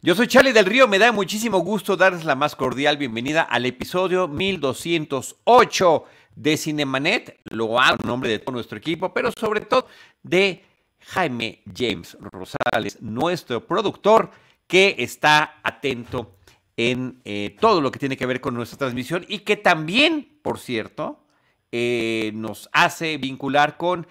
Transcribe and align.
Yo 0.00 0.14
soy 0.14 0.28
Charlie 0.28 0.52
del 0.52 0.66
Río, 0.66 0.86
me 0.86 1.00
da 1.00 1.10
muchísimo 1.10 1.58
gusto 1.58 1.96
darles 1.96 2.24
la 2.24 2.36
más 2.36 2.54
cordial 2.54 2.96
bienvenida 2.98 3.42
al 3.42 3.66
episodio 3.66 4.28
1208 4.28 6.04
de 6.36 6.56
Cinemanet. 6.56 7.40
Lo 7.50 7.80
hago 7.80 7.96
en 8.00 8.06
nombre 8.06 8.30
de 8.30 8.38
todo 8.38 8.52
nuestro 8.52 8.78
equipo, 8.78 9.12
pero 9.12 9.32
sobre 9.32 9.62
todo 9.62 9.88
de 10.22 10.64
Jaime 11.00 11.64
James 11.76 12.16
Rosales, 12.20 13.02
nuestro 13.02 13.66
productor, 13.66 14.30
que 14.68 14.94
está 14.98 15.58
atento 15.64 16.36
en 16.76 17.20
eh, 17.24 17.56
todo 17.60 17.80
lo 17.80 17.90
que 17.90 17.98
tiene 17.98 18.16
que 18.16 18.26
ver 18.26 18.40
con 18.40 18.54
nuestra 18.54 18.78
transmisión 18.78 19.26
y 19.26 19.40
que 19.40 19.56
también, 19.56 20.38
por 20.42 20.60
cierto, 20.60 21.24
eh, 21.72 22.30
nos 22.34 22.70
hace 22.72 23.16
vincular 23.16 23.76
con 23.76 24.06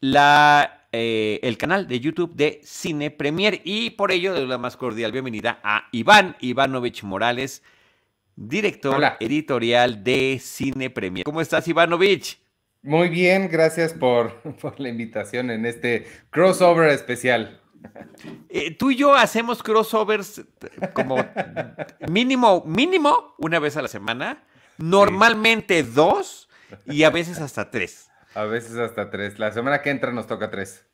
la 0.00 0.85
eh, 0.98 1.40
el 1.42 1.58
canal 1.58 1.86
de 1.86 2.00
YouTube 2.00 2.34
de 2.34 2.60
Cine 2.64 3.10
Premier 3.10 3.60
y 3.64 3.90
por 3.90 4.12
ello 4.12 4.32
doy 4.32 4.46
la 4.46 4.56
más 4.56 4.76
cordial 4.76 5.12
bienvenida 5.12 5.60
a 5.62 5.88
Iván 5.92 6.36
Ivanovich 6.40 7.02
Morales, 7.02 7.62
director 8.34 9.02
editorial 9.20 10.02
de 10.02 10.38
Cine 10.40 10.88
Premier. 10.88 11.24
¿Cómo 11.24 11.42
estás, 11.42 11.68
Ivanovich? 11.68 12.40
Muy 12.82 13.10
bien, 13.10 13.48
gracias 13.50 13.92
por, 13.92 14.40
por 14.60 14.80
la 14.80 14.88
invitación 14.88 15.50
en 15.50 15.66
este 15.66 16.06
crossover 16.30 16.88
especial. 16.88 17.60
Eh, 18.48 18.70
tú 18.74 18.90
y 18.90 18.96
yo 18.96 19.14
hacemos 19.14 19.62
crossovers 19.62 20.44
como 20.94 21.16
mínimo, 22.08 22.64
mínimo 22.64 23.34
una 23.38 23.58
vez 23.58 23.76
a 23.76 23.82
la 23.82 23.88
semana, 23.88 24.44
normalmente 24.78 25.82
dos 25.82 26.48
y 26.86 27.02
a 27.02 27.10
veces 27.10 27.38
hasta 27.38 27.70
tres. 27.70 28.10
A 28.36 28.44
veces 28.44 28.76
hasta 28.76 29.08
tres. 29.08 29.38
La 29.38 29.50
semana 29.50 29.80
que 29.80 29.88
entra 29.88 30.12
nos 30.12 30.26
toca 30.26 30.50
tres. 30.50 30.84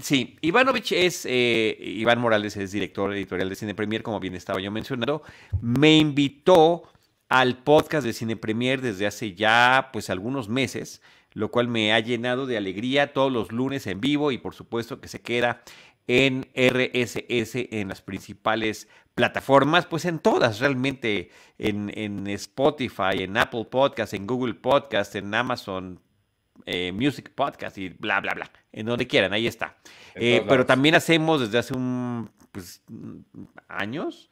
Sí, 0.00 0.36
Ivanovich 0.40 0.92
es, 0.92 1.26
eh, 1.26 1.76
Iván 1.80 2.20
Morales 2.20 2.56
es 2.56 2.70
director 2.70 3.12
editorial 3.12 3.48
de 3.48 3.56
Cine 3.56 3.74
Premier, 3.74 4.04
como 4.04 4.20
bien 4.20 4.36
estaba 4.36 4.60
yo 4.60 4.70
mencionando. 4.70 5.24
Me 5.60 5.96
invitó 5.96 6.84
al 7.28 7.58
podcast 7.64 8.06
de 8.06 8.12
Cine 8.12 8.36
Premier 8.36 8.80
desde 8.80 9.08
hace 9.08 9.34
ya 9.34 9.90
pues 9.92 10.10
algunos 10.10 10.48
meses, 10.48 11.02
lo 11.32 11.50
cual 11.50 11.66
me 11.66 11.92
ha 11.92 11.98
llenado 11.98 12.46
de 12.46 12.56
alegría 12.56 13.12
todos 13.12 13.32
los 13.32 13.50
lunes 13.50 13.88
en 13.88 14.00
vivo 14.00 14.30
y 14.30 14.38
por 14.38 14.54
supuesto 14.54 15.00
que 15.00 15.08
se 15.08 15.20
queda 15.20 15.64
en 16.06 16.46
RSS 16.54 17.56
en 17.72 17.88
las 17.88 18.00
principales 18.00 18.86
plataformas, 19.16 19.86
pues 19.86 20.04
en 20.04 20.20
todas 20.20 20.60
realmente, 20.60 21.30
en, 21.58 21.90
en 21.98 22.28
Spotify, 22.28 23.24
en 23.24 23.36
Apple 23.36 23.66
Podcast, 23.68 24.14
en 24.14 24.28
Google 24.28 24.54
Podcast, 24.54 25.16
en 25.16 25.34
Amazon 25.34 26.00
eh, 26.66 26.92
Music 26.92 27.30
Podcast 27.34 27.78
y 27.78 27.88
bla, 27.90 28.20
bla, 28.20 28.34
bla. 28.34 28.50
En 28.72 28.86
donde 28.86 29.06
quieran, 29.06 29.32
ahí 29.32 29.46
está. 29.46 29.76
Eh, 30.14 30.44
pero 30.48 30.66
también 30.66 30.94
hacemos 30.94 31.40
desde 31.40 31.58
hace 31.58 31.74
un 31.74 32.30
pues, 32.52 32.82
años 33.68 34.30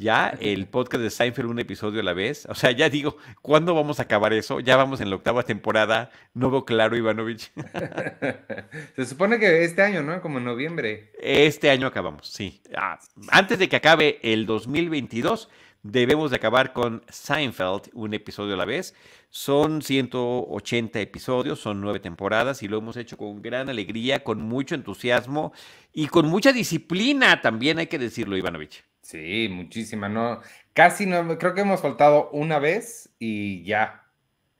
ya 0.00 0.34
el 0.40 0.66
podcast 0.66 1.02
de 1.02 1.10
Seinfeld 1.10 1.48
un 1.48 1.58
episodio 1.58 2.00
a 2.00 2.02
la 2.02 2.14
vez. 2.14 2.46
O 2.46 2.54
sea, 2.54 2.70
ya 2.70 2.88
digo, 2.88 3.16
¿cuándo 3.42 3.74
vamos 3.74 4.00
a 4.00 4.04
acabar 4.04 4.32
eso? 4.32 4.60
Ya 4.60 4.76
vamos 4.76 5.00
en 5.00 5.10
la 5.10 5.16
octava 5.16 5.42
temporada. 5.42 6.10
No 6.32 6.50
veo 6.50 6.64
claro, 6.64 6.96
Ivanovich. 6.96 7.52
Se 8.96 9.04
supone 9.04 9.38
que 9.38 9.64
este 9.64 9.82
año, 9.82 10.02
¿no? 10.02 10.20
Como 10.22 10.38
en 10.38 10.44
noviembre. 10.44 11.12
Este 11.20 11.70
año 11.70 11.86
acabamos, 11.86 12.28
sí. 12.28 12.62
Ah, 12.74 12.98
antes 13.30 13.58
de 13.58 13.68
que 13.68 13.76
acabe 13.76 14.18
el 14.22 14.46
2022 14.46 15.50
debemos 15.82 16.30
de 16.30 16.36
acabar 16.36 16.72
con 16.72 17.02
Seinfeld, 17.08 17.90
un 17.94 18.14
episodio 18.14 18.54
a 18.54 18.56
la 18.56 18.64
vez. 18.64 18.94
Son 19.30 19.82
180 19.82 21.00
episodios, 21.00 21.60
son 21.60 21.80
nueve 21.80 22.00
temporadas 22.00 22.62
y 22.62 22.68
lo 22.68 22.78
hemos 22.78 22.96
hecho 22.96 23.16
con 23.16 23.42
gran 23.42 23.68
alegría, 23.68 24.24
con 24.24 24.42
mucho 24.42 24.74
entusiasmo 24.74 25.52
y 25.92 26.08
con 26.08 26.26
mucha 26.26 26.52
disciplina 26.52 27.40
también, 27.40 27.78
hay 27.78 27.86
que 27.86 27.98
decirlo, 27.98 28.36
Ivanovich. 28.36 28.84
Sí, 29.02 29.48
muchísima, 29.50 30.08
¿no? 30.08 30.40
Casi 30.72 31.06
no, 31.06 31.38
creo 31.38 31.54
que 31.54 31.62
hemos 31.62 31.80
faltado 31.80 32.30
una 32.30 32.58
vez 32.58 33.10
y 33.18 33.62
ya. 33.64 34.04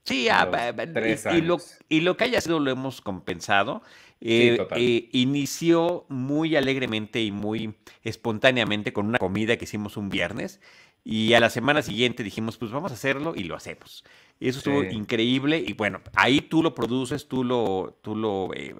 Sí, 0.04 0.28
y, 0.28 1.40
lo, 1.42 1.58
y, 1.88 2.00
lo, 2.00 2.16
que 2.16 2.24
haya 2.24 2.40
sido 2.40 2.58
lo 2.58 2.70
hemos 2.70 3.00
compensado. 3.00 3.82
Eh, 4.20 4.58
eh, 4.72 5.08
inició 5.12 6.04
muy 6.08 6.56
alegremente 6.56 7.20
y 7.22 7.30
muy 7.30 7.74
espontáneamente 8.02 8.92
con 8.92 9.06
una 9.06 9.18
comida 9.18 9.56
que 9.56 9.64
hicimos 9.64 9.96
un 9.96 10.10
viernes 10.10 10.60
y 11.04 11.32
a 11.34 11.40
la 11.40 11.50
semana 11.50 11.82
siguiente 11.82 12.22
dijimos, 12.22 12.56
pues 12.56 12.70
vamos 12.70 12.90
a 12.90 12.94
hacerlo 12.94 13.34
y 13.34 13.44
lo 13.44 13.56
hacemos. 13.56 14.04
Y 14.38 14.48
eso 14.48 14.58
estuvo 14.58 14.82
increíble. 14.82 15.62
Y 15.66 15.72
bueno, 15.72 16.00
ahí 16.14 16.40
tú 16.40 16.62
lo 16.62 16.74
produces, 16.74 17.28
tú 17.28 17.44
lo, 17.44 17.98
tú 18.02 18.14
lo, 18.14 18.50
eh, 18.54 18.74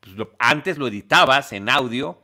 pues 0.00 0.28
antes 0.38 0.78
lo 0.78 0.88
editabas 0.88 1.52
en 1.52 1.68
audio 1.68 2.22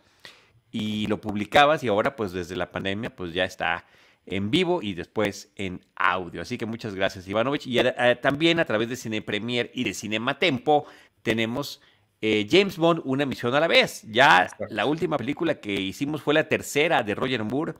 y 0.70 1.06
lo 1.06 1.20
publicabas 1.20 1.82
y 1.84 1.88
ahora 1.88 2.16
pues 2.16 2.32
desde 2.32 2.56
la 2.56 2.70
pandemia 2.70 3.14
pues 3.14 3.32
ya 3.32 3.44
está 3.44 3.86
en 4.26 4.50
vivo 4.50 4.82
y 4.82 4.94
después 4.94 5.52
en 5.56 5.84
audio. 5.94 6.42
Así 6.42 6.58
que 6.58 6.66
muchas 6.66 6.94
gracias 6.94 7.28
Ivanovich. 7.28 7.66
Y 7.66 7.78
eh, 7.78 8.18
también 8.20 8.58
a 8.60 8.64
través 8.64 8.88
de 8.88 8.96
Cine 8.96 9.22
Premier 9.22 9.70
y 9.72 9.84
de 9.84 9.94
Cinema 9.94 10.38
Tempo 10.38 10.86
tenemos 11.22 11.80
eh, 12.20 12.46
James 12.50 12.76
Bond, 12.76 13.02
una 13.04 13.24
misión 13.24 13.54
a 13.54 13.60
la 13.60 13.68
vez. 13.68 14.02
Ya 14.10 14.48
la 14.70 14.86
última 14.86 15.16
película 15.16 15.60
que 15.60 15.72
hicimos 15.72 16.22
fue 16.22 16.34
la 16.34 16.48
tercera 16.48 17.02
de 17.02 17.14
Roger 17.14 17.44
Moore 17.44 17.74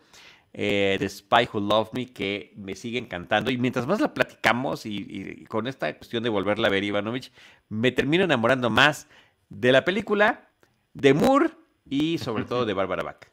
eh, 0.52 0.96
The 0.98 1.08
Spy 1.08 1.48
Who 1.52 1.60
Loved 1.60 1.92
Me, 1.92 2.06
que 2.06 2.52
me 2.56 2.74
sigue 2.74 2.98
encantando. 2.98 3.50
Y 3.50 3.58
mientras 3.58 3.86
más 3.86 4.00
la 4.00 4.14
platicamos 4.14 4.86
y, 4.86 5.44
con 5.48 5.66
esta 5.66 5.94
cuestión 5.96 6.22
de 6.22 6.28
volverla 6.28 6.68
a 6.68 6.70
ver, 6.70 6.84
Ivanovich, 6.84 7.32
me 7.68 7.92
termino 7.92 8.24
enamorando 8.24 8.70
más 8.70 9.08
de 9.48 9.72
la 9.72 9.84
película, 9.84 10.48
de 10.94 11.14
Moore 11.14 11.50
y 11.88 12.18
sobre 12.18 12.44
todo 12.44 12.64
de 12.64 12.72
Barbara 12.72 13.02
Bach. 13.02 13.26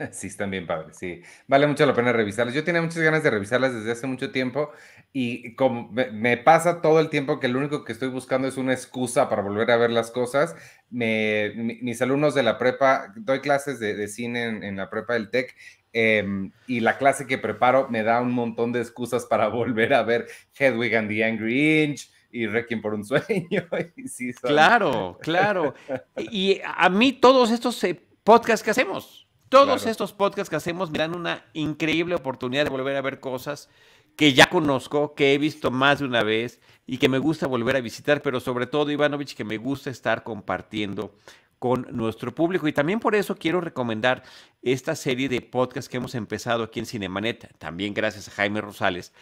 Sí, 0.12 0.28
están 0.28 0.50
bien 0.50 0.66
padres, 0.66 0.96
sí. 0.96 1.22
Vale 1.46 1.66
mucho 1.66 1.84
la 1.86 1.94
pena 1.94 2.12
revisarlas. 2.12 2.54
Yo 2.54 2.64
tenía 2.64 2.82
muchas 2.82 3.02
ganas 3.02 3.22
de 3.22 3.30
revisarlas 3.30 3.74
desde 3.74 3.92
hace 3.92 4.06
mucho 4.06 4.30
tiempo 4.30 4.70
y 5.12 5.54
como 5.56 5.90
me, 5.90 6.36
pasa 6.36 6.80
todo 6.80 7.00
el 7.00 7.10
tiempo 7.10 7.40
que 7.40 7.48
lo 7.48 7.58
único 7.58 7.84
que 7.84 7.92
estoy 7.92 8.08
buscando 8.08 8.48
es 8.48 8.56
una 8.56 8.72
excusa 8.72 9.28
para 9.28 9.42
volver 9.42 9.70
a 9.70 9.76
ver 9.76 9.90
las 9.90 10.10
cosas, 10.10 10.54
me, 10.88 11.52
mis 11.82 12.00
alumnos 12.00 12.34
de 12.34 12.42
la 12.42 12.58
prepa, 12.58 13.12
doy 13.16 13.40
clases 13.40 13.80
de, 13.80 14.08
cine 14.08 14.44
en, 14.44 14.62
en, 14.62 14.76
la 14.76 14.88
prepa 14.88 15.14
del 15.14 15.30
TEC 15.30 15.54
Em, 15.92 16.52
y 16.68 16.80
la 16.80 16.98
clase 16.98 17.26
que 17.26 17.36
preparo 17.36 17.88
me 17.88 18.04
da 18.04 18.20
un 18.20 18.32
montón 18.32 18.72
de 18.72 18.80
excusas 18.80 19.26
para 19.26 19.48
volver 19.48 19.94
a 19.94 20.02
ver 20.02 20.26
Hedwig 20.58 20.94
and 20.94 21.08
the 21.08 21.24
Angry 21.24 21.82
Inch 21.82 22.10
y 22.30 22.46
Requiem 22.46 22.80
por 22.80 22.94
un 22.94 23.04
sueño. 23.04 23.66
Claro, 24.42 25.18
claro. 25.20 25.74
Y 26.16 26.60
a 26.64 26.88
mí 26.88 27.12
todos 27.12 27.50
estos 27.50 27.82
eh, 27.84 28.00
podcasts 28.22 28.62
que 28.62 28.70
hacemos, 28.70 29.26
todos 29.48 29.84
estos 29.86 30.12
podcasts 30.12 30.48
que 30.48 30.56
hacemos 30.56 30.90
me 30.90 30.98
dan 30.98 31.14
una 31.14 31.44
increíble 31.54 32.14
oportunidad 32.14 32.64
de 32.64 32.70
volver 32.70 32.96
a 32.96 33.02
ver 33.02 33.18
cosas 33.18 33.68
que 34.16 34.32
ya 34.32 34.48
conozco, 34.48 35.14
que 35.14 35.34
he 35.34 35.38
visto 35.38 35.70
más 35.70 35.98
de 35.98 36.04
una 36.04 36.22
vez 36.22 36.60
y 36.86 36.98
que 36.98 37.08
me 37.08 37.18
gusta 37.18 37.46
volver 37.46 37.76
a 37.76 37.80
visitar, 37.80 38.22
pero 38.22 38.38
sobre 38.38 38.66
todo, 38.66 38.90
Ivanovich, 38.90 39.34
que 39.34 39.44
me 39.44 39.56
gusta 39.56 39.90
estar 39.90 40.22
compartiendo 40.22 41.14
con 41.60 41.86
nuestro 41.92 42.34
público. 42.34 42.66
Y 42.66 42.72
también 42.72 42.98
por 42.98 43.14
eso 43.14 43.36
quiero 43.36 43.60
recomendar 43.60 44.24
esta 44.62 44.96
serie 44.96 45.28
de 45.28 45.42
podcasts 45.42 45.88
que 45.88 45.98
hemos 45.98 46.16
empezado 46.16 46.64
aquí 46.64 46.80
en 46.80 46.86
Cinemanet, 46.86 47.56
también 47.58 47.94
gracias 47.94 48.26
a 48.26 48.32
Jaime 48.32 48.60
Rosales, 48.60 49.12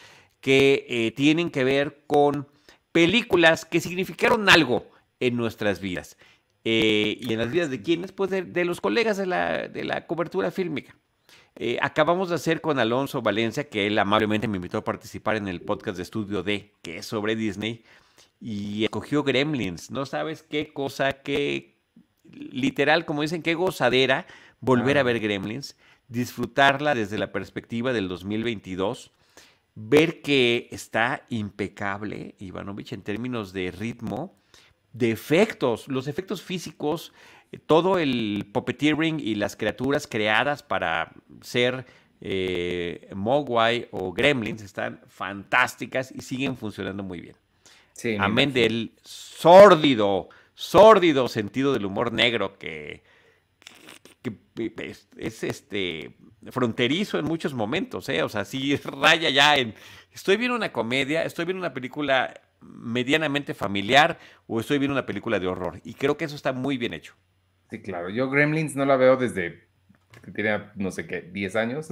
que 0.40 0.86
eh, 0.88 1.10
tienen 1.10 1.50
que 1.50 1.64
ver 1.64 2.04
con 2.06 2.48
películas 2.92 3.66
que 3.66 3.80
significaron 3.80 4.48
algo 4.48 4.86
en 5.20 5.36
nuestras 5.36 5.80
vidas. 5.80 6.16
Eh, 6.64 7.18
y 7.20 7.32
en 7.32 7.40
las 7.40 7.50
vidas 7.50 7.70
de 7.70 7.82
quienes, 7.82 8.12
pues 8.12 8.30
de, 8.30 8.64
los 8.64 8.80
colegas 8.80 9.16
de 9.16 9.26
la, 9.26 9.68
de 9.68 9.84
la 9.84 10.06
cobertura 10.06 10.50
fílmica. 10.50 10.96
Eh, 11.56 11.78
acabamos 11.82 12.28
de 12.28 12.36
hacer 12.36 12.60
con 12.60 12.78
Alonso 12.78 13.20
Valencia, 13.20 13.68
que 13.68 13.88
él 13.88 13.98
amablemente 13.98 14.46
me 14.46 14.58
invitó 14.58 14.78
a 14.78 14.84
participar 14.84 15.34
en 15.36 15.48
el 15.48 15.60
podcast 15.60 15.96
de 15.96 16.04
Estudio 16.04 16.44
D, 16.44 16.74
que 16.82 16.98
es 16.98 17.06
sobre 17.06 17.34
Disney, 17.34 17.82
y 18.40 18.84
escogió 18.84 19.24
Gremlins. 19.24 19.90
No 19.90 20.06
sabes 20.06 20.44
qué 20.44 20.72
cosa, 20.72 21.14
qué, 21.14 21.77
literal, 22.32 23.04
como 23.04 23.22
dicen, 23.22 23.42
qué 23.42 23.54
gozadera 23.54 24.26
volver 24.60 24.98
a 24.98 25.02
ver 25.02 25.20
Gremlins, 25.20 25.76
disfrutarla 26.08 26.94
desde 26.94 27.18
la 27.18 27.32
perspectiva 27.32 27.92
del 27.92 28.08
2022, 28.08 29.12
ver 29.74 30.22
que 30.22 30.68
está 30.72 31.24
impecable 31.28 32.34
Ivanovich 32.38 32.92
en 32.92 33.02
términos 33.02 33.52
de 33.52 33.70
ritmo, 33.70 34.34
de 34.92 35.10
efectos, 35.10 35.86
los 35.88 36.08
efectos 36.08 36.42
físicos, 36.42 37.12
todo 37.66 37.98
el 37.98 38.46
puppeteering 38.52 39.20
y 39.20 39.36
las 39.36 39.56
criaturas 39.56 40.06
creadas 40.06 40.62
para 40.62 41.12
ser 41.42 41.86
eh, 42.20 43.08
Mogwai 43.14 43.88
o 43.92 44.12
Gremlins 44.12 44.62
están 44.62 45.00
fantásticas 45.06 46.12
y 46.12 46.22
siguen 46.22 46.56
funcionando 46.56 47.02
muy 47.02 47.20
bien. 47.20 47.36
Sí, 47.92 48.16
Amén 48.18 48.52
del 48.52 48.92
sórdido, 49.02 50.28
sórdido 50.58 51.28
sentido 51.28 51.72
del 51.72 51.86
humor 51.86 52.12
negro 52.12 52.58
que, 52.58 53.04
es, 54.76 55.44
este 55.44 56.16
fronterizo 56.50 57.16
en 57.16 57.26
muchos 57.26 57.54
momentos, 57.54 58.08
¿eh? 58.08 58.24
O 58.24 58.28
sea, 58.28 58.44
sí 58.44 58.76
raya 58.84 59.30
ya 59.30 59.56
en. 59.56 59.74
Estoy 60.12 60.36
viendo 60.36 60.56
una 60.56 60.72
comedia, 60.72 61.22
estoy 61.22 61.44
viendo 61.44 61.60
una 61.60 61.72
película 61.72 62.34
medianamente 62.60 63.54
familiar 63.54 64.18
o 64.48 64.58
estoy 64.58 64.78
viendo 64.78 64.94
una 64.94 65.06
película 65.06 65.38
de 65.38 65.46
horror. 65.46 65.80
Y 65.84 65.94
creo 65.94 66.16
que 66.16 66.24
eso 66.24 66.34
está 66.34 66.52
muy 66.52 66.76
bien 66.76 66.92
hecho. 66.92 67.14
Sí, 67.70 67.80
claro. 67.80 68.10
Yo 68.10 68.28
Gremlins 68.28 68.74
no 68.74 68.84
la 68.84 68.96
veo 68.96 69.16
desde 69.16 69.68
que 70.24 70.32
tenía, 70.32 70.72
no 70.74 70.90
sé 70.90 71.06
qué, 71.06 71.22
10 71.22 71.54
años. 71.54 71.88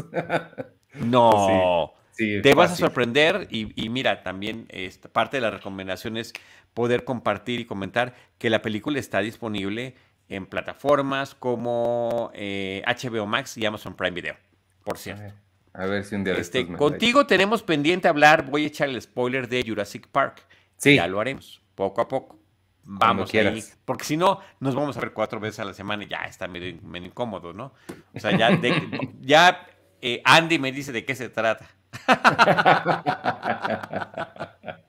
no. 0.95 1.95
Te 2.17 2.55
vas 2.55 2.73
a 2.73 2.77
sorprender 2.77 3.47
y, 3.51 3.89
mira, 3.91 4.23
también 4.23 4.67
esta 4.71 5.09
parte 5.09 5.37
de 5.37 5.43
la 5.43 5.51
recomendación 5.51 6.17
es 6.17 6.33
poder 6.77 7.05
compartir 7.05 7.59
y 7.59 7.65
comentar 7.65 8.15
que 8.37 8.51
la 8.51 8.61
película 8.61 9.01
está 9.01 9.21
disponible 9.21 9.95
en 10.29 10.45
plataformas 10.45 11.35
como 11.35 12.31
HBO 12.35 12.35
eh, 12.35 13.27
Max 13.27 13.57
y 13.57 13.65
Amazon 13.65 13.97
Prime 13.97 14.11
Video, 14.11 14.37
por 14.85 14.99
cierto. 14.99 15.33
A 15.73 15.87
ver, 15.87 16.05
si 16.05 16.17
un 16.17 16.25
día 16.25 16.35
este, 16.35 16.67
Contigo 16.67 17.27
tenemos 17.27 17.63
pendiente 17.63 18.09
hablar, 18.09 18.51
voy 18.51 18.65
a 18.65 18.67
echar 18.67 18.91
el 18.91 19.01
spoiler 19.01 19.49
de 19.49 19.65
Jurassic 19.67 20.07
Park. 20.09 20.47
Sí. 20.77 20.97
Ya 20.97 21.07
lo 21.07 21.19
haremos, 21.19 21.63
poco 21.75 22.03
a 22.03 22.09
poco. 22.09 22.39
Vamos 22.83 23.33
ahí, 23.33 23.65
porque 23.87 24.05
si 24.05 24.19
no, 24.19 24.41
nos 24.61 24.75
vamos 24.75 24.99
a 24.99 25.01
ver 25.01 25.15
cuatro 25.15 25.41
veces 25.41 25.61
a 25.61 25.65
la 25.65 25.73
semana 25.73 26.05
y 26.05 26.09
ya 26.09 26.27
está 26.27 26.47
medio, 26.47 26.69
incómodo, 26.69 27.55
¿no? 27.55 27.73
O 28.15 28.21
sea, 28.21 28.37
ya, 28.37 28.51
ya 29.23 29.67
eh, 30.03 30.21
Andy 30.27 30.59
me 30.59 30.73
dice 30.73 30.93
de 30.93 31.07
qué 31.07 31.15
se 31.15 31.31
trata. 31.31 31.67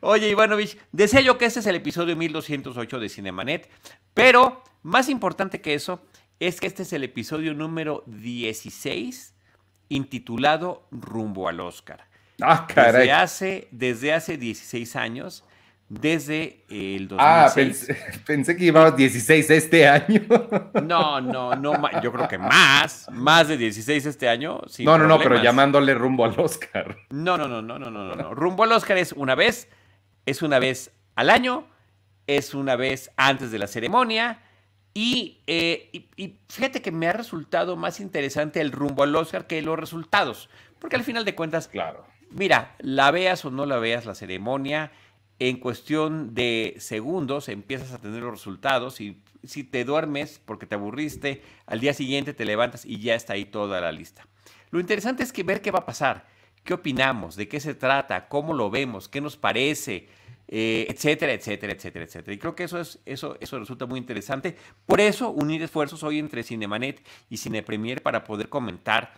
Oye, 0.00 0.28
Ivanovich, 0.28 0.78
deseo 0.90 1.20
yo 1.20 1.38
que 1.38 1.44
este 1.44 1.60
es 1.60 1.66
el 1.66 1.76
episodio 1.76 2.16
1208 2.16 2.98
de 2.98 3.08
Cinemanet, 3.08 3.70
pero 4.14 4.62
más 4.82 5.08
importante 5.08 5.60
que 5.60 5.74
eso 5.74 6.02
es 6.40 6.60
que 6.60 6.66
este 6.66 6.82
es 6.82 6.92
el 6.92 7.04
episodio 7.04 7.54
número 7.54 8.02
16 8.06 9.34
intitulado 9.88 10.86
Rumbo 10.90 11.48
al 11.48 11.60
Oscar. 11.60 12.06
Ah, 12.40 12.66
caray. 12.66 12.92
Desde 12.92 13.12
hace, 13.12 13.68
desde 13.70 14.12
hace 14.12 14.36
16 14.38 14.96
años 14.96 15.44
desde 16.00 16.64
el 16.70 17.06
2006. 17.06 17.18
Ah, 17.90 17.94
pensé, 18.26 18.56
que 18.56 18.64
llevaba 18.64 18.92
16 18.92 19.50
este 19.50 19.86
año. 19.86 20.22
No, 20.82 21.20
no, 21.20 21.54
no, 21.54 22.00
yo 22.02 22.12
creo 22.12 22.28
que 22.28 22.38
más, 22.38 23.06
más 23.12 23.48
de 23.48 23.56
16 23.56 24.06
este 24.06 24.28
año. 24.28 24.60
no, 24.80 24.98
no, 24.98 25.06
no, 25.06 25.18
pero 25.18 25.42
llamándole 25.42 25.94
rumbo 25.94 26.24
al 26.24 26.38
Oscar. 26.38 26.96
No, 27.10 27.36
no, 27.36 27.46
no, 27.46 27.62
no, 27.62 27.78
no, 27.78 27.90
no, 27.90 28.14
no. 28.14 28.34
Rumbo 28.34 28.64
al 28.64 28.72
Oscar 28.72 28.96
es 28.96 29.12
una 29.12 29.34
vez, 29.34 29.68
es 30.26 30.42
una 30.42 30.58
vez 30.58 30.92
al 31.14 31.30
año, 31.30 31.66
es 32.26 32.54
una 32.54 32.76
vez 32.76 33.10
antes 33.16 33.50
de 33.50 33.58
la 33.58 33.66
ceremonia. 33.66 34.40
Y, 34.94 35.42
eh, 35.46 35.88
y, 35.92 36.08
y 36.16 36.38
fíjate 36.48 36.82
que 36.82 36.90
me 36.90 37.06
ha 37.06 37.12
resultado 37.12 37.76
más 37.76 38.00
interesante 38.00 38.60
el 38.60 38.72
rumbo 38.72 39.02
al 39.02 39.14
Oscar 39.14 39.46
que 39.46 39.62
los 39.62 39.78
resultados. 39.78 40.48
Porque 40.78 40.96
al 40.96 41.04
final 41.04 41.24
de 41.24 41.34
cuentas, 41.34 41.68
claro. 41.68 42.04
mira, 42.30 42.74
la 42.78 43.10
veas 43.10 43.44
o 43.44 43.50
no 43.50 43.66
la 43.66 43.78
veas 43.78 44.04
la 44.04 44.14
ceremonia, 44.14 44.90
en 45.48 45.56
cuestión 45.56 46.34
de 46.34 46.76
segundos 46.78 47.48
empiezas 47.48 47.92
a 47.92 47.98
tener 47.98 48.22
los 48.22 48.30
resultados 48.30 49.00
y 49.00 49.20
si 49.42 49.64
te 49.64 49.84
duermes 49.84 50.40
porque 50.44 50.66
te 50.66 50.76
aburriste, 50.76 51.42
al 51.66 51.80
día 51.80 51.94
siguiente 51.94 52.32
te 52.32 52.44
levantas 52.44 52.84
y 52.84 53.00
ya 53.00 53.16
está 53.16 53.32
ahí 53.32 53.44
toda 53.44 53.80
la 53.80 53.90
lista. 53.90 54.24
Lo 54.70 54.78
interesante 54.78 55.24
es 55.24 55.32
que 55.32 55.42
ver 55.42 55.60
qué 55.60 55.72
va 55.72 55.80
a 55.80 55.86
pasar, 55.86 56.26
qué 56.62 56.74
opinamos, 56.74 57.34
de 57.34 57.48
qué 57.48 57.58
se 57.58 57.74
trata, 57.74 58.28
cómo 58.28 58.54
lo 58.54 58.70
vemos, 58.70 59.08
qué 59.08 59.20
nos 59.20 59.36
parece, 59.36 60.06
eh, 60.46 60.86
etcétera, 60.88 61.32
etcétera, 61.32 61.72
etcétera, 61.72 62.04
etcétera. 62.04 62.34
Y 62.34 62.38
creo 62.38 62.54
que 62.54 62.62
eso, 62.62 62.78
es, 62.78 63.00
eso, 63.04 63.36
eso 63.40 63.58
resulta 63.58 63.86
muy 63.86 63.98
interesante. 63.98 64.56
Por 64.86 65.00
eso, 65.00 65.30
unir 65.30 65.60
esfuerzos 65.62 66.04
hoy 66.04 66.20
entre 66.20 66.44
Cinemanet 66.44 67.04
y 67.28 67.38
Cinepremier 67.38 68.00
para 68.00 68.22
poder 68.22 68.48
comentar 68.48 69.12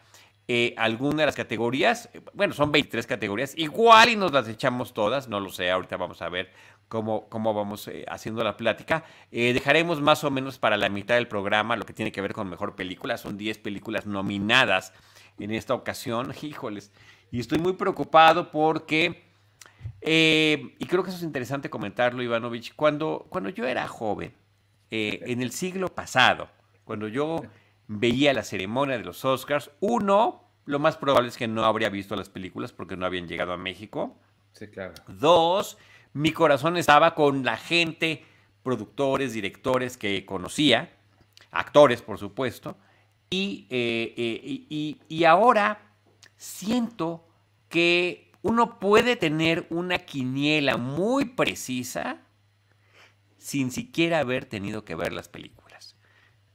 eh, 0.47 0.75
alguna 0.77 1.23
de 1.23 1.27
las 1.27 1.35
categorías. 1.35 2.11
Bueno, 2.35 2.53
son 2.53 2.71
23 2.71 3.07
categorías. 3.07 3.57
Igual 3.57 4.11
y 4.11 4.17
nos 4.17 4.31
las 4.33 4.47
echamos 4.47 4.93
todas, 4.93 5.27
no 5.29 5.41
lo 5.41 5.49
sé. 5.49 5.71
Ahorita 5.71 5.97
vamos 5.97 6.21
a 6.21 6.29
ver 6.29 6.53
cómo, 6.89 7.31
cómo 7.31 7.55
vamos 7.55 7.89
eh, 7.89 8.05
haciendo 8.09 8.45
la 8.45 8.57
plática. 8.59 9.05
Eh, 9.33 9.55
dejaremos 9.55 10.03
más 10.03 10.23
o 10.23 10.31
menos 10.31 10.59
para 10.59 10.77
la 10.77 10.91
mitad 10.91 11.15
del 11.15 11.29
programa 11.29 11.77
lo 11.77 11.87
que 11.87 11.95
tiene 11.95 12.13
que 12.13 12.21
ver 12.21 12.35
con 12.35 12.51
mejor 12.51 12.77
película. 12.77 13.17
Son 13.17 13.39
10 13.39 13.57
películas 13.59 14.07
nominadas 14.07 14.93
en 15.39 15.51
esta 15.51 15.73
ocasión. 15.73 16.35
Híjoles. 16.43 16.93
Y 17.31 17.41
estoy 17.41 17.59
muy 17.59 17.73
preocupado 17.73 18.51
porque. 18.51 19.25
y 20.03 20.87
creo 20.87 21.03
que 21.03 21.09
eso 21.09 21.17
es 21.17 21.23
interesante 21.25 21.71
comentarlo, 21.71 22.23
Ivanovich. 22.23 22.75
Cuando, 22.77 23.27
cuando 23.31 23.49
yo 23.49 23.67
era 23.67 23.89
joven, 23.89 24.35
en 24.91 25.43
el 25.43 25.51
siglo 25.51 25.93
pasado, 25.93 26.49
cuando 26.85 27.09
yo 27.09 27.43
veía 27.87 28.33
la 28.33 28.43
ceremonia 28.43 28.99
de 28.99 29.05
los 29.05 29.25
Oscars. 29.25 29.71
Uno, 29.81 30.45
lo 30.65 30.79
más 30.79 30.97
probable 30.97 31.29
es 31.29 31.37
que 31.37 31.49
no 31.49 31.65
habría 31.65 31.89
visto 31.89 32.17
las 32.17 32.29
películas 32.29 32.73
porque 32.73 32.97
no 32.97 33.07
habían 33.07 33.29
llegado 33.29 33.53
a 33.53 33.57
México. 33.57 34.17
Sí, 34.53 34.69
claro. 34.69 34.95
Dos, 35.09 35.79
mi 36.13 36.33
corazón 36.33 36.77
estaba 36.77 37.15
con 37.15 37.45
la 37.45 37.57
gente, 37.57 38.25
productores, 38.63 39.33
directores 39.33 39.97
que 39.97 40.25
conocía, 40.25 40.93
actores, 41.51 42.03
por 42.03 42.19
supuesto. 42.19 42.77
Y, 43.31 43.67
eh, 43.71 44.15
eh, 44.17 44.97
y 45.09 45.25
ahora 45.25 45.81
siento 46.37 47.27
que 47.69 48.31
uno 48.43 48.79
puede 48.79 49.17
tener 49.17 49.67
una 49.71 49.99
quiniela 49.99 50.77
muy 50.77 51.25
precisa 51.25 52.19
sin 53.39 53.71
siquiera 53.71 54.21
haber 54.21 54.45
tenido 54.45 54.85
que 54.85 54.95
ver 54.95 55.13
las 55.13 55.29
películas 55.29 55.64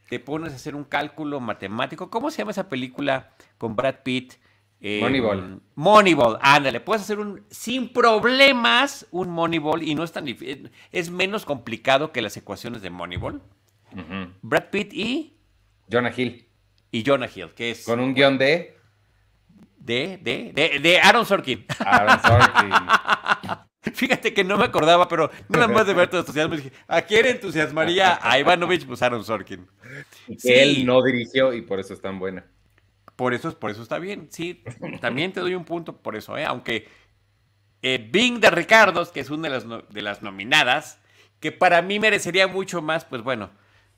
te 0.10 0.20
pones 0.20 0.54
a 0.54 0.56
hacer 0.56 0.76
un 0.76 0.84
cálculo 0.84 1.40
matemático. 1.40 2.10
¿Cómo 2.10 2.32
se 2.32 2.40
llama 2.40 2.52
esa 2.52 2.68
película 2.68 3.30
con 3.58 3.76
Brad 3.76 3.98
Pitt? 4.04 4.34
Eh, 4.82 5.00
Moneyball. 5.02 5.62
Moneyball, 5.76 6.38
ándale, 6.42 6.80
puedes 6.80 7.04
hacer 7.04 7.20
un 7.20 7.44
sin 7.50 7.92
problemas 7.92 9.06
un 9.12 9.30
Moneyball 9.30 9.84
y 9.84 9.94
no 9.94 10.04
es 10.04 10.12
tan 10.14 10.24
difícil, 10.24 10.72
es 10.92 11.12
menos 11.12 11.46
complicado 11.46 12.14
que 12.14 12.22
las 12.22 12.38
ecuaciones 12.38 12.82
de 12.82 12.90
Moneyball. 12.90 13.42
Brad 14.42 14.70
Pitt 14.72 14.94
y 14.94 15.36
Jonah 15.92 16.14
Hill. 16.16 16.48
Y 16.92 17.04
Jonah 17.06 17.28
Hill, 17.34 17.54
que 17.54 17.72
es 17.72 17.86
con 17.86 18.00
un 18.00 18.14
guion 18.14 18.38
de 18.38 18.78
de 19.78 20.18
de 20.18 20.54
de, 20.54 20.80
de 20.80 21.00
Aaron 21.00 21.26
Sorkin. 21.26 21.66
Aaron 21.80 22.22
Sorkin. 22.22 22.72
Fíjate 23.94 24.34
que 24.34 24.44
no 24.44 24.58
me 24.58 24.66
acordaba, 24.66 25.08
pero 25.08 25.30
nada 25.48 25.68
más 25.68 25.86
de 25.88 25.94
ver 25.94 26.10
tu 26.10 26.18
entusiasmo 26.18 26.56
dije, 26.56 26.72
¿a 26.88 27.02
quién 27.02 27.26
entusiasmaría 27.26 28.19
a 28.22 28.40
Ivanovich? 28.40 28.86
Pues 28.86 29.02
Aaron 29.02 29.24
Sorkin. 29.24 29.68
Él 30.44 30.86
no 30.86 31.02
dirigió 31.04 31.54
y 31.54 31.62
por 31.62 31.80
eso 31.80 31.94
es 31.94 32.02
tan 32.02 32.19
buena. 32.19 32.46
Por 33.16 33.34
eso, 33.34 33.58
por 33.58 33.72
eso 33.72 33.81
está 33.84 34.00
bien, 34.00 34.28
sí. 34.31 34.64
También 35.02 35.34
te 35.34 35.42
doy 35.42 35.56
un 35.56 35.66
punto 35.66 35.98
por 35.98 36.16
eso, 36.16 36.38
¿eh? 36.38 36.46
Aunque 36.46 36.88
eh, 37.81 38.08
Bing 38.12 38.40
de 38.40 38.50
Ricardos, 38.50 39.12
que 39.12 39.19
es 39.19 39.30
una 39.30 39.50
de 39.50 39.56
las, 39.56 39.90
de 39.90 40.02
las 40.02 40.22
nominadas, 40.22 41.00
que 41.40 41.52
para 41.52 41.81
mí 41.81 42.00
merecería 42.00 42.48
mucho 42.48 42.81
más, 42.81 43.06
pues 43.06 43.22
bueno, 43.22 43.50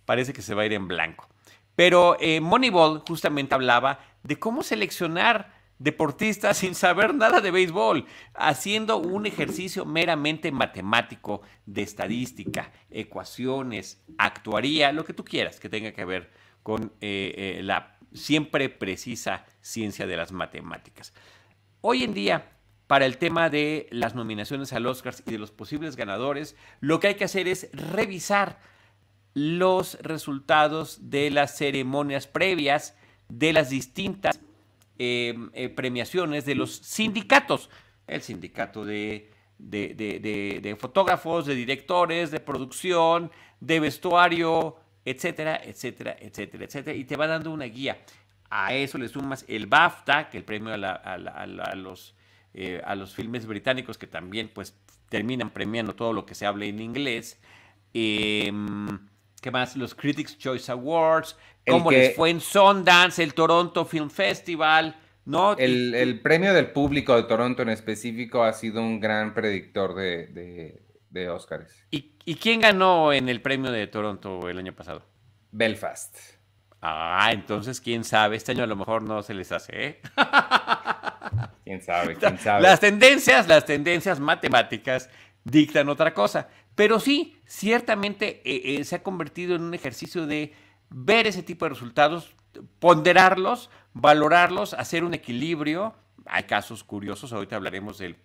parece 0.05 0.33
que 0.33 0.41
se 0.41 0.53
va 0.53 0.63
a 0.63 0.65
ir 0.65 0.73
en 0.73 0.87
blanco. 0.87 1.27
Pero 1.75 2.17
eh, 2.19 2.41
Moneyball 2.41 3.03
justamente 3.07 3.55
hablaba 3.55 3.99
de 4.23 4.37
cómo 4.37 4.63
seleccionar 4.63 5.50
deportistas 5.81 6.57
sin 6.59 6.75
saber 6.75 7.15
nada 7.15 7.41
de 7.41 7.51
béisbol, 7.51 8.05
haciendo 8.33 8.97
un 8.97 9.25
ejercicio 9.25 9.85
meramente 9.85 10.51
matemático 10.51 11.41
de 11.65 11.81
estadística, 11.81 12.71
ecuaciones, 12.89 14.03
actuaría, 14.17 14.91
lo 14.91 15.05
que 15.05 15.13
tú 15.13 15.25
quieras 15.25 15.59
que 15.59 15.69
tenga 15.69 15.91
que 15.91 16.05
ver 16.05 16.31
con 16.63 16.93
eh, 17.01 17.57
eh, 17.57 17.63
la 17.63 17.97
siempre 18.13 18.69
precisa 18.69 19.45
ciencia 19.61 20.05
de 20.05 20.17
las 20.17 20.31
matemáticas. 20.31 21.13
Hoy 21.81 22.03
en 22.03 22.13
día, 22.13 22.51
para 22.87 23.05
el 23.05 23.17
tema 23.17 23.49
de 23.49 23.87
las 23.89 24.15
nominaciones 24.15 24.73
al 24.73 24.85
Oscars 24.85 25.23
y 25.25 25.31
de 25.31 25.39
los 25.39 25.51
posibles 25.51 25.95
ganadores, 25.95 26.55
lo 26.81 26.99
que 26.99 27.07
hay 27.07 27.15
que 27.15 27.23
hacer 27.23 27.47
es 27.47 27.69
revisar 27.73 28.59
los 29.33 29.97
resultados 30.01 31.09
de 31.09 31.31
las 31.31 31.57
ceremonias 31.57 32.27
previas 32.27 32.95
de 33.29 33.53
las 33.53 33.69
distintas 33.69 34.41
eh, 35.03 35.69
premiaciones 35.69 36.45
de 36.45 36.53
los 36.53 36.75
sindicatos. 36.75 37.71
El 38.05 38.21
sindicato 38.21 38.85
de, 38.85 39.31
de, 39.57 40.77
fotógrafos, 40.79 41.47
de 41.47 41.55
directores, 41.55 42.29
de 42.29 42.39
producción, 42.39 43.31
de 43.59 43.79
vestuario, 43.79 44.75
etcétera, 45.03 45.59
etcétera, 45.63 46.15
etcétera, 46.19 46.65
etcétera. 46.65 46.95
Y 46.95 47.05
te 47.05 47.15
va 47.15 47.25
dando 47.25 47.51
una 47.51 47.65
guía. 47.65 47.99
A 48.51 48.75
eso 48.75 48.99
le 48.99 49.07
sumas 49.07 49.43
el 49.47 49.65
BAFTA, 49.65 50.29
que 50.29 50.37
el 50.37 50.43
premio 50.43 50.73
a, 50.73 51.75
los, 51.75 52.15
eh, 52.53 52.81
a 52.85 52.93
los 52.93 53.15
filmes 53.15 53.47
británicos, 53.47 53.97
que 53.97 54.07
también 54.07 54.51
pues 54.53 54.75
terminan 55.09 55.49
premiando 55.49 55.95
todo 55.95 56.13
lo 56.13 56.27
que 56.27 56.35
se 56.35 56.45
hable 56.45 56.67
en 56.67 56.79
inglés. 56.79 57.41
Em, 57.93 58.99
¿Qué 59.41 59.49
más? 59.51 59.75
Los 59.75 59.95
Critics 59.95 60.37
Choice 60.37 60.71
Awards, 60.71 61.35
cómo 61.67 61.91
les 61.91 62.15
fue 62.15 62.29
en 62.29 62.39
Sundance, 62.39 63.23
el 63.23 63.33
Toronto 63.33 63.85
Film 63.85 64.11
Festival, 64.11 64.95
¿no? 65.25 65.57
El, 65.57 66.19
premio 66.21 66.53
del 66.53 66.71
público 66.71 67.15
de 67.15 67.23
Toronto 67.23 67.63
en 67.63 67.69
específico 67.69 68.43
ha 68.43 68.53
sido 68.53 68.81
un 68.81 68.99
gran 68.99 69.33
predictor 69.33 69.95
de, 69.95 70.27
de, 70.27 70.83
de 71.09 71.29
Oscars. 71.29 71.85
¿Y, 71.89 72.13
¿Y 72.23 72.35
quién 72.35 72.61
ganó 72.61 73.11
en 73.13 73.29
el 73.29 73.41
premio 73.41 73.71
de 73.71 73.87
Toronto 73.87 74.47
el 74.47 74.59
año 74.59 74.73
pasado? 74.73 75.03
Belfast. 75.51 76.15
Ah, 76.81 77.29
entonces 77.31 77.81
quién 77.81 78.03
sabe, 78.03 78.37
este 78.37 78.53
año 78.53 78.63
a 78.63 78.67
lo 78.67 78.75
mejor 78.75 79.03
no 79.03 79.21
se 79.21 79.33
les 79.33 79.51
hace, 79.51 79.71
¿eh? 79.73 80.01
quién 81.63 81.81
sabe, 81.81 82.15
quién 82.19 82.37
sabe. 82.39 82.61
Las 82.61 82.79
tendencias, 82.79 83.47
las 83.47 83.65
tendencias 83.65 84.19
matemáticas 84.19 85.09
dictan 85.43 85.89
otra 85.89 86.13
cosa. 86.13 86.49
Pero 86.75 86.99
sí, 86.99 87.37
ciertamente 87.45 88.41
eh, 88.45 88.79
eh, 88.79 88.83
se 88.83 88.95
ha 88.95 89.03
convertido 89.03 89.55
en 89.55 89.63
un 89.63 89.73
ejercicio 89.73 90.25
de 90.25 90.53
ver 90.89 91.27
ese 91.27 91.43
tipo 91.43 91.65
de 91.65 91.69
resultados, 91.69 92.35
ponderarlos, 92.79 93.69
valorarlos, 93.93 94.73
hacer 94.73 95.03
un 95.03 95.13
equilibrio. 95.13 95.93
Hay 96.25 96.43
casos 96.43 96.83
curiosos, 96.83 97.33
ahorita 97.33 97.55
hablaremos 97.55 97.97
de, 97.97 98.15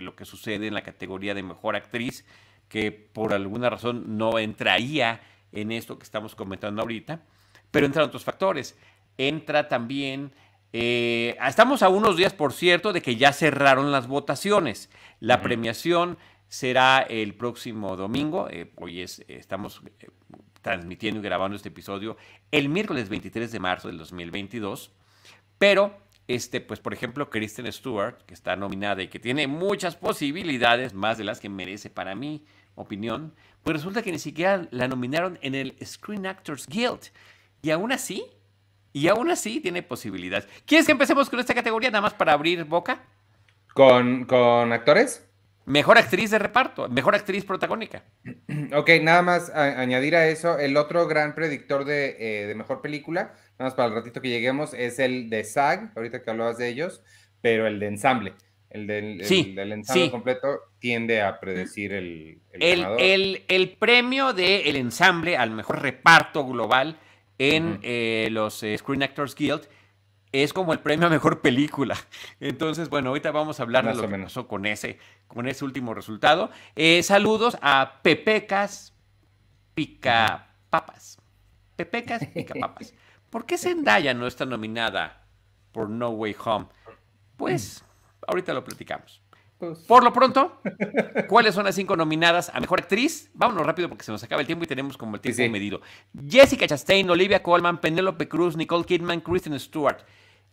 lo 0.00 0.16
que 0.16 0.24
sucede 0.24 0.66
en 0.66 0.74
la 0.74 0.82
categoría 0.82 1.34
de 1.34 1.42
mejor 1.42 1.76
actriz, 1.76 2.24
que 2.68 2.92
por 2.92 3.32
alguna 3.32 3.70
razón 3.70 4.16
no 4.16 4.38
entraría 4.38 5.20
en 5.52 5.72
esto 5.72 5.98
que 5.98 6.04
estamos 6.04 6.34
comentando 6.34 6.82
ahorita, 6.82 7.22
pero 7.70 7.86
entran 7.86 8.06
otros 8.06 8.24
factores. 8.24 8.76
Entra 9.18 9.68
también, 9.68 10.32
eh, 10.72 11.36
estamos 11.46 11.82
a 11.82 11.88
unos 11.88 12.16
días, 12.16 12.34
por 12.34 12.52
cierto, 12.52 12.92
de 12.92 13.00
que 13.00 13.16
ya 13.16 13.32
cerraron 13.32 13.92
las 13.92 14.08
votaciones. 14.08 14.90
La 15.20 15.40
premiación 15.40 16.18
será 16.48 17.00
el 17.00 17.34
próximo 17.34 17.96
domingo, 17.96 18.48
eh, 18.50 18.72
hoy 18.76 19.02
es, 19.02 19.24
estamos 19.28 19.82
eh, 20.00 20.08
transmitiendo 20.62 21.20
y 21.20 21.22
grabando 21.22 21.56
este 21.56 21.68
episodio 21.68 22.16
el 22.50 22.68
miércoles 22.68 23.08
23 23.08 23.50
de 23.52 23.60
marzo 23.60 23.88
del 23.88 23.98
2022, 23.98 24.92
pero 25.58 25.96
este, 26.28 26.60
pues 26.60 26.80
por 26.80 26.92
ejemplo, 26.92 27.30
Kristen 27.30 27.72
Stewart, 27.72 28.16
que 28.26 28.34
está 28.34 28.56
nominada 28.56 29.02
y 29.02 29.08
que 29.08 29.20
tiene 29.20 29.46
muchas 29.46 29.96
posibilidades, 29.96 30.92
más 30.92 31.18
de 31.18 31.24
las 31.24 31.40
que 31.40 31.48
merece 31.48 31.88
para 31.88 32.14
mi 32.14 32.44
opinión, 32.74 33.34
pues 33.62 33.76
resulta 33.76 34.02
que 34.02 34.12
ni 34.12 34.18
siquiera 34.18 34.66
la 34.70 34.88
nominaron 34.88 35.38
en 35.42 35.54
el 35.54 35.76
Screen 35.84 36.26
Actors 36.26 36.66
Guild. 36.66 37.10
Y 37.62 37.70
aún 37.70 37.92
así, 37.92 38.24
y 38.92 39.08
aún 39.08 39.30
así 39.30 39.60
tiene 39.60 39.82
posibilidades. 39.82 40.48
¿Quieres 40.66 40.86
que 40.86 40.92
empecemos 40.92 41.30
con 41.30 41.40
esta 41.40 41.54
categoría 41.54 41.90
nada 41.90 42.02
más 42.02 42.14
para 42.14 42.32
abrir 42.32 42.64
boca? 42.64 43.04
¿Con, 43.72 44.24
con 44.24 44.72
actores? 44.72 45.25
Mejor 45.66 45.98
actriz 45.98 46.30
de 46.30 46.38
reparto, 46.38 46.88
mejor 46.88 47.14
actriz 47.14 47.44
protagónica. 47.44 48.04
Ok, 48.74 48.90
nada 49.02 49.22
más 49.22 49.50
añadir 49.50 50.16
a 50.16 50.28
eso, 50.28 50.58
el 50.58 50.76
otro 50.76 51.06
gran 51.06 51.34
predictor 51.34 51.84
de, 51.84 52.16
eh, 52.18 52.46
de, 52.46 52.54
mejor 52.54 52.80
película, 52.80 53.34
nada 53.58 53.70
más 53.70 53.74
para 53.74 53.88
el 53.88 53.94
ratito 53.94 54.20
que 54.20 54.28
lleguemos, 54.28 54.74
es 54.74 54.98
el 54.98 55.30
de 55.30 55.44
SAG, 55.44 55.92
ahorita 55.94 56.22
que 56.22 56.30
hablabas 56.30 56.58
de 56.58 56.68
ellos, 56.68 57.02
pero 57.42 57.66
el 57.66 57.78
de 57.78 57.86
ensamble. 57.86 58.34
El 58.70 58.86
del, 58.86 59.20
ensamble 59.72 60.10
completo 60.10 60.60
tiende 60.78 61.22
a 61.22 61.38
predecir 61.38 61.92
el, 61.92 62.40
el, 62.52 63.44
el, 63.48 63.70
premio 63.78 64.32
del 64.32 64.76
ensamble 64.76 65.36
al 65.36 65.50
mejor 65.50 65.80
reparto 65.82 66.44
global 66.44 66.98
en 67.38 67.78
eh, 67.82 68.28
los 68.30 68.62
eh, 68.62 68.76
Screen 68.76 69.02
Actors 69.02 69.34
Guild 69.34 69.68
es 70.32 70.52
como 70.52 70.72
el 70.72 70.80
premio 70.80 71.06
a 71.06 71.10
mejor 71.10 71.40
película. 71.40 71.96
Entonces, 72.40 72.88
bueno, 72.88 73.10
ahorita 73.10 73.30
vamos 73.30 73.60
a 73.60 73.62
hablar 73.62 73.86
de 73.86 73.94
lo 73.94 74.08
que 74.08 74.18
pasó 74.18 74.46
con 74.46 74.66
ese, 74.66 74.98
con 75.26 75.48
ese 75.48 75.64
último 75.64 75.94
resultado. 75.94 76.50
Eh, 76.74 77.02
saludos 77.02 77.56
a 77.62 78.00
Pepecas 78.02 78.94
Picapapas. 79.74 81.18
Pepecas 81.76 82.26
Picapapas. 82.26 82.94
¿Por 83.30 83.44
qué 83.44 83.58
Zendaya 83.58 84.14
no 84.14 84.26
está 84.26 84.44
nominada 84.46 85.26
por 85.72 85.90
No 85.90 86.10
Way 86.10 86.36
Home? 86.44 86.66
Pues 87.36 87.84
Ahorita 88.26 88.52
lo 88.52 88.64
platicamos. 88.64 89.22
Pues. 89.58 89.78
Por 89.80 90.04
lo 90.04 90.12
pronto, 90.12 90.60
¿cuáles 91.28 91.54
son 91.54 91.64
las 91.64 91.74
cinco 91.74 91.96
nominadas 91.96 92.50
a 92.52 92.60
Mejor 92.60 92.80
Actriz? 92.80 93.30
Vámonos 93.32 93.64
rápido 93.64 93.88
porque 93.88 94.04
se 94.04 94.12
nos 94.12 94.22
acaba 94.22 94.42
el 94.42 94.46
tiempo 94.46 94.64
y 94.64 94.66
tenemos 94.66 94.98
como 94.98 95.16
el 95.16 95.22
tiempo 95.22 95.50
medido. 95.50 95.80
Jessica 96.28 96.66
Chastain, 96.66 97.08
Olivia 97.08 97.42
Colman, 97.42 97.80
Penelope 97.80 98.28
Cruz, 98.28 98.56
Nicole 98.56 98.84
Kidman, 98.84 99.20
Kristen 99.20 99.58
Stewart. 99.58 99.98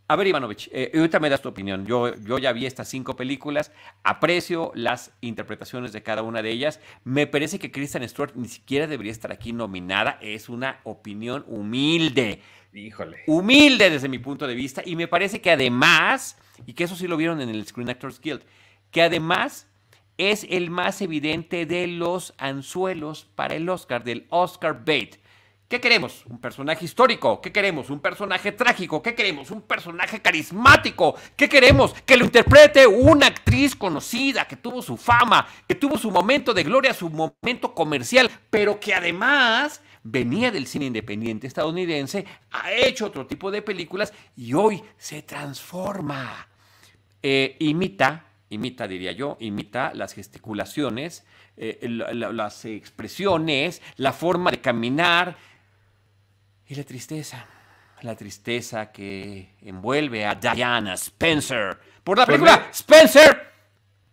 A 0.08 0.16
ver, 0.16 0.28
Ivanovich, 0.28 0.70
eh, 0.74 0.92
ahorita 0.94 1.20
me 1.20 1.30
das 1.30 1.42
tu 1.42 1.50
opinión. 1.50 1.86
Yo, 1.86 2.14
yo 2.16 2.38
ya 2.38 2.52
vi 2.52 2.66
estas 2.66 2.90
cinco 2.90 3.16
películas, 3.16 3.72
aprecio 4.04 4.72
las 4.76 5.12
interpretaciones 5.22 5.94
de 5.94 6.04
cada 6.04 6.24
una 6.24 6.42
de 6.42 6.52
ellas. 6.52 6.80
Me 7.04 7.26
parece 7.26 7.58
que 7.58 7.72
Kristen 7.72 8.08
Stewart 8.08 8.36
ni 8.36 8.50
siquiera 8.50 8.86
debería 8.86 9.12
estar 9.14 9.32
aquí 9.32 9.54
nominada. 9.54 10.20
Es 10.22 10.50
una 10.50 10.80
opinión 10.84 11.46
humilde. 11.48 12.42
Híjole. 12.74 13.24
Humilde 13.28 13.90
desde 13.90 14.10
mi 14.10 14.20
punto 14.20 14.46
de 14.46 14.56
vista. 14.56 14.82
Y 14.86 14.96
me 14.96 15.08
parece 15.08 15.40
que 15.40 15.52
además 15.52 16.38
y 16.66 16.74
que 16.74 16.84
eso 16.84 16.96
sí 16.96 17.08
lo 17.08 17.18
vieron 17.18 17.42
en 17.42 17.50
el 17.50 17.66
Screen 17.66 17.90
Actors 17.90 18.20
Guild, 18.20 18.42
que 18.92 19.02
además 19.02 19.68
es 20.18 20.46
el 20.50 20.70
más 20.70 21.02
evidente 21.02 21.66
de 21.66 21.88
los 21.88 22.34
anzuelos 22.38 23.28
para 23.36 23.56
el 23.56 23.68
Oscar, 23.70 24.04
del 24.04 24.26
Oscar 24.30 24.84
bait. 24.86 25.16
¿Qué 25.74 25.82
queremos? 25.82 26.24
Un 26.28 26.38
personaje 26.38 26.86
histórico. 26.86 27.42
¿Qué 27.42 27.52
queremos? 27.52 27.90
Un 27.90 28.00
personaje 28.00 28.52
trágico. 28.52 29.02
¿Qué 29.02 29.16
queremos? 29.16 29.50
Un 29.50 29.64
personaje 29.64 30.22
carismático. 30.22 31.16
¿Qué 31.36 31.50
queremos? 31.50 31.96
Que 32.06 32.16
lo 32.16 32.26
interprete 32.26 32.86
una 32.86 33.26
actriz 33.26 33.76
conocida, 33.76 34.48
que 34.48 34.56
tuvo 34.56 34.84
su 34.84 34.98
fama, 34.98 35.48
que 35.68 35.74
tuvo 35.74 35.98
su 35.98 36.12
momento 36.12 36.54
de 36.54 36.62
gloria, 36.62 36.94
su 36.94 37.10
momento 37.10 37.74
comercial, 37.74 38.30
pero 38.52 38.80
que 38.80 38.94
además 38.94 39.82
venía 40.04 40.52
del 40.52 40.68
cine 40.68 40.86
independiente 40.86 41.48
estadounidense, 41.48 42.24
ha 42.52 42.72
hecho 42.72 43.08
otro 43.08 43.26
tipo 43.26 43.50
de 43.50 43.64
películas 43.64 44.14
y 44.36 44.54
hoy 44.54 44.84
se 45.00 45.24
transforma. 45.24 46.50
Eh, 47.24 47.58
imita, 47.58 48.28
imita 48.52 48.88
diría 48.88 49.14
yo, 49.14 49.38
imita 49.40 49.92
las 49.96 50.14
gesticulaciones, 50.14 51.26
eh, 51.58 51.80
las 51.88 52.66
expresiones, 52.66 53.82
la 53.96 54.14
forma 54.14 54.52
de 54.52 54.62
caminar 54.62 55.36
y 56.68 56.76
la 56.76 56.84
tristeza. 56.84 57.46
La 58.02 58.16
tristeza 58.16 58.92
que 58.92 59.56
envuelve 59.62 60.26
a 60.26 60.36
Diana 60.36 60.94
Spencer 60.96 61.80
por 62.04 62.18
la 62.18 62.26
película 62.26 62.68
Spencer 62.72 63.54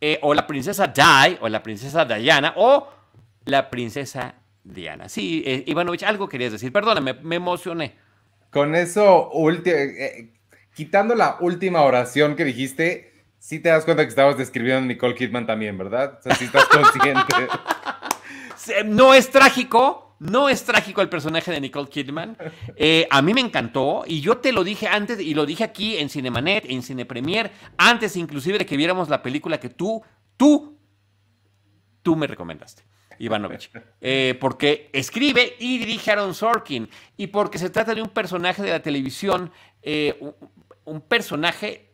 eh, 0.00 0.18
o 0.22 0.32
la 0.32 0.46
princesa 0.46 0.86
Di 0.86 1.36
o 1.40 1.48
la 1.48 1.62
princesa 1.62 2.04
Diana 2.04 2.54
o 2.56 2.88
la 3.46 3.68
princesa 3.68 4.34
Diana. 4.62 5.08
Sí, 5.08 5.42
eh, 5.44 5.64
Ivanovich, 5.66 6.04
algo 6.04 6.28
querías 6.28 6.52
decir. 6.52 6.72
Perdóname, 6.72 7.14
me 7.14 7.36
emocioné. 7.36 7.96
Con 8.50 8.74
eso, 8.74 9.30
eh, 9.64 10.30
quitando 10.74 11.14
la 11.14 11.36
última 11.40 11.82
oración 11.82 12.36
que 12.36 12.44
dijiste, 12.44 13.24
sí 13.38 13.58
te 13.58 13.70
das 13.70 13.84
cuenta 13.84 14.04
que 14.04 14.08
estabas 14.08 14.38
describiendo 14.38 14.84
a 14.84 14.86
Nicole 14.86 15.14
Kidman 15.14 15.46
también, 15.46 15.76
¿verdad? 15.76 16.18
O 16.18 16.22
sea, 16.22 16.34
sí 16.34 16.44
estás 16.44 16.66
consciente. 16.66 17.48
no 18.86 19.14
es 19.14 19.30
trágico, 19.30 20.09
no 20.20 20.50
es 20.50 20.64
trágico 20.64 21.00
el 21.00 21.08
personaje 21.08 21.50
de 21.50 21.60
Nicole 21.60 21.88
Kidman. 21.88 22.36
Eh, 22.76 23.08
a 23.10 23.22
mí 23.22 23.34
me 23.34 23.40
encantó 23.40 24.04
y 24.06 24.20
yo 24.20 24.36
te 24.36 24.52
lo 24.52 24.62
dije 24.62 24.86
antes 24.86 25.18
y 25.18 25.34
lo 25.34 25.46
dije 25.46 25.64
aquí 25.64 25.96
en 25.96 26.10
Cinemanet, 26.10 26.66
en 26.68 26.82
Cine 26.82 27.06
Premier, 27.06 27.50
antes 27.78 28.16
inclusive 28.16 28.58
de 28.58 28.66
que 28.66 28.76
viéramos 28.76 29.08
la 29.08 29.22
película 29.22 29.58
que 29.58 29.70
tú, 29.70 30.02
tú, 30.36 30.78
tú 32.02 32.16
me 32.16 32.26
recomendaste. 32.26 32.84
Ivanovich, 33.18 33.70
eh, 34.00 34.36
porque 34.40 34.88
escribe 34.94 35.56
y 35.58 35.78
dirige 35.78 36.10
Aaron 36.10 36.34
Sorkin, 36.34 36.88
y 37.18 37.26
porque 37.26 37.58
se 37.58 37.68
trata 37.68 37.94
de 37.94 38.00
un 38.00 38.08
personaje 38.08 38.62
de 38.62 38.70
la 38.70 38.80
televisión, 38.80 39.52
eh, 39.82 40.18
un, 40.84 41.02
personaje, 41.02 41.92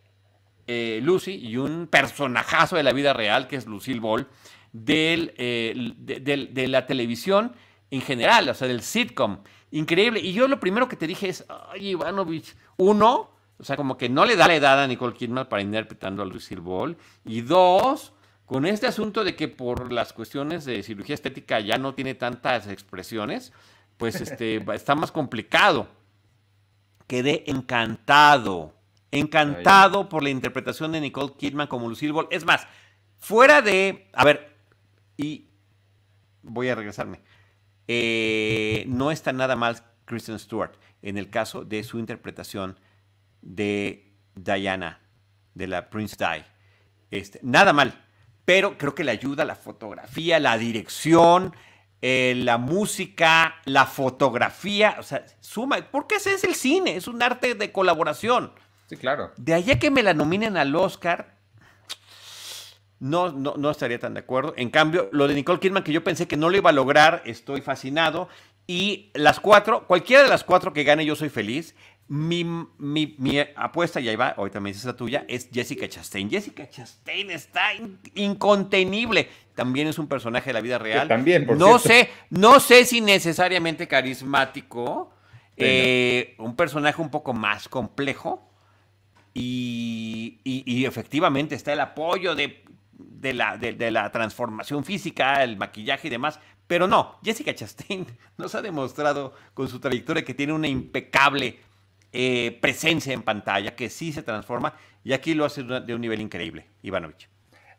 Lucy, 1.03 1.35
y 1.35 1.57
un 1.57 1.89
personajazo 1.89 2.77
de 2.77 2.85
la 2.85 2.93
vida 2.93 3.13
real, 3.13 3.49
que 3.49 3.57
es 3.57 3.67
Lucille 3.67 3.99
Ball, 3.99 4.29
de, 4.73 6.67
la 6.69 6.87
televisión 6.87 7.57
en 7.91 8.01
general, 8.01 8.49
o 8.49 8.55
sea, 8.55 8.69
del 8.69 8.83
sitcom. 8.83 9.39
Increíble. 9.71 10.21
Y 10.21 10.33
yo 10.33 10.49
lo 10.49 10.61
primero 10.61 10.89
que 10.89 10.97
te 10.97 11.07
dije 11.07 11.29
es, 11.29 11.45
ay, 11.71 11.91
Ivanovich, 11.91 12.55
uno, 12.77 13.31
o 13.59 13.65
sea, 13.65 13.77
como 13.77 13.97
que 13.97 14.09
no 14.09 14.25
le 14.25 14.37
da 14.37 14.49
la 14.49 14.55
edad 14.55 14.83
a 14.83 14.87
Nicole 14.87 15.15
Kidman 15.15 15.49
para 15.49 15.63
interpretando 15.63 16.23
a 16.23 16.27
Lucille 16.27 16.61
Ball, 16.61 16.97
y 17.25 17.41
dos, 17.41 18.13
con 18.45 18.67
este 18.67 18.87
asunto 18.87 19.25
de 19.25 19.35
que 19.35 19.49
por 19.49 19.93
las 19.93 20.13
cuestiones 20.13 20.65
de 20.65 20.83
cirugía 20.83 21.15
estética 21.15 21.61
ya 21.61 21.79
no 21.79 21.95
tiene 21.95 22.15
tantas 22.15 22.69
expresiones, 22.69 23.53
pues 23.97 24.21
este, 24.21 24.57
está 24.75 24.95
más 24.95 25.11
complicado. 25.11 25.89
Quedé 27.07 27.45
encantado, 27.47 28.75
encantado 29.13 30.09
por 30.09 30.23
la 30.23 30.31
interpretación 30.31 30.93
de 30.93 31.01
Nicole 31.01 31.35
Kidman 31.39 31.69
como 31.69 31.89
Lucille 31.89 32.13
Ball. 32.13 32.29
Es 32.31 32.45
más, 32.45 32.67
fuera 33.19 33.63
de, 33.63 34.09
a 34.13 34.25
ver, 34.25 34.57
y 35.17 35.49
voy 36.43 36.69
a 36.69 36.75
regresarme, 36.75 37.21
eh, 37.89 38.85
no 38.89 39.11
está 39.11 39.33
nada 39.33 39.57
mal 39.57 39.83
Kristen 40.05 40.39
Stewart 40.39 40.73
en 41.03 41.19
el 41.19 41.31
caso 41.31 41.65
de 41.65 41.83
su 41.85 41.99
interpretación 41.99 42.79
de 43.43 44.15
Diana, 44.35 45.01
de 45.55 45.67
la 45.67 45.91
Prince 45.91 46.17
Di. 46.19 46.45
Este, 47.11 47.41
nada 47.43 47.73
mal 47.73 48.07
pero 48.47 48.79
creo 48.79 48.95
que 48.95 49.05
le 49.05 49.11
ayuda 49.11 49.45
la 49.45 49.57
fotografía, 49.57 50.39
la 50.39 50.57
dirección, 50.57 51.55
eh, 52.01 52.33
la 52.37 52.57
música, 52.57 53.57
la 53.65 53.87
fotografía, 53.87 54.97
o 54.99 55.03
sea, 55.03 55.27
suma, 55.41 55.79
porque 55.91 56.15
ese 56.15 56.33
es 56.33 56.45
el 56.45 56.55
cine, 56.55 56.97
es 56.97 57.09
un 57.09 57.23
arte 57.23 57.55
de 57.55 57.73
colaboración. 57.73 58.53
Sí, 58.89 58.97
claro. 58.97 59.33
De 59.37 59.53
allá 59.53 59.81
que 59.81 59.91
me 59.91 60.05
la 60.05 60.15
nominen 60.15 60.57
al 60.57 60.75
Oscar, 60.77 61.36
no, 62.99 63.31
no, 63.31 63.55
no 63.57 63.71
estaría 63.71 63.99
tan 63.99 64.15
de 64.15 64.21
acuerdo. 64.21 64.55
En 64.57 64.71
cambio, 64.71 65.09
lo 65.13 65.29
de 65.29 65.35
Nicole 65.35 65.61
Kidman, 65.61 65.83
que 65.83 65.93
yo 65.93 66.03
pensé 66.03 66.27
que 66.27 66.37
no 66.37 66.49
lo 66.49 66.57
iba 66.57 66.71
a 66.71 66.73
lograr, 66.73 67.23
estoy 67.27 67.61
fascinado. 67.61 68.29
Y 68.67 69.11
las 69.15 69.39
cuatro, 69.39 69.87
cualquiera 69.87 70.23
de 70.23 70.29
las 70.29 70.43
cuatro 70.43 70.73
que 70.73 70.85
gane, 70.85 71.05
yo 71.05 71.15
soy 71.15 71.29
feliz. 71.29 71.75
Mi, 72.09 72.45
mi, 72.45 73.17
apuesta, 73.57 74.01
y 74.01 74.09
ahí 74.09 74.17
va, 74.17 74.35
hoy 74.37 74.51
también 74.51 74.77
es 74.77 74.85
la 74.85 74.95
tuya, 74.95 75.25
es 75.29 75.49
Jessica 75.53 75.89
Chastain. 75.89 76.31
Jessica 76.31 76.69
Chastain 76.69 77.31
está 77.31 77.71
incontenible. 78.15 79.29
También 79.55 79.89
es 79.89 79.99
un 79.99 80.07
personaje 80.07 80.51
de 80.51 80.55
la 80.55 80.61
vida 80.61 80.79
real. 80.79 81.09
también, 81.09 81.47
por 81.47 81.57
no 81.57 81.79
sé, 81.79 82.11
no 82.31 82.61
sé 82.61 82.85
si 82.85 83.01
necesariamente 83.01 83.89
carismático. 83.89 85.13
Eh, 85.57 86.35
un 86.39 86.55
personaje 86.55 87.01
un 87.01 87.11
poco 87.11 87.33
más 87.33 87.69
complejo. 87.69 88.43
Y, 89.35 90.41
y, 90.45 90.87
efectivamente 90.87 91.55
está 91.55 91.75
el 91.75 91.81
apoyo 91.81 92.35
de, 92.35 92.65
de, 92.99 93.35
la, 93.35 93.57
de, 93.57 93.91
la 93.91 94.11
transformación 94.11 94.85
física, 94.85 95.43
el 95.43 95.57
maquillaje 95.57 96.09
y 96.09 96.11
demás. 96.11 96.41
Pero 96.67 96.87
no, 96.87 97.19
Jessica 97.23 97.55
Chastain 97.55 98.07
nos 98.39 98.55
ha 98.55 98.63
demostrado 98.63 99.35
con 99.55 99.69
su 99.69 99.81
trayectoria 99.81 100.25
que 100.25 100.35
tiene 100.35 100.53
una 100.53 100.69
impecable 100.69 101.59
eh, 102.13 102.59
presencia 102.61 103.13
en 103.13 103.23
pantalla, 103.23 103.77
que 103.77 103.91
sí 103.91 104.13
se 104.13 104.23
transforma, 104.23 104.75
y 105.05 105.13
aquí 105.13 105.35
lo 105.35 105.45
hace 105.45 105.63
de 105.63 105.95
un 105.95 106.01
nivel 106.01 106.21
increíble, 106.21 106.67
Ivanovich. 106.83 107.29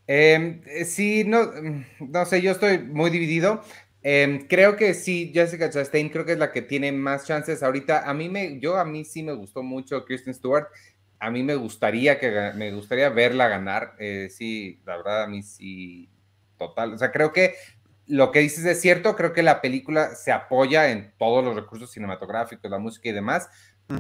Em, 0.06 0.62
eh, 0.66 0.86
sí, 0.86 1.26
no, 1.26 1.44
mm, 1.44 2.12
no 2.12 2.26
sé, 2.26 2.42
yo 2.42 2.52
estoy 2.52 2.80
muy 2.80 3.10
dividido. 3.10 3.62
Em, 4.04 4.48
creo 4.48 4.78
que 4.78 4.94
sí, 4.94 5.32
Jessica 5.34 5.70
Chastain 5.70 6.10
creo 6.10 6.24
que 6.24 6.32
es 6.34 6.38
la 6.38 6.52
que 6.54 6.62
tiene 6.62 6.92
más 6.94 7.26
chances 7.26 7.62
ahorita. 7.62 8.10
A 8.10 8.14
mí 8.14 8.30
me, 8.30 8.60
yo 8.60 8.78
a 8.78 8.86
mí 8.86 9.04
sí 9.04 9.22
me 9.22 9.34
gustó 9.34 9.64
mucho 9.64 10.06
Kristen 10.06 10.34
Stewart. 10.34 10.68
A 11.20 11.32
mí 11.32 11.44
me 11.44 11.56
gustaría 11.56 12.20
que 12.20 12.52
me 12.56 12.72
gustaría 12.72 13.10
verla 13.10 13.48
ganar. 13.48 13.96
Eh, 14.00 14.30
sí, 14.30 14.80
la 14.86 14.98
verdad 14.98 15.24
a 15.24 15.28
mí 15.28 15.42
sí, 15.44 16.10
total. 16.58 16.94
O 16.94 16.98
sea, 16.98 17.12
creo 17.12 17.34
que 17.34 17.56
lo 18.06 18.32
que 18.32 18.40
dices 18.40 18.66
es 18.66 18.80
cierto. 18.82 19.16
Creo 19.16 19.34
que 19.34 19.44
la 19.44 19.62
película 19.62 20.16
se 20.16 20.32
apoya 20.32 20.92
en 20.92 21.14
todos 21.18 21.44
los 21.44 21.56
recursos 21.56 21.92
cinematográficos, 21.92 22.70
la 22.70 22.80
música 22.80 23.10
y 23.10 23.14
demás. 23.14 23.50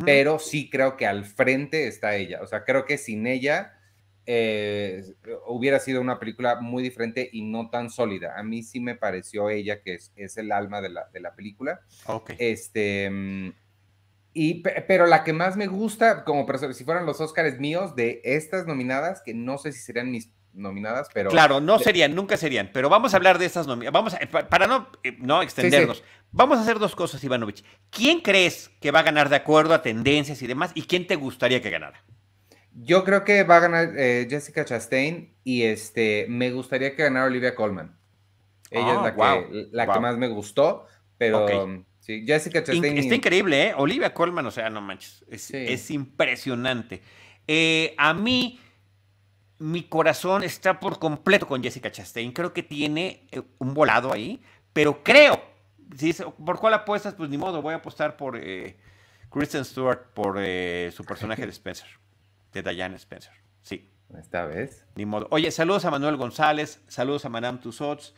Pero 0.03 0.37
sí 0.37 0.69
creo 0.69 0.97
que 0.97 1.07
al 1.07 1.23
frente 1.23 1.87
está 1.87 2.15
ella. 2.15 2.41
O 2.41 2.47
sea, 2.47 2.65
creo 2.65 2.83
que 2.83 2.97
sin 2.97 3.25
ella 3.25 3.77
eh, 4.25 5.01
hubiera 5.47 5.79
sido 5.79 6.01
una 6.01 6.19
película 6.19 6.59
muy 6.59 6.83
diferente 6.83 7.29
y 7.31 7.43
no 7.43 7.69
tan 7.69 7.89
sólida. 7.89 8.37
A 8.37 8.43
mí 8.43 8.63
sí 8.63 8.81
me 8.81 8.95
pareció 8.95 9.49
ella 9.49 9.81
que 9.81 9.93
es, 9.93 10.11
es 10.17 10.35
el 10.35 10.51
alma 10.51 10.81
de 10.81 10.89
la, 10.89 11.07
de 11.13 11.21
la 11.21 11.33
película. 11.33 11.79
Ok. 12.07 12.31
Este, 12.37 13.09
mm, 13.09 13.53
y, 14.39 14.61
pero 14.61 15.07
la 15.07 15.23
que 15.23 15.33
más 15.33 15.57
me 15.57 15.65
gusta, 15.65 16.23
como 16.23 16.45
si 16.71 16.83
fueran 16.83 17.07
los 17.07 17.19
Oscars 17.19 17.59
míos, 17.59 17.95
de 17.95 18.21
estas 18.23 18.67
nominadas, 18.67 19.23
que 19.25 19.33
no 19.33 19.57
sé 19.57 19.71
si 19.71 19.79
serían 19.79 20.11
mis 20.11 20.31
nominadas, 20.53 21.09
pero... 21.11 21.31
Claro, 21.31 21.59
no 21.59 21.79
serían, 21.79 22.13
nunca 22.13 22.37
serían, 22.37 22.69
pero 22.71 22.87
vamos 22.87 23.15
a 23.15 23.17
hablar 23.17 23.39
de 23.39 23.45
estas 23.45 23.65
nominadas. 23.65 23.93
Vamos 23.93 24.13
a, 24.13 24.47
para 24.47 24.67
no, 24.67 24.91
eh, 25.03 25.17
no 25.17 25.41
extendernos, 25.41 26.03
vamos 26.31 26.59
a 26.59 26.61
hacer 26.61 26.77
dos 26.77 26.95
cosas, 26.95 27.23
Ivanovich. 27.23 27.63
¿Quién 27.89 28.19
crees 28.19 28.69
que 28.79 28.91
va 28.91 28.99
a 28.99 29.03
ganar 29.03 29.29
de 29.29 29.37
acuerdo 29.37 29.73
a 29.73 29.81
tendencias 29.81 30.39
y 30.43 30.45
demás? 30.45 30.69
¿Y 30.75 30.83
quién 30.83 31.07
te 31.07 31.15
gustaría 31.15 31.59
que 31.59 31.71
ganara? 31.71 32.03
Yo 32.73 33.03
creo 33.03 33.23
que 33.23 33.43
va 33.43 33.57
a 33.57 33.61
ganar 33.61 33.93
eh, 33.97 34.27
Jessica 34.29 34.65
Chastain 34.65 35.33
y 35.43 35.63
este, 35.63 36.27
me 36.29 36.51
gustaría 36.51 36.95
que 36.95 37.01
ganara 37.01 37.25
Olivia 37.25 37.55
Colman. 37.55 37.97
Ella 38.69 38.91
es 38.91 38.97
ah, 38.99 39.01
la, 39.03 39.15
que, 39.15 39.67
la 39.71 39.91
que 39.91 39.99
más 39.99 40.15
me 40.17 40.27
gustó, 40.27 40.85
pero 41.17 41.47
sí, 42.07 42.23
Jessica 42.25 42.63
Chastain. 42.63 42.97
está 42.97 43.15
increíble, 43.15 43.67
¿eh? 43.67 43.73
Olivia 43.77 44.13
Colman, 44.13 44.45
o 44.45 44.51
sea, 44.51 44.69
no 44.69 44.81
manches, 44.81 45.23
es, 45.29 45.91
impresionante. 45.91 47.01
Eh, 47.47 47.93
a 47.97 48.13
mí, 48.13 48.59
mi 49.59 49.83
corazón 49.83 50.43
está 50.43 50.79
por 50.79 50.97
completo 50.97 51.47
con 51.47 51.61
Jessica 51.61 51.91
Chastain. 51.91 52.31
Creo 52.31 52.53
que 52.53 52.63
tiene 52.63 53.27
eh, 53.31 53.41
un 53.59 53.73
volado 53.73 54.11
ahí, 54.11 54.41
pero 54.73 55.03
creo, 55.03 55.41
si 55.95 56.13
¿por 56.13 56.59
cuál 56.59 56.73
apuestas? 56.73 57.13
Pues 57.13 57.29
ni 57.29 57.37
modo, 57.37 57.61
voy 57.61 57.73
a 57.73 57.77
apostar 57.77 58.17
por 58.17 58.41
Kristen 59.29 59.63
Stewart, 59.63 60.13
por 60.13 60.37
su 60.91 61.05
personaje 61.05 61.45
de 61.45 61.51
Spencer 61.51 61.87
de 62.63 62.73
Diane 62.73 62.95
Spencer. 62.95 63.33
Sí. 63.61 63.89
Esta 64.17 64.45
vez. 64.45 64.85
Ni 64.95 65.05
modo. 65.05 65.27
Oye, 65.31 65.51
saludos 65.51 65.83
a 65.83 65.91
Manuel 65.91 66.15
González, 66.15 66.81
saludos 66.87 67.25
a 67.25 67.29
Madame 67.29 67.59
Tussauds, 67.59 68.13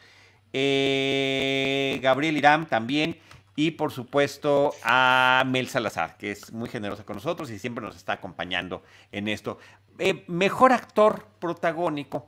eh, 0.53 1.99
Gabriel 2.01 2.37
Irán 2.37 2.67
también, 2.67 3.17
y 3.59 3.71
por 3.71 3.91
supuesto 3.91 4.73
a 4.83 5.43
Mel 5.45 5.67
Salazar, 5.67 6.15
que 6.15 6.31
es 6.31 6.53
muy 6.53 6.69
generosa 6.69 7.03
con 7.03 7.17
nosotros 7.17 7.51
y 7.51 7.59
siempre 7.59 7.83
nos 7.83 7.97
está 7.97 8.13
acompañando 8.13 8.83
en 9.11 9.27
esto. 9.27 9.59
Eh, 9.97 10.23
mejor 10.27 10.71
actor 10.71 11.27
protagónico, 11.39 12.25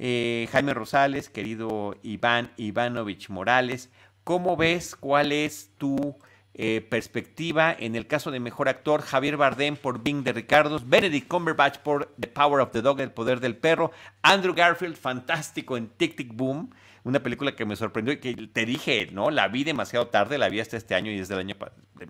eh, 0.00 0.48
Jaime 0.50 0.74
Rosales, 0.74 1.28
querido 1.28 1.94
Iván 2.02 2.50
Ivanovich 2.56 3.28
Morales. 3.28 3.90
¿Cómo 4.24 4.56
ves 4.56 4.96
cuál 4.96 5.30
es 5.30 5.70
tu 5.78 6.16
eh, 6.58 6.80
perspectiva. 6.80 7.76
En 7.78 7.96
el 7.96 8.06
caso 8.06 8.30
de 8.30 8.40
mejor 8.40 8.70
actor, 8.70 9.02
Javier 9.02 9.36
Bardem 9.36 9.76
por 9.76 10.02
Bing 10.02 10.24
de 10.24 10.32
Ricardos, 10.32 10.88
Benedict 10.88 11.28
Cumberbatch 11.28 11.80
por 11.80 12.14
The 12.18 12.28
Power 12.28 12.62
of 12.62 12.70
the 12.70 12.80
Dog, 12.80 12.98
El 13.02 13.12
Poder 13.12 13.40
del 13.40 13.56
Perro, 13.56 13.92
Andrew 14.22 14.54
Garfield, 14.54 14.96
fantástico 14.96 15.76
en 15.76 15.88
Tic 15.88 16.16
Tic 16.16 16.34
Boom, 16.34 16.70
una 17.06 17.22
película 17.22 17.54
que 17.54 17.64
me 17.64 17.76
sorprendió 17.76 18.14
y 18.14 18.16
que 18.16 18.34
te 18.52 18.66
dije, 18.66 19.08
¿no? 19.12 19.30
La 19.30 19.46
vi 19.46 19.62
demasiado 19.62 20.08
tarde, 20.08 20.38
la 20.38 20.48
vi 20.48 20.58
hasta 20.58 20.76
este 20.76 20.96
año 20.96 21.12
y 21.12 21.18
desde 21.18 21.34
el 21.34 21.40
año 21.40 21.54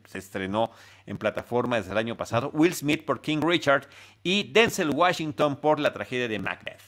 se 0.07 0.17
estrenó 0.17 0.71
en 1.05 1.19
plataforma 1.19 1.77
desde 1.77 1.93
el 1.93 1.99
año 1.99 2.17
pasado. 2.17 2.51
Will 2.55 2.73
Smith 2.73 3.05
por 3.05 3.21
King 3.21 3.43
Richard 3.43 3.89
y 4.23 4.55
Denzel 4.55 4.89
Washington 4.89 5.61
por 5.61 5.81
la 5.81 5.93
tragedia 5.93 6.29
de 6.29 6.39
Macbeth. 6.39 6.81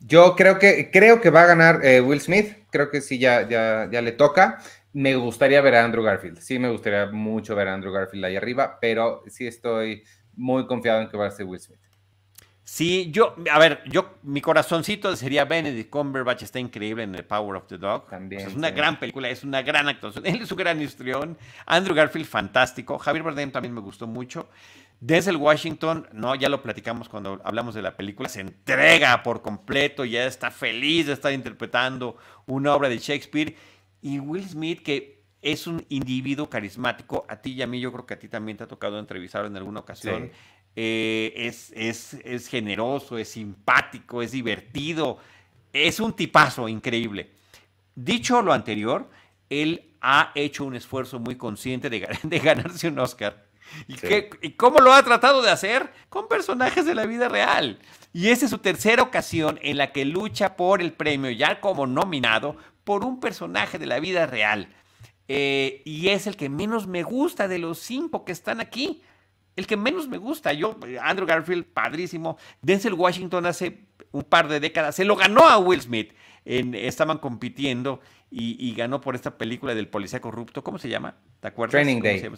Yo 0.00 0.34
creo 0.34 0.58
que, 0.58 0.90
creo 0.90 1.20
que 1.20 1.30
va 1.30 1.42
a 1.42 1.46
ganar 1.46 1.84
eh, 1.84 2.00
Will 2.00 2.20
Smith, 2.20 2.56
creo 2.72 2.90
que 2.90 3.00
sí, 3.00 3.20
ya, 3.20 3.48
ya, 3.48 3.88
ya 3.88 4.02
le 4.02 4.10
toca. 4.10 4.58
Me 4.92 5.14
gustaría 5.14 5.60
ver 5.60 5.76
a 5.76 5.84
Andrew 5.84 6.02
Garfield. 6.02 6.40
Sí, 6.40 6.58
me 6.58 6.70
gustaría 6.70 7.06
mucho 7.06 7.54
ver 7.54 7.68
a 7.68 7.74
Andrew 7.74 7.92
Garfield 7.92 8.24
ahí 8.24 8.34
arriba, 8.34 8.78
pero 8.80 9.22
sí 9.28 9.46
estoy 9.46 10.02
muy 10.34 10.66
confiado 10.66 11.02
en 11.02 11.08
que 11.08 11.16
va 11.16 11.28
a 11.28 11.30
ser 11.30 11.46
Will 11.46 11.60
Smith. 11.60 11.89
Sí, 12.72 13.10
yo, 13.10 13.34
a 13.50 13.58
ver, 13.58 13.82
yo, 13.86 14.14
mi 14.22 14.40
corazoncito 14.40 15.16
sería 15.16 15.44
Benedict 15.44 15.90
Cumberbatch, 15.90 16.42
está 16.44 16.60
increíble 16.60 17.02
en 17.02 17.10
The 17.10 17.24
Power 17.24 17.56
of 17.56 17.66
the 17.66 17.76
Dog. 17.76 18.08
También. 18.08 18.46
es 18.46 18.54
una 18.54 18.70
gran 18.70 19.00
película, 19.00 19.28
es 19.28 19.42
una 19.42 19.60
gran 19.60 19.88
actuación. 19.88 20.24
Él 20.24 20.42
es 20.42 20.52
un 20.52 20.56
gran 20.56 20.80
histrión. 20.80 21.36
Andrew 21.66 21.96
Garfield, 21.96 22.28
fantástico. 22.28 22.96
Javier 22.96 23.24
Bardem 23.24 23.50
también 23.50 23.74
me 23.74 23.80
gustó 23.80 24.06
mucho. 24.06 24.48
Denzel 25.00 25.34
Washington, 25.34 26.06
no, 26.12 26.36
ya 26.36 26.48
lo 26.48 26.62
platicamos 26.62 27.08
cuando 27.08 27.40
hablamos 27.42 27.74
de 27.74 27.82
la 27.82 27.96
película, 27.96 28.28
se 28.28 28.40
entrega 28.40 29.20
por 29.24 29.42
completo, 29.42 30.04
ya 30.04 30.24
está 30.26 30.52
feliz 30.52 31.08
de 31.08 31.14
estar 31.14 31.32
interpretando 31.32 32.18
una 32.46 32.72
obra 32.72 32.88
de 32.88 32.98
Shakespeare. 32.98 33.56
Y 34.00 34.20
Will 34.20 34.48
Smith, 34.48 34.84
que 34.84 35.19
es 35.42 35.66
un 35.66 35.84
individuo 35.88 36.50
carismático, 36.50 37.24
a 37.28 37.36
ti 37.40 37.52
y 37.52 37.62
a 37.62 37.66
mí, 37.66 37.80
yo 37.80 37.92
creo 37.92 38.06
que 38.06 38.14
a 38.14 38.18
ti 38.18 38.28
también 38.28 38.58
te 38.58 38.64
ha 38.64 38.68
tocado 38.68 38.98
entrevistarlo 38.98 39.48
en 39.48 39.56
alguna 39.56 39.80
ocasión. 39.80 40.30
Eh, 40.76 41.32
es, 41.36 41.72
es, 42.24 42.48
generoso, 42.48 43.18
es 43.18 43.30
simpático, 43.30 44.22
es 44.22 44.32
divertido, 44.32 45.18
es 45.72 45.98
un 45.98 46.12
tipazo 46.14 46.68
increíble. 46.68 47.30
Dicho 47.94 48.42
lo 48.42 48.52
anterior, 48.52 49.08
él 49.48 49.94
ha 50.00 50.30
hecho 50.34 50.64
un 50.64 50.76
esfuerzo 50.76 51.18
muy 51.18 51.36
consciente 51.36 51.90
de, 51.90 52.06
de 52.22 52.38
ganarse 52.38 52.88
un 52.88 52.98
Oscar. 52.98 53.48
¿Y, 53.86 53.94
¿Y, 54.46 54.52
cómo 54.52 54.80
lo 54.80 54.92
ha 54.92 55.02
tratado 55.02 55.42
de 55.42 55.50
hacer? 55.50 55.92
Con 56.08 56.28
personajes 56.28 56.84
de 56.84 56.94
la 56.94 57.06
vida 57.06 57.28
real. 57.28 57.78
Y 58.12 58.28
esa 58.28 58.46
es 58.46 58.50
su 58.50 58.58
tercera 58.58 59.02
ocasión 59.02 59.58
en 59.62 59.76
la 59.76 59.92
que 59.92 60.04
lucha 60.04 60.56
por 60.56 60.82
el 60.82 60.92
premio, 60.92 61.30
ya 61.30 61.60
como 61.60 61.86
nominado, 61.86 62.56
por 62.82 63.04
un 63.04 63.20
personaje 63.20 63.78
de 63.78 63.86
la 63.86 64.00
vida 64.00 64.26
real. 64.26 64.68
Eh, 65.32 65.82
y 65.84 66.08
es 66.08 66.26
el 66.26 66.36
que 66.36 66.48
menos 66.48 66.88
me 66.88 67.04
gusta 67.04 67.46
de 67.46 67.60
los 67.60 67.78
cinco 67.78 68.24
que 68.24 68.32
están 68.32 68.60
aquí. 68.60 69.00
El 69.54 69.68
que 69.68 69.76
menos 69.76 70.08
me 70.08 70.18
gusta. 70.18 70.52
Yo, 70.52 70.76
Andrew 71.00 71.24
Garfield, 71.24 71.66
padrísimo. 71.66 72.36
Denzel 72.62 72.94
Washington 72.94 73.46
hace 73.46 73.86
un 74.10 74.24
par 74.24 74.48
de 74.48 74.58
décadas 74.58 74.96
se 74.96 75.04
lo 75.04 75.14
ganó 75.14 75.48
a 75.48 75.56
Will 75.58 75.80
Smith. 75.80 76.12
estaban 76.44 77.18
compitiendo 77.18 78.00
y, 78.28 78.74
ganó 78.74 79.00
por 79.00 79.14
esta 79.14 79.38
película 79.38 79.72
del 79.72 79.86
policía 79.86 80.20
corrupto. 80.20 80.64
¿Cómo 80.64 80.78
se 80.78 80.88
llama? 80.88 81.14
¿Te 81.38 81.46
acuerdas? 81.46 81.80
Training 81.80 82.02
Day. 82.02 82.28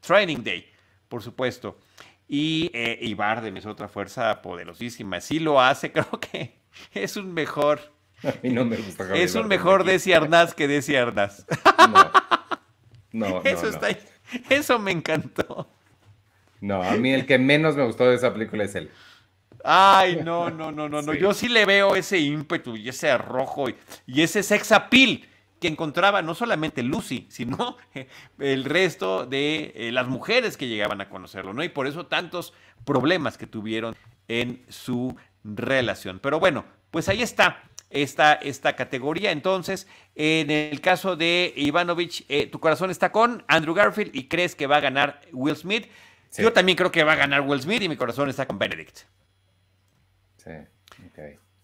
Training 0.00 0.42
Day, 0.42 0.64
por 1.10 1.22
supuesto. 1.22 1.76
Y, 2.26 2.70
eh, 2.72 2.98
y 3.02 3.12
Bardem 3.12 3.58
es 3.58 3.66
otra 3.66 3.86
fuerza 3.86 4.40
poderosísima. 4.40 5.20
Si 5.20 5.40
lo 5.40 5.60
hace, 5.60 5.92
creo 5.92 6.08
que 6.18 6.54
es 6.94 7.18
un 7.18 7.34
mejor 7.34 7.92
A 8.24 8.34
mí 8.42 8.50
no 8.50 8.64
me 8.64 8.76
gusta 8.76 9.14
Es 9.16 9.34
un 9.34 9.48
mejor 9.48 9.84
Desi 9.84 10.12
Arnaz 10.12 10.54
que 10.54 10.68
Desi 10.68 10.96
Arnaz. 10.96 11.46
No. 11.88 12.10
No, 13.12 13.42
eso, 13.44 13.68
está, 13.68 13.88
eso 14.48 14.78
me 14.78 14.92
encantó. 14.92 15.68
No, 16.60 16.82
a 16.82 16.92
mí 16.92 17.12
el 17.12 17.26
que 17.26 17.38
menos 17.38 17.76
me 17.76 17.84
gustó 17.84 18.08
de 18.08 18.16
esa 18.16 18.32
película 18.32 18.64
es 18.64 18.74
él. 18.74 18.90
Ay, 19.64 20.20
no, 20.22 20.50
no, 20.50 20.70
no, 20.70 20.88
no, 20.88 21.02
no. 21.02 21.14
Yo 21.14 21.34
sí 21.34 21.48
le 21.48 21.64
veo 21.64 21.96
ese 21.96 22.18
ímpetu 22.18 22.76
y 22.76 22.88
ese 22.88 23.10
arrojo 23.10 23.66
y, 23.68 24.22
ese 24.22 24.42
sex 24.42 24.72
appeal 24.72 25.26
que 25.60 25.68
encontraba 25.68 26.22
no 26.22 26.34
solamente 26.34 26.82
Lucy, 26.82 27.26
sino 27.28 27.76
el 28.38 28.64
resto 28.64 29.26
de 29.26 29.72
eh, 29.74 29.92
las 29.92 30.08
mujeres 30.08 30.56
que 30.56 30.68
llegaban 30.68 31.02
a 31.02 31.10
conocerlo, 31.10 31.52
¿no? 31.52 31.62
Y 31.62 31.68
por 31.68 31.86
eso 31.86 32.06
tantos 32.06 32.54
problemas 32.86 33.36
que 33.36 33.46
tuvieron 33.46 33.94
en 34.28 34.64
su 34.68 35.16
relación. 35.44 36.18
Pero 36.18 36.40
bueno, 36.40 36.64
pues 36.90 37.08
ahí 37.10 37.20
está 37.20 37.62
esta, 37.90 38.34
esta 38.34 38.76
categoría. 38.76 39.32
Entonces, 39.32 39.86
en 40.14 40.50
el 40.50 40.80
caso 40.80 41.16
de 41.16 41.52
Ivanovich, 41.56 42.24
eh, 42.28 42.46
tu 42.46 42.60
corazón 42.60 42.90
está 42.90 43.12
con 43.12 43.44
Andrew 43.48 43.74
Garfield 43.74 44.14
y 44.14 44.28
crees 44.28 44.54
que 44.54 44.66
va 44.66 44.76
a 44.76 44.80
ganar 44.80 45.20
Will 45.32 45.56
Smith. 45.56 45.88
Yo 46.38 46.52
también 46.52 46.76
creo 46.76 46.92
que 46.92 47.04
va 47.04 47.12
a 47.12 47.16
ganar 47.16 47.40
Will 47.42 47.60
Smith 47.60 47.82
y 47.82 47.88
mi 47.88 47.96
corazón 47.96 48.28
está 48.28 48.46
con 48.46 48.58
Benedict. 48.58 49.00
Sí. 50.36 50.52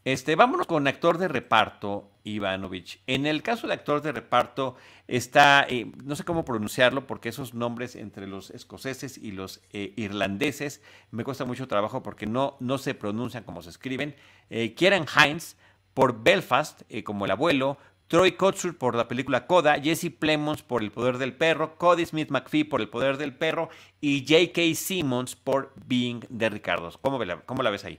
Este, 0.06 0.36
vámonos 0.36 0.68
con 0.68 0.86
actor 0.86 1.18
de 1.18 1.26
reparto, 1.26 2.12
Ivanovich. 2.22 3.00
En 3.08 3.26
el 3.26 3.42
caso 3.42 3.66
de 3.66 3.74
actor 3.74 4.02
de 4.02 4.12
reparto 4.12 4.76
está, 5.08 5.66
eh, 5.68 5.90
no 6.04 6.14
sé 6.14 6.22
cómo 6.22 6.44
pronunciarlo 6.44 7.08
porque 7.08 7.28
esos 7.28 7.54
nombres 7.54 7.96
entre 7.96 8.28
los 8.28 8.50
escoceses 8.50 9.18
y 9.18 9.32
los 9.32 9.62
eh, 9.72 9.94
irlandeses 9.96 10.80
me 11.10 11.24
cuesta 11.24 11.44
mucho 11.44 11.66
trabajo 11.66 12.04
porque 12.04 12.26
no, 12.26 12.56
no 12.60 12.78
se 12.78 12.94
pronuncian 12.94 13.42
como 13.42 13.62
se 13.62 13.70
escriben. 13.70 14.14
Eh, 14.48 14.74
Kieran 14.74 15.06
Hines 15.12 15.56
por 15.96 16.22
Belfast 16.22 16.82
como 17.04 17.24
el 17.24 17.30
abuelo, 17.30 17.78
Troy 18.06 18.32
Kotsur 18.32 18.76
por 18.76 18.94
la 18.94 19.08
película 19.08 19.46
Coda, 19.46 19.80
Jesse 19.80 20.10
Plemons 20.10 20.62
por 20.62 20.82
El 20.82 20.92
Poder 20.92 21.16
del 21.16 21.32
Perro, 21.32 21.78
Cody 21.78 22.04
Smith 22.04 22.28
McPhee 22.28 22.64
por 22.64 22.82
El 22.82 22.90
Poder 22.90 23.16
del 23.16 23.34
Perro 23.34 23.70
y 24.02 24.26
J.K. 24.28 24.74
Simmons 24.74 25.36
por 25.36 25.72
Being 25.86 26.20
de 26.28 26.50
Ricardo. 26.50 26.92
¿Cómo, 27.00 27.18
¿Cómo 27.46 27.62
la 27.62 27.70
ves 27.70 27.86
ahí? 27.86 27.98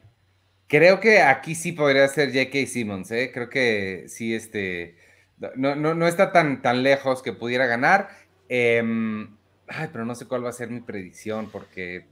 Creo 0.68 1.00
que 1.00 1.24
aquí 1.24 1.56
sí 1.56 1.72
podría 1.72 2.08
ser 2.08 2.30
J.K. 2.30 2.68
Simmons, 2.68 3.10
¿eh? 3.10 3.32
Creo 3.34 3.50
que 3.50 4.06
sí, 4.10 4.36
este. 4.36 4.96
No, 5.56 5.74
no, 5.74 6.08
está 6.08 6.32
tan, 6.32 6.62
tan 6.62 6.84
lejos 6.84 7.24
que 7.24 7.34
pudiera 7.34 7.66
ganar. 7.66 8.10
Em, 8.48 9.36
ay, 9.68 9.90
pero 9.92 10.06
no 10.06 10.14
sé 10.14 10.28
cuál 10.28 10.46
va 10.46 10.50
a 10.50 10.54
ser 10.54 10.70
mi 10.70 10.82
predicción, 10.82 11.50
porque. 11.50 12.06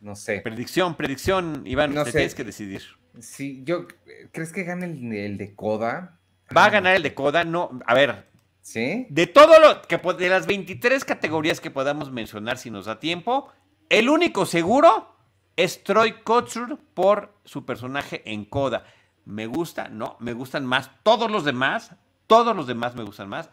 No 0.00 0.16
sé. 0.16 0.40
Predicción, 0.40 0.96
predicción, 0.96 1.62
Iván, 1.66 1.94
no 1.94 2.02
te 2.02 2.10
tienes 2.10 2.34
que 2.34 2.42
decidir. 2.42 2.82
Sí, 3.20 3.62
yo. 3.64 3.86
¿Crees 4.32 4.52
que 4.52 4.64
gane 4.64 4.86
el, 4.86 5.38
de 5.38 5.54
Coda? 5.54 6.18
Va 6.56 6.66
a 6.66 6.70
ganar 6.70 6.96
el 6.96 7.02
de 7.02 7.14
Coda, 7.14 7.44
no. 7.44 7.78
A 7.86 7.94
ver. 7.94 8.26
¿Sí? 8.62 9.06
De 9.10 9.26
todo 9.26 9.58
lo 9.60 9.82
que. 9.82 9.96
De 9.96 10.28
las 10.28 10.46
23 10.46 11.04
categorías 11.04 11.60
que 11.60 11.70
podamos 11.70 12.10
mencionar, 12.10 12.58
si 12.58 12.70
nos 12.70 12.86
da 12.86 13.00
tiempo, 13.00 13.52
el 13.88 14.08
único 14.08 14.46
seguro 14.46 15.14
es 15.56 15.82
Troy 15.82 16.22
Kotsur 16.22 16.78
por 16.94 17.34
su 17.44 17.64
personaje 17.64 18.22
en 18.24 18.44
Coda. 18.44 18.84
¿Me 19.24 19.46
gusta? 19.46 19.88
No, 19.88 20.16
me 20.20 20.32
gustan 20.32 20.64
más 20.64 20.90
todos 21.02 21.30
los 21.30 21.44
demás. 21.44 21.92
Todos 22.26 22.54
los 22.54 22.66
demás 22.66 22.94
me 22.94 23.02
gustan 23.02 23.28
más. 23.28 23.50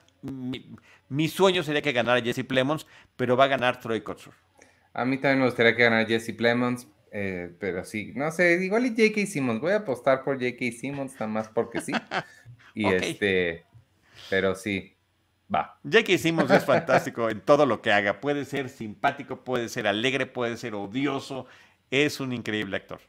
Mi, 1.09 1.27
sueño 1.27 1.63
sería 1.63 1.81
que 1.81 1.91
ganara 1.91 2.21
Jesse 2.21 2.45
Plemons, 2.45 2.85
pero 3.15 3.35
va 3.35 3.45
a 3.45 3.47
ganar 3.47 3.79
Troy 3.79 4.01
Kotsur. 4.01 4.33
A 4.93 5.03
mí 5.05 5.17
también 5.17 5.39
me 5.39 5.45
gustaría 5.45 5.75
que 5.75 5.83
ganara 5.83 6.05
Jesse 6.05 6.33
Plemons, 6.35 6.87
eh, 7.17 7.55
pero 7.61 7.85
sí, 7.85 8.11
no 8.13 8.29
sé, 8.29 8.61
igual 8.61 8.87
y 8.87 8.89
J.K. 8.89 9.25
Simmons. 9.25 9.61
Voy 9.61 9.71
a 9.71 9.77
apostar 9.77 10.21
por 10.25 10.35
J.K. 10.35 10.65
Simmons, 10.77 11.13
nada 11.13 11.27
más 11.27 11.47
porque 11.47 11.79
sí. 11.79 11.93
Y 12.77 12.87
este, 12.87 13.63
pero 14.29 14.53
sí, 14.53 14.97
va. 15.53 15.79
J.K. 15.89 16.17
Simmons 16.17 16.51
es 16.51 16.65
fantástico 16.65 17.29
en 17.29 17.39
todo 17.39 17.65
lo 17.65 17.81
que 17.81 17.93
haga. 17.93 18.19
Puede 18.19 18.43
ser 18.43 18.67
simpático, 18.67 19.45
puede 19.45 19.69
ser 19.69 19.87
alegre, 19.87 20.25
puede 20.25 20.57
ser 20.57 20.75
odioso, 20.75 21.45
es 21.89 22.19
un 22.19 22.33
increíble 22.33 22.75
actor. 22.75 22.99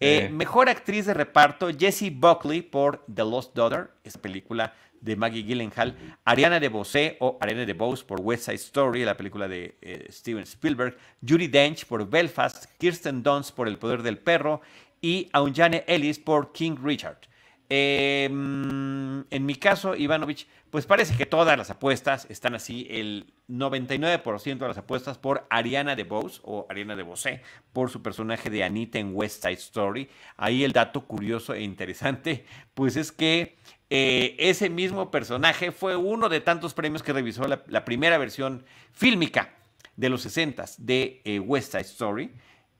Eh, 0.00 0.30
mejor 0.30 0.70
actriz 0.70 1.04
de 1.04 1.12
reparto, 1.12 1.68
Jessie 1.78 2.08
Buckley 2.08 2.62
por 2.62 3.04
The 3.14 3.24
Lost 3.24 3.54
Daughter, 3.54 3.90
esa 4.04 4.22
película 4.22 4.72
de 5.04 5.16
Maggie 5.16 5.44
Gyllenhaal. 5.44 5.94
Ariana 6.24 6.58
DeBose 6.58 7.18
o 7.20 7.36
Ariana 7.40 7.66
DeBose 7.66 8.04
por 8.04 8.20
West 8.20 8.44
Side 8.46 8.56
Story, 8.56 9.04
la 9.04 9.16
película 9.16 9.46
de 9.46 9.76
eh, 9.82 10.06
Steven 10.10 10.44
Spielberg. 10.44 10.96
Judy 11.26 11.48
Dench 11.48 11.84
por 11.84 12.08
Belfast. 12.08 12.64
Kirsten 12.78 13.22
Dunst 13.22 13.54
por 13.54 13.68
El 13.68 13.78
Poder 13.78 14.02
del 14.02 14.18
Perro. 14.18 14.62
Y 15.02 15.28
Aunjane 15.32 15.84
Ellis 15.86 16.18
por 16.18 16.52
King 16.52 16.76
Richard. 16.82 17.18
Em, 17.68 19.24
en 19.30 19.46
mi 19.46 19.54
caso, 19.54 19.96
Ivanovich, 19.96 20.46
pues 20.70 20.86
parece 20.86 21.16
que 21.16 21.24
todas 21.24 21.56
las 21.56 21.70
apuestas 21.70 22.26
están 22.28 22.54
así. 22.54 22.86
El 22.90 23.32
99% 23.48 24.58
de 24.58 24.68
las 24.68 24.78
apuestas 24.78 25.18
por 25.18 25.46
Ariana 25.50 25.96
DeBose 25.96 26.40
o 26.44 26.66
Ariana 26.68 26.96
DeBose 26.96 27.40
por 27.72 27.90
su 27.90 28.02
personaje 28.02 28.50
de 28.50 28.64
Anita 28.64 28.98
en 28.98 29.14
West 29.14 29.42
Side 29.42 29.54
Story. 29.54 30.08
Ahí 30.36 30.64
el 30.64 30.72
dato 30.72 31.06
curioso 31.06 31.54
e 31.54 31.62
interesante, 31.62 32.44
pues 32.74 32.96
es 32.96 33.12
que 33.12 33.56
eh, 33.90 34.34
ese 34.38 34.68
mismo 34.68 35.10
personaje 35.10 35.72
fue 35.72 35.96
uno 35.96 36.28
de 36.28 36.40
tantos 36.40 36.74
premios 36.74 37.02
que 37.02 37.12
revisó 37.12 37.46
la, 37.46 37.84
primera 37.84 38.18
versión 38.18 38.64
fílmica 38.92 39.54
de 39.96 40.08
los 40.08 40.22
60 40.22 40.64
de 40.78 41.22
eh, 41.24 41.38
West 41.38 41.72
Side 41.72 41.82
Story 41.82 42.32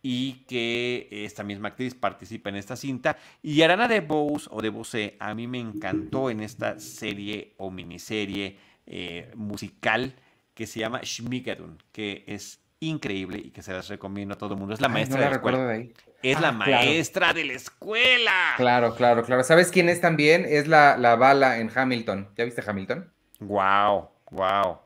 y 0.06 0.44
que 0.46 1.08
esta 1.10 1.42
misma 1.44 1.68
actriz 1.68 1.94
participa 1.94 2.50
en 2.50 2.56
esta 2.56 2.76
cinta. 2.76 3.16
Y 3.42 3.62
Arana 3.62 3.88
de 3.88 4.00
Bose 4.00 4.48
o 4.52 4.60
de 4.60 4.68
Bose 4.68 5.16
a 5.18 5.34
mí 5.34 5.46
me 5.46 5.58
encantó 5.58 6.28
en 6.28 6.40
esta 6.40 6.78
serie 6.78 7.54
o 7.56 7.70
miniserie 7.70 8.58
eh, 8.86 9.32
musical 9.34 10.14
que 10.52 10.66
se 10.66 10.80
llama 10.80 11.00
Schmigadun, 11.02 11.82
que 11.90 12.22
es 12.26 12.60
increíble 12.80 13.40
y 13.42 13.50
que 13.50 13.62
se 13.62 13.72
las 13.72 13.88
recomiendo 13.88 14.34
a 14.34 14.36
todo 14.36 14.52
el 14.52 14.60
mundo. 14.60 14.74
Es 14.74 14.82
la 14.82 14.88
maestra 14.88 15.20
de 15.20 15.30
la 15.30 15.36
escuela. 15.36 15.84
Es 16.22 16.38
la 16.38 16.48
ah, 16.48 16.52
maestra 16.52 17.32
de 17.32 17.44
la 17.46 17.52
escuela. 17.54 18.52
Claro, 18.58 18.94
claro, 18.96 19.24
claro. 19.24 19.42
¿Sabes 19.42 19.70
quién 19.70 19.88
es 19.88 20.02
también? 20.02 20.44
Es 20.46 20.68
la, 20.68 20.98
la 20.98 21.16
bala 21.16 21.60
en 21.60 21.70
Hamilton. 21.74 22.28
¿Ya 22.36 22.44
viste 22.44 22.62
Hamilton? 22.66 23.10
Wow, 23.40 24.10
wow. 24.32 24.80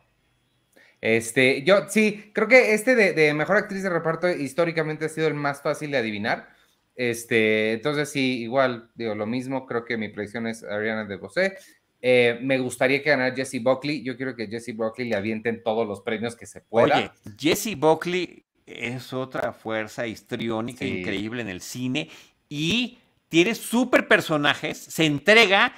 Este, 1.00 1.62
yo 1.62 1.88
sí, 1.88 2.30
creo 2.32 2.48
que 2.48 2.74
este 2.74 2.94
de, 2.96 3.34
mejor 3.34 3.56
actriz 3.56 3.82
de 3.82 3.90
reparto 3.90 4.28
históricamente 4.28 5.04
ha 5.04 5.08
sido 5.08 5.28
el 5.28 5.34
más 5.34 5.62
fácil 5.62 5.90
de 5.90 5.98
adivinar. 5.98 6.48
Este, 6.96 7.72
entonces 7.72 8.10
sí, 8.10 8.42
igual, 8.42 8.90
digo, 8.94 9.14
lo 9.14 9.26
mismo, 9.26 9.66
creo 9.66 9.84
que 9.84 9.96
mi 9.96 10.08
predicción 10.08 10.46
es 10.48 10.64
Ariana 10.64 11.04
de 11.04 11.16
Bosé. 11.16 11.56
Eh, 12.00 12.38
me 12.42 12.58
gustaría 12.58 13.02
que 13.02 13.10
ganara 13.10 13.34
Jesse 13.34 13.62
Buckley. 13.62 14.02
Yo 14.02 14.16
quiero 14.16 14.34
que 14.34 14.48
Jesse 14.48 14.74
Buckley 14.74 15.08
le 15.08 15.16
avienten 15.16 15.62
todos 15.62 15.86
los 15.86 16.00
premios 16.00 16.34
que 16.34 16.46
se 16.46 16.60
pueda. 16.60 16.96
Oye, 16.96 17.10
Jesse 17.38 17.76
Buckley 17.76 18.44
es 18.66 19.12
otra 19.12 19.52
fuerza 19.52 20.06
histriónica 20.06 20.84
increíble 20.84 21.42
en 21.42 21.48
el 21.48 21.60
cine 21.60 22.10
y 22.48 22.98
tiene 23.28 23.54
súper 23.54 24.08
personajes, 24.08 24.78
se 24.78 25.06
entrega 25.06 25.72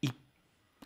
y, 0.00 0.10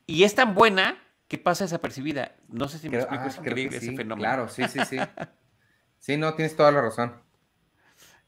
y 0.07 0.25
es 0.25 0.35
tan 0.35 0.55
buena 0.55 0.99
¿Qué 1.29 1.39
pasa 1.39 1.65
desapercibida? 1.65 2.37
No 2.49 2.69
sé 2.69 2.79
si 2.79 2.89
me 2.89 2.99
explico, 2.99 3.25
es 3.27 3.39
increíble 3.39 3.77
ese 3.79 3.97
fenómeno. 3.97 4.17
Claro, 4.17 4.49
sí, 4.49 4.63
sí, 4.69 4.79
sí. 4.89 4.97
sí, 5.99 6.17
no, 6.17 6.35
tienes 6.35 6.55
toda 6.55 6.71
la 6.71 6.83
razón. 6.83 7.15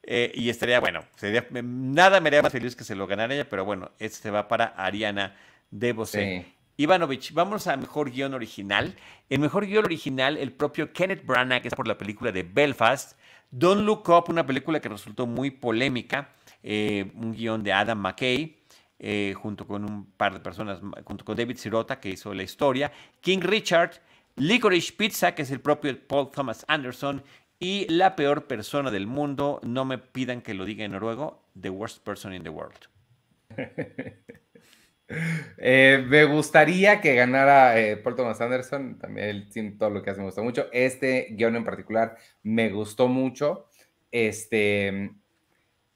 Eh, 0.02 0.32
y 0.34 0.48
estaría, 0.48 0.80
bueno, 0.80 1.04
sería, 1.16 1.46
nada 1.50 2.20
me 2.20 2.28
haría 2.28 2.42
más 2.42 2.52
feliz 2.52 2.74
que 2.74 2.84
se 2.84 2.94
lo 2.94 3.06
ganara 3.06 3.34
ella, 3.34 3.48
pero 3.48 3.64
bueno, 3.64 3.90
este 3.98 4.30
va 4.30 4.48
para 4.48 4.66
Ariana 4.66 5.36
de 5.70 5.92
Bosé. 5.92 6.46
Ivanovich, 6.76 7.34
vamos 7.34 7.66
a 7.66 7.76
mejor 7.76 8.10
guion 8.10 8.34
original. 8.34 8.94
El 9.28 9.40
mejor 9.40 9.66
guion 9.66 9.84
original, 9.84 10.36
el 10.36 10.52
propio 10.52 10.92
Kenneth 10.92 11.26
Branagh, 11.26 11.66
es 11.66 11.74
por 11.74 11.86
la 11.86 11.98
película 11.98 12.32
de 12.32 12.42
Belfast. 12.42 13.18
Don't 13.50 13.82
Look 13.82 14.08
Up, 14.08 14.24
una 14.28 14.46
película 14.46 14.80
que 14.80 14.88
resultó 14.88 15.26
muy 15.26 15.50
polémica, 15.50 16.30
eh, 16.62 17.10
un 17.14 17.32
guion 17.32 17.62
de 17.62 17.72
Adam 17.72 17.98
McKay. 17.98 18.57
Eh, 19.00 19.32
junto 19.36 19.64
con 19.64 19.84
un 19.84 20.06
par 20.12 20.32
de 20.32 20.40
personas, 20.40 20.80
junto 21.04 21.24
con 21.24 21.36
David 21.36 21.56
Sirota, 21.56 22.00
que 22.00 22.08
hizo 22.08 22.34
la 22.34 22.42
historia, 22.42 22.90
King 23.20 23.38
Richard, 23.42 23.92
Licorice 24.34 24.92
Pizza, 24.92 25.36
que 25.36 25.42
es 25.42 25.52
el 25.52 25.60
propio 25.60 25.96
Paul 26.06 26.32
Thomas 26.32 26.64
Anderson, 26.66 27.22
y 27.60 27.86
La 27.92 28.16
peor 28.16 28.46
persona 28.46 28.90
del 28.90 29.06
mundo, 29.06 29.60
no 29.62 29.84
me 29.84 29.98
pidan 29.98 30.42
que 30.42 30.54
lo 30.54 30.64
diga 30.64 30.84
en 30.84 30.92
noruego, 30.92 31.42
The 31.60 31.70
Worst 31.70 32.04
Person 32.04 32.34
in 32.34 32.42
the 32.42 32.50
World. 32.50 32.88
Eh, 35.56 36.04
me 36.06 36.24
gustaría 36.26 37.00
que 37.00 37.14
ganara 37.14 37.80
eh, 37.80 37.96
Paul 37.96 38.14
Thomas 38.14 38.38
Anderson, 38.42 38.98
también 38.98 39.48
él, 39.54 39.78
todo 39.78 39.88
lo 39.88 40.02
que 40.02 40.10
hace 40.10 40.20
me 40.20 40.26
gusta 40.26 40.42
mucho. 40.42 40.68
Este 40.70 41.28
guion 41.30 41.56
en 41.56 41.64
particular 41.64 42.18
me 42.42 42.68
gustó 42.68 43.08
mucho. 43.08 43.70
Este, 44.10 45.12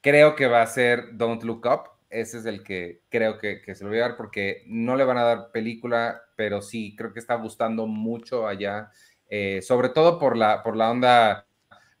creo 0.01 0.35
que 0.35 0.47
va 0.47 0.63
a 0.63 0.65
ser 0.65 1.15
Don't 1.15 1.43
Look 1.43 1.67
Up 1.67 1.92
ese 2.13 2.37
es 2.37 2.45
el 2.45 2.63
que 2.63 3.01
creo 3.09 3.39
que, 3.39 3.61
se 3.73 3.83
lo 3.83 3.89
voy 3.89 3.99
a 3.99 4.03
dar 4.03 4.17
porque 4.17 4.63
no 4.67 4.95
le 4.95 5.03
van 5.03 5.17
a 5.17 5.23
dar 5.23 5.51
película, 5.51 6.21
pero 6.35 6.61
sí, 6.61 6.95
creo 6.95 7.11
que 7.11 7.19
está 7.19 7.35
gustando 7.35 7.87
mucho 7.87 8.47
allá, 8.47 8.91
eh, 9.29 9.61
sobre 9.61 9.89
todo 9.89 10.19
por 10.19 10.37
la, 10.37 10.61
por 10.61 10.77
la 10.77 10.91
onda 10.91 11.47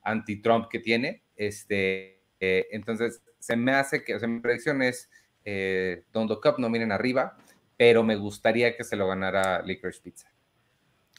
anti-Trump 0.03 0.67
que 0.69 0.79
tiene. 0.79 1.23
Este, 1.35 2.21
eh, 2.39 2.67
entonces, 2.71 3.23
se 3.39 3.55
me 3.55 3.73
hace 3.73 4.03
que, 4.03 4.15
o 4.15 4.19
sea, 4.19 4.27
mi 4.27 4.39
predicción 4.39 4.81
es 4.81 5.09
eh, 5.45 6.03
Don't 6.13 6.29
Look 6.29 6.45
Up, 6.45 6.59
no 6.59 6.69
miren 6.69 6.91
arriba, 6.91 7.35
pero 7.75 8.03
me 8.03 8.15
gustaría 8.15 8.77
que 8.77 8.83
se 8.83 8.95
lo 8.95 9.07
ganara 9.07 9.61
Licorice 9.63 10.01
Pizza. 10.01 10.31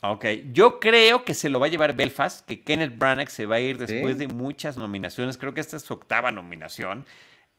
Ok, 0.02 0.26
yo 0.52 0.80
creo 0.80 1.24
que 1.24 1.34
se 1.34 1.48
lo 1.48 1.58
va 1.58 1.66
a 1.66 1.70
llevar 1.70 1.96
Belfast, 1.96 2.46
que 2.46 2.62
Kenneth 2.62 2.98
Branagh 2.98 3.30
se 3.30 3.46
va 3.46 3.56
a 3.56 3.60
ir 3.60 3.78
después 3.78 4.18
de 4.18 4.28
muchas 4.28 4.76
nominaciones, 4.76 5.38
creo 5.38 5.54
que 5.54 5.60
esta 5.60 5.76
es 5.76 5.82
su 5.82 5.94
octava 5.94 6.30
nominación. 6.30 7.06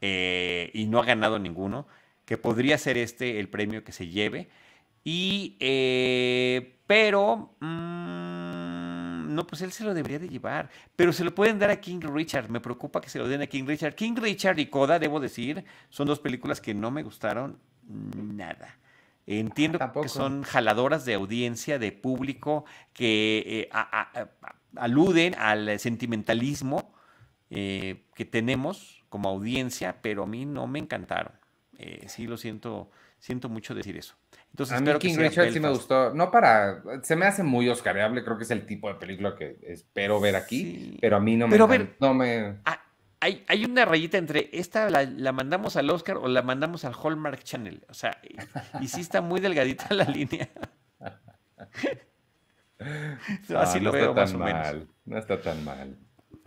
Eh, 0.07 0.69
y 0.75 0.85
no 0.85 0.99
ha 0.99 1.03
ganado 1.03 1.39
ninguno, 1.39 1.87
que 2.25 2.37
podría 2.37 2.77
ser 2.77 2.95
este 2.95 3.39
el 3.39 3.49
premio 3.49 3.83
que 3.83 3.91
se 3.91 4.07
lleve. 4.07 4.49
Y, 5.03 5.57
eh, 5.59 6.77
pero, 6.85 7.55
mm, 7.59 9.33
no, 9.33 9.47
pues 9.47 9.63
él 9.63 9.71
se 9.71 9.83
lo 9.83 9.95
debería 9.95 10.19
de 10.19 10.29
llevar. 10.29 10.69
Pero 10.95 11.11
se 11.11 11.23
lo 11.23 11.33
pueden 11.33 11.57
dar 11.57 11.71
a 11.71 11.81
King 11.81 12.01
Richard. 12.01 12.49
Me 12.49 12.59
preocupa 12.59 13.01
que 13.01 13.09
se 13.09 13.17
lo 13.17 13.27
den 13.27 13.41
a 13.41 13.47
King 13.47 13.65
Richard. 13.65 13.95
King 13.95 14.15
Richard 14.15 14.59
y 14.59 14.67
Coda, 14.67 14.99
debo 14.99 15.19
decir, 15.19 15.65
son 15.89 16.05
dos 16.05 16.19
películas 16.19 16.61
que 16.61 16.75
no 16.75 16.91
me 16.91 17.01
gustaron 17.01 17.57
nada. 17.87 18.77
Entiendo 19.25 19.79
que 20.03 20.07
son 20.07 20.43
jaladoras 20.43 21.03
de 21.03 21.15
audiencia, 21.15 21.79
de 21.79 21.91
público, 21.91 22.65
que 22.93 23.69
eh, 23.73 24.23
aluden 24.75 25.33
al 25.33 25.79
sentimentalismo 25.79 26.93
eh, 27.49 28.05
que 28.13 28.25
tenemos 28.25 28.94
como 29.09 29.29
audiencia, 29.29 29.97
pero 30.01 30.23
a 30.23 30.27
mí 30.27 30.45
no 30.45 30.67
me 30.67 30.79
encantaron. 30.79 31.33
Eh, 31.77 32.05
sí, 32.07 32.27
lo 32.27 32.37
siento, 32.37 32.89
siento 33.19 33.49
mucho 33.49 33.75
decir 33.75 33.97
eso. 33.97 34.15
Entonces, 34.51 34.77
a 34.77 34.81
mí 34.81 34.91
King 34.99 35.17
Richard 35.17 35.51
sí 35.51 35.59
me 35.59 35.69
gustó. 35.69 36.13
No 36.13 36.31
para. 36.31 36.81
Se 37.03 37.15
me 37.15 37.25
hace 37.25 37.43
muy 37.43 37.67
oscareable. 37.67 38.23
Creo 38.23 38.37
que 38.37 38.43
es 38.43 38.51
el 38.51 38.65
tipo 38.65 38.87
de 38.87 38.95
película 38.95 39.35
que 39.35 39.57
espero 39.67 40.19
ver 40.21 40.35
aquí. 40.35 40.97
Pero 41.01 41.17
a 41.17 41.19
mí 41.19 41.35
no 41.35 41.47
me. 41.47 41.57
no 41.99 42.13
me... 42.13 42.55
Ah, 42.63 42.81
hay, 43.19 43.65
una 43.65 43.85
rayita 43.85 44.17
entre 44.17 44.49
esta 44.53 44.89
la, 44.89 45.31
mandamos 45.31 45.75
al 45.77 45.89
Oscar 45.89 46.17
o 46.17 46.27
la 46.27 46.43
mandamos 46.43 46.85
al 46.85 46.93
Hallmark 46.93 47.43
Channel. 47.43 47.83
O 47.89 47.93
sea, 47.93 48.19
y, 48.79 48.87
sí 48.87 49.01
está 49.01 49.21
muy 49.21 49.41
delgadita 49.41 49.93
la 49.93 50.05
línea. 50.05 50.49
Así 53.55 53.79
lo 53.79 53.91
veo 53.91 54.13
más 54.13 54.33
o 54.33 54.37
menos. 54.37 54.87
No 55.05 55.17
está 55.17 55.41
tan 55.41 55.63
mal. 55.63 55.97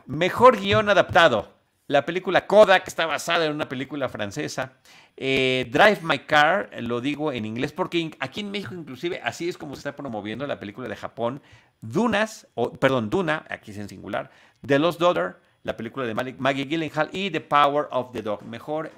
Mejor 0.07 0.59
guion 0.59 0.89
adaptado. 0.89 1.58
La 1.89 2.05
película 2.05 2.47
Kodak 2.47 2.87
está 2.87 3.07
basada 3.07 3.47
en 3.47 3.53
una 3.53 3.67
película 3.67 4.11
francesa. 4.11 4.75
Eh, 5.17 5.67
Drive 5.71 6.01
My 6.03 6.19
Car, 6.19 6.69
lo 6.81 7.01
digo 7.01 7.33
en 7.33 7.47
inglés 7.47 7.73
porque 7.73 8.11
aquí 8.21 8.41
en 8.41 8.51
México 8.51 8.75
inclusive 8.75 9.23
así 9.25 9.49
es 9.49 9.57
como 9.57 9.75
se 9.75 9.81
está 9.81 9.97
promoviendo 9.97 10.47
la 10.47 10.61
película 10.61 10.87
de 10.87 10.97
Japón. 10.97 11.41
Dunas, 11.81 12.47
o, 12.55 12.73
perdón, 12.73 13.09
Duna, 13.09 13.47
aquí 13.49 13.71
es 13.71 13.79
en 13.79 13.89
singular. 13.89 14.31
The 14.67 14.79
Lost 14.79 15.01
Daughter, 15.01 15.37
la 15.63 15.79
película 15.79 16.05
de 16.05 16.15
Maggie 16.15 16.67
Gyllenhaal 16.67 17.09
y 17.11 17.31
The 17.31 17.41
Power 17.41 17.87
of 17.91 18.13
the 18.13 18.21
Dog. 18.21 18.45
Mejor 18.45 18.91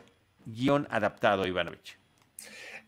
guion 0.45 0.89
adaptado, 0.91 1.47
Ivanovich. 1.47 1.97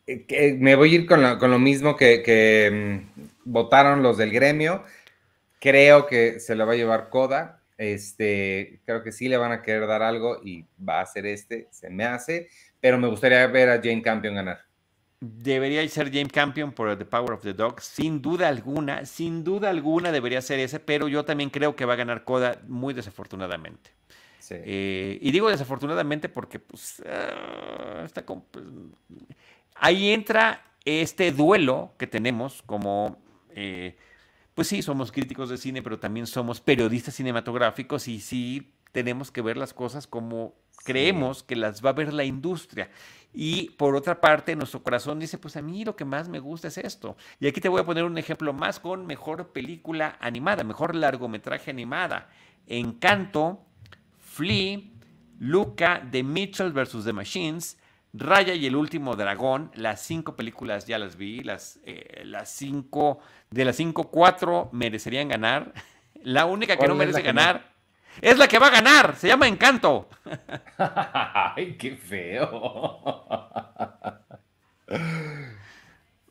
Eh, 0.08 0.56
me 0.58 0.74
voy 0.74 0.92
a 0.92 0.98
ir 0.98 1.06
con 1.06 1.22
lo, 1.22 1.58
mismo 1.60 1.96
que, 1.96 3.04
mm, 3.14 3.20
votaron 3.44 4.02
los 4.02 4.18
del 4.18 4.32
gremio. 4.32 4.82
Creo 5.60 6.06
que 6.06 6.40
se 6.40 6.56
lo 6.56 6.66
va 6.66 6.72
a 6.72 6.76
llevar 6.76 7.08
Coda. 7.08 7.61
Este, 7.82 8.80
creo 8.84 9.02
que 9.02 9.10
sí 9.10 9.28
le 9.28 9.36
van 9.36 9.50
a 9.50 9.60
querer 9.60 9.88
dar 9.88 10.02
algo 10.02 10.40
y 10.44 10.64
va 10.88 11.00
a 11.00 11.06
ser 11.06 11.26
este, 11.26 11.66
se 11.72 11.90
me 11.90 12.04
hace, 12.04 12.48
pero 12.80 12.96
me 12.96 13.08
gustaría 13.08 13.44
ver 13.48 13.70
a 13.70 13.76
Jane 13.82 14.02
Campion 14.02 14.36
ganar. 14.36 14.60
Debería 15.18 15.86
ser 15.88 16.12
James 16.12 16.32
Campion 16.32 16.70
por 16.70 16.96
The 16.96 17.04
Power 17.04 17.32
of 17.32 17.42
the 17.42 17.54
Dog, 17.54 17.80
sin 17.80 18.22
duda 18.22 18.46
alguna, 18.46 19.04
sin 19.04 19.42
duda 19.42 19.70
alguna 19.70 20.12
debería 20.12 20.40
ser 20.42 20.60
ese, 20.60 20.78
pero 20.78 21.08
yo 21.08 21.24
también 21.24 21.50
creo 21.50 21.74
que 21.74 21.84
va 21.84 21.94
a 21.94 21.96
ganar 21.96 22.22
Coda 22.22 22.60
muy 22.68 22.94
desafortunadamente. 22.94 23.90
Eh, 24.50 25.18
y 25.20 25.30
digo 25.32 25.48
desafortunadamente 25.48 26.28
porque 26.28 26.58
pues, 26.58 27.02
ah, 27.06 28.06
pues, 28.14 28.66
ahí 29.74 30.12
entra 30.12 30.62
este 30.84 31.32
duelo 31.32 31.94
que 31.98 32.06
tenemos 32.06 32.62
como, 32.62 33.22
eh, 33.54 33.96
pues 34.62 34.68
sí, 34.68 34.80
somos 34.80 35.10
críticos 35.10 35.48
de 35.48 35.58
cine, 35.58 35.82
pero 35.82 35.98
también 35.98 36.24
somos 36.24 36.60
periodistas 36.60 37.16
cinematográficos 37.16 38.06
y 38.06 38.20
sí 38.20 38.70
tenemos 38.92 39.32
que 39.32 39.42
ver 39.42 39.56
las 39.56 39.74
cosas 39.74 40.06
como 40.06 40.54
creemos 40.84 41.42
que 41.42 41.56
las 41.56 41.84
va 41.84 41.90
a 41.90 41.94
ver 41.94 42.12
la 42.12 42.22
industria. 42.22 42.88
Y 43.34 43.70
por 43.70 43.96
otra 43.96 44.20
parte, 44.20 44.54
nuestro 44.54 44.80
corazón 44.84 45.18
dice, 45.18 45.36
pues 45.36 45.56
a 45.56 45.62
mí 45.62 45.84
lo 45.84 45.96
que 45.96 46.04
más 46.04 46.28
me 46.28 46.38
gusta 46.38 46.68
es 46.68 46.78
esto. 46.78 47.16
Y 47.40 47.48
aquí 47.48 47.60
te 47.60 47.68
voy 47.68 47.80
a 47.80 47.84
poner 47.84 48.04
un 48.04 48.16
ejemplo 48.18 48.52
más 48.52 48.78
con 48.78 49.04
mejor 49.04 49.48
película 49.48 50.16
animada, 50.20 50.62
mejor 50.62 50.94
largometraje 50.94 51.72
animada. 51.72 52.30
Encanto, 52.68 53.64
Flea, 54.20 54.78
Luca, 55.40 56.06
The 56.08 56.22
Mitchell 56.22 56.70
vs. 56.70 57.04
The 57.04 57.12
Machines, 57.12 57.78
Raya 58.12 58.54
y 58.54 58.66
el 58.66 58.76
último 58.76 59.16
dragón. 59.16 59.70
Las 59.74 60.02
cinco 60.02 60.36
películas 60.36 60.86
ya 60.86 60.98
las 60.98 61.16
vi. 61.16 61.42
Las, 61.42 61.80
eh, 61.84 62.22
las 62.24 62.50
cinco, 62.50 63.20
de 63.50 63.64
las 63.64 63.76
cinco, 63.76 64.10
cuatro 64.10 64.68
merecerían 64.72 65.28
ganar. 65.28 65.72
La 66.22 66.46
única 66.46 66.76
que 66.76 66.86
no 66.86 66.94
merece 66.94 67.22
ganar 67.22 67.72
es 68.20 68.38
la 68.38 68.46
que 68.46 68.58
va 68.58 68.68
a 68.68 68.70
ganar. 68.70 69.16
Se 69.16 69.28
llama 69.28 69.48
Encanto. 69.48 70.08
Ay, 70.78 71.76
qué 71.78 71.96
feo. 71.96 73.24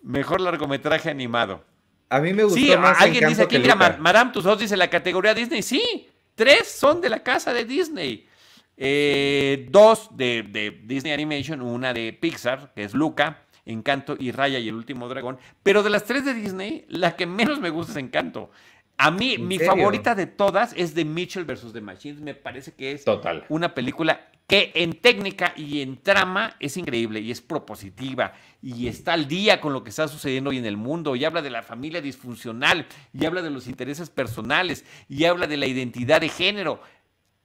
Mejor 0.04 0.42
largometraje 0.42 1.10
animado. 1.10 1.64
A 2.10 2.20
mí 2.20 2.34
me 2.34 2.44
gustó 2.44 2.60
sí, 2.60 2.74
alguien 2.74 3.30
dice 3.30 3.44
aquí, 3.44 3.58
mira, 3.58 3.76
Madame 3.76 4.32
Tussauds 4.32 4.60
dice 4.60 4.76
la 4.76 4.90
categoría 4.90 5.34
Disney. 5.34 5.64
Sí, 5.64 6.10
tres 6.36 6.68
son 6.68 7.00
de 7.00 7.10
la 7.10 7.24
casa 7.24 7.54
de 7.54 7.64
Disney. 7.64 8.28
Eh, 8.78 9.68
dos 9.70 10.10
de, 10.16 10.44
de, 10.44 10.82
Disney 10.86 11.14
Animation, 11.14 11.62
una 11.62 11.94
de 11.94 12.14
Pixar, 12.14 12.74
que 12.74 12.84
es 12.84 12.94
Luca, 12.94 13.44
Encanto 13.66 14.16
y 14.20 14.32
Raya 14.32 14.60
y 14.60 14.70
el 14.70 14.76
último 14.76 15.08
dragón. 15.08 15.38
Pero 15.64 15.84
de 15.84 15.90
las 15.90 16.06
tres 16.06 16.26
de 16.26 16.34
Disney, 16.34 16.86
la 16.90 17.16
que 17.16 17.26
menos 17.26 17.60
me 17.60 17.70
gusta 17.70 17.92
es 17.92 17.98
Encanto. 17.98 18.52
A 18.98 19.10
mí, 19.10 19.40
mi 19.40 19.58
favorita 19.58 20.14
de 20.14 20.28
todas 20.28 20.74
es 20.78 20.94
The 20.94 21.06
Mitchell 21.06 21.44
vs. 21.44 21.74
The 21.74 21.82
Machines. 21.82 22.22
Me 22.22 22.36
parece 22.36 22.74
que 22.74 22.92
es 22.92 23.04
una 23.50 23.74
película 23.74 24.30
que 24.46 24.72
en 24.76 25.00
técnica 25.00 25.54
y 25.56 25.82
en 25.82 26.04
trama 26.04 26.56
es 26.60 26.76
increíble 26.78 27.22
y 27.22 27.32
es 27.32 27.42
propositiva 27.42 28.34
y 28.62 28.88
está 28.88 29.14
al 29.14 29.28
día 29.28 29.62
con 29.62 29.72
lo 29.72 29.82
que 29.84 29.90
está 29.90 30.08
sucediendo 30.10 30.50
hoy 30.50 30.58
en 30.58 30.66
el 30.66 30.76
mundo 30.76 31.16
y 31.16 31.24
habla 31.24 31.42
de 31.42 31.50
la 31.50 31.64
familia 31.64 32.02
disfuncional 32.02 32.86
y 33.14 33.26
habla 33.26 33.42
de 33.42 33.50
los 33.50 33.68
intereses 33.68 34.10
personales 34.10 34.86
y 35.08 35.24
habla 35.24 35.48
de 35.48 35.58
la 35.58 35.68
identidad 35.68 36.22
de 36.22 36.30
género. 36.30 36.82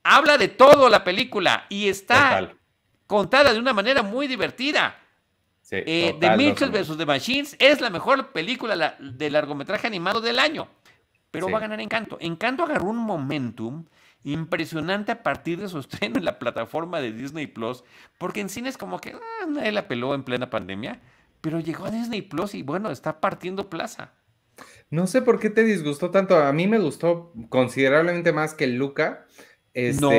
Habla 0.09 0.39
de 0.39 0.49
todo 0.49 0.89
la 0.89 1.05
película 1.05 1.67
y 1.69 1.89
está 1.89 2.55
contada 3.07 3.53
de 3.53 3.59
una 3.59 3.73
manera 3.73 4.03
muy 4.03 4.27
divertida. 4.27 4.99
Eh, 5.71 6.17
The 6.21 6.37
Mitchell 6.37 6.71
vs. 6.71 6.97
The 6.97 7.07
Machines 7.07 7.57
es 7.59 7.81
la 7.81 7.91
mejor 7.91 8.33
película 8.33 8.97
de 9.01 9.31
largometraje 9.31 9.87
animado 9.87 10.21
del 10.21 10.39
año 10.39 10.69
pero 11.37 11.51
va 11.51 11.59
a 11.59 11.61
ganar 11.61 11.81
Encanto. 11.81 12.19
Encanto 12.21 12.63
agarró 12.63 12.89
un 12.89 12.99
momentum 12.99 13.85
impresionante 14.25 15.13
a 15.13 15.23
partir 15.23 15.61
de 15.61 15.69
su 15.69 15.79
estreno 15.81 16.19
en 16.19 16.25
la 16.25 16.39
plataforma 16.39 17.01
de 17.01 17.13
Disney 17.13 17.47
Plus, 17.47 17.85
porque 18.19 18.41
en 18.41 18.49
cine 18.49 18.69
es 18.69 18.79
como 18.79 19.01
que 19.01 19.13
ah, 19.13 19.47
nadie 19.47 19.73
la 19.73 19.89
peló 19.89 20.15
en 20.15 20.25
plena 20.25 20.51
pandemia, 20.51 21.01
pero 21.41 21.61
llegó 21.61 21.87
a 21.87 21.91
Disney 21.91 22.23
Plus 22.23 22.55
y 22.55 22.63
bueno, 22.63 22.91
está 22.91 23.21
partiendo 23.21 23.71
plaza. 23.71 24.13
No 24.89 25.07
sé 25.07 25.21
por 25.21 25.39
qué 25.39 25.51
te 25.51 25.65
disgustó 25.65 26.11
tanto. 26.11 26.37
A 26.39 26.53
mí 26.53 26.67
me 26.67 26.79
gustó 26.79 27.33
considerablemente 27.51 28.33
más 28.33 28.55
que 28.55 28.67
Luca. 28.67 29.27
No, 30.01 30.11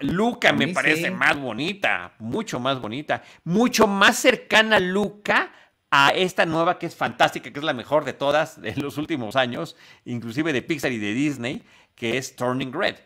Luca 0.00 0.52
me 0.52 0.68
parece 0.68 1.10
más 1.10 1.36
bonita, 1.36 2.12
mucho 2.20 2.60
más 2.60 2.80
bonita, 2.80 3.22
mucho 3.42 3.88
más 3.88 4.16
cercana 4.16 4.76
a 4.76 4.80
Luca 4.80 5.52
a 5.90 6.10
esta 6.10 6.46
nueva 6.46 6.78
que 6.78 6.86
es 6.86 6.94
fantástica, 6.94 7.52
que 7.52 7.58
es 7.58 7.64
la 7.64 7.72
mejor 7.72 8.04
de 8.04 8.12
todas 8.12 8.60
de 8.60 8.76
los 8.76 8.96
últimos 8.96 9.34
años, 9.34 9.76
inclusive 10.04 10.52
de 10.52 10.62
Pixar 10.62 10.92
y 10.92 10.98
de 10.98 11.14
Disney, 11.14 11.64
que 11.96 12.16
es 12.16 12.36
Turning 12.36 12.72
Red. 12.72 12.96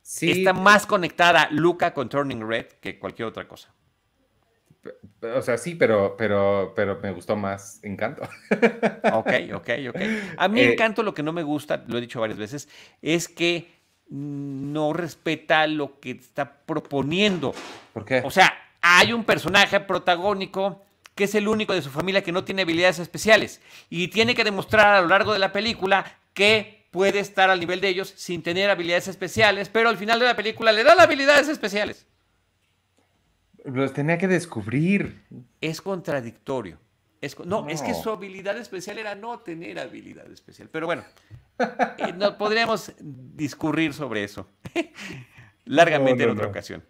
Sí. 0.00 0.30
Está 0.30 0.54
más 0.54 0.86
conectada 0.86 1.48
Luca 1.50 1.92
con 1.92 2.08
Turning 2.08 2.48
Red 2.48 2.66
que 2.80 2.98
cualquier 2.98 3.28
otra 3.28 3.46
cosa. 3.46 3.74
O 5.20 5.42
sea, 5.42 5.58
sí, 5.58 5.74
pero, 5.74 6.16
pero, 6.16 6.72
pero 6.74 7.00
me 7.02 7.10
gustó 7.10 7.36
más 7.36 7.82
Encanto. 7.82 8.22
Ok, 9.12 9.32
ok, 9.54 9.70
ok. 9.90 10.00
A 10.38 10.48
mí 10.48 10.60
eh, 10.60 10.72
Encanto 10.72 11.02
lo 11.02 11.12
que 11.12 11.22
no 11.22 11.32
me 11.32 11.42
gusta, 11.42 11.84
lo 11.86 11.98
he 11.98 12.00
dicho 12.00 12.20
varias 12.20 12.38
veces, 12.38 12.68
es 13.02 13.28
que 13.28 13.75
no 14.08 14.92
respeta 14.92 15.66
lo 15.66 15.98
que 16.00 16.12
está 16.12 16.58
proponiendo. 16.64 17.54
¿Por 17.92 18.04
qué? 18.04 18.22
O 18.24 18.30
sea, 18.30 18.52
hay 18.80 19.12
un 19.12 19.24
personaje 19.24 19.80
protagónico 19.80 20.82
que 21.14 21.24
es 21.24 21.34
el 21.34 21.48
único 21.48 21.72
de 21.72 21.82
su 21.82 21.90
familia 21.90 22.22
que 22.22 22.30
no 22.30 22.44
tiene 22.44 22.62
habilidades 22.62 22.98
especiales 22.98 23.60
y 23.88 24.08
tiene 24.08 24.34
que 24.34 24.44
demostrar 24.44 24.94
a 24.94 25.00
lo 25.00 25.08
largo 25.08 25.32
de 25.32 25.38
la 25.38 25.50
película 25.50 26.04
que 26.34 26.86
puede 26.90 27.18
estar 27.18 27.50
al 27.50 27.58
nivel 27.58 27.80
de 27.80 27.88
ellos 27.88 28.12
sin 28.16 28.42
tener 28.42 28.70
habilidades 28.70 29.08
especiales, 29.08 29.68
pero 29.70 29.88
al 29.88 29.96
final 29.96 30.20
de 30.20 30.26
la 30.26 30.36
película 30.36 30.72
le 30.72 30.84
da 30.84 30.94
las 30.94 31.06
habilidades 31.06 31.48
especiales. 31.48 32.06
Los 33.64 33.92
tenía 33.92 34.18
que 34.18 34.28
descubrir. 34.28 35.24
Es 35.60 35.80
contradictorio. 35.80 36.78
no, 37.44 37.68
es 37.68 37.82
que 37.82 37.94
su 37.94 38.10
habilidad 38.10 38.56
especial 38.58 38.98
era 38.98 39.14
no 39.14 39.40
tener 39.40 39.78
habilidad 39.78 40.30
especial. 40.30 40.68
Pero 40.70 40.86
bueno, 40.86 41.04
eh, 41.58 42.12
no, 42.16 42.36
podríamos 42.36 42.92
discurrir 43.00 43.92
sobre 43.92 44.24
eso 44.24 44.48
largamente 45.64 46.24
en 46.24 46.30
otra 46.30 46.46
ocasión. 46.46 46.84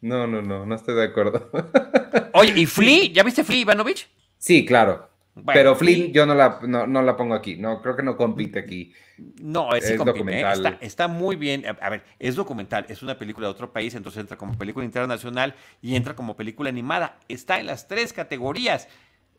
No, 0.00 0.26
no, 0.26 0.40
no, 0.40 0.64
no 0.64 0.74
estoy 0.74 0.94
de 0.94 1.04
acuerdo. 1.04 1.50
Oye, 2.34 2.54
¿y 2.56 2.66
Flea? 2.66 3.10
¿Ya 3.12 3.22
viste 3.22 3.44
Flea 3.44 3.60
Ivanovich? 3.60 4.08
Sí, 4.38 4.64
claro. 4.64 5.10
pero 5.44 5.76
Flea 5.76 6.08
yo 6.10 6.24
no 6.24 6.34
la, 6.34 6.58
no, 6.62 7.02
la 7.02 7.16
pongo 7.16 7.34
aquí. 7.34 7.56
No, 7.56 7.82
creo 7.82 7.96
que 7.96 8.02
no 8.02 8.16
compite 8.16 8.58
aquí. 8.58 8.94
No, 9.42 9.74
es, 9.74 9.96
documental. 9.98 10.78
Está, 10.80 11.06
muy 11.06 11.36
bien. 11.36 11.64
A, 11.66 11.90
ver, 11.90 12.02
es 12.18 12.36
documental, 12.36 12.86
es 12.88 13.02
una 13.02 13.18
película 13.18 13.46
de 13.46 13.50
otro 13.52 13.70
país, 13.70 13.94
entonces 13.94 14.20
entra 14.20 14.38
como 14.38 14.56
película 14.56 14.86
internacional 14.86 15.54
y 15.82 15.94
entra 15.94 16.16
como 16.16 16.34
película 16.36 16.70
animada. 16.70 17.18
Está 17.28 17.60
en 17.60 17.66
las 17.66 17.86
tres 17.86 18.14
categorías. 18.14 18.88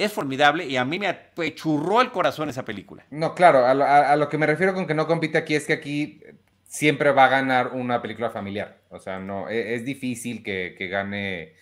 Es 0.03 0.11
formidable 0.11 0.65
y 0.65 0.77
a 0.77 0.85
mí 0.85 0.99
me 0.99 1.15
churró 1.55 2.01
el 2.01 2.11
corazón 2.11 2.49
esa 2.49 2.65
película. 2.65 3.05
No, 3.09 3.35
claro, 3.35 3.65
a 3.65 4.15
lo, 4.15 4.29
que 4.29 4.37
me 4.37 4.45
refiero 4.45 4.73
con 4.73 4.87
que 4.87 4.93
no 4.93 5.07
compite 5.07 5.37
aquí 5.37 5.55
es 5.55 5.65
que 5.65 5.73
aquí 5.73 6.21
siempre 6.65 7.11
va 7.11 7.25
a 7.25 7.29
ganar 7.29 7.69
una 7.73 8.01
película 8.01 8.29
familiar. 8.29 8.81
O 8.89 8.99
sea, 8.99 9.19
no, 9.19 9.49
e, 9.49 9.75
es, 9.75 9.85
difícil 9.85 10.43
que, 10.43 10.75
gane 10.89 11.53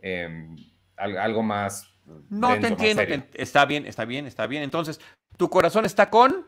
em, 0.00 0.56
algo 0.96 1.42
más. 1.42 1.90
No 2.30 2.58
te 2.58 2.68
entiendo. 2.68 3.02
Está 3.34 3.64
bien, 3.66 3.86
está 3.86 4.04
bien, 4.04 4.26
está 4.26 4.46
bien. 4.46 4.62
Entonces, 4.62 5.00
¿tu 5.36 5.48
corazón 5.48 5.84
está 5.84 6.10
con? 6.10 6.46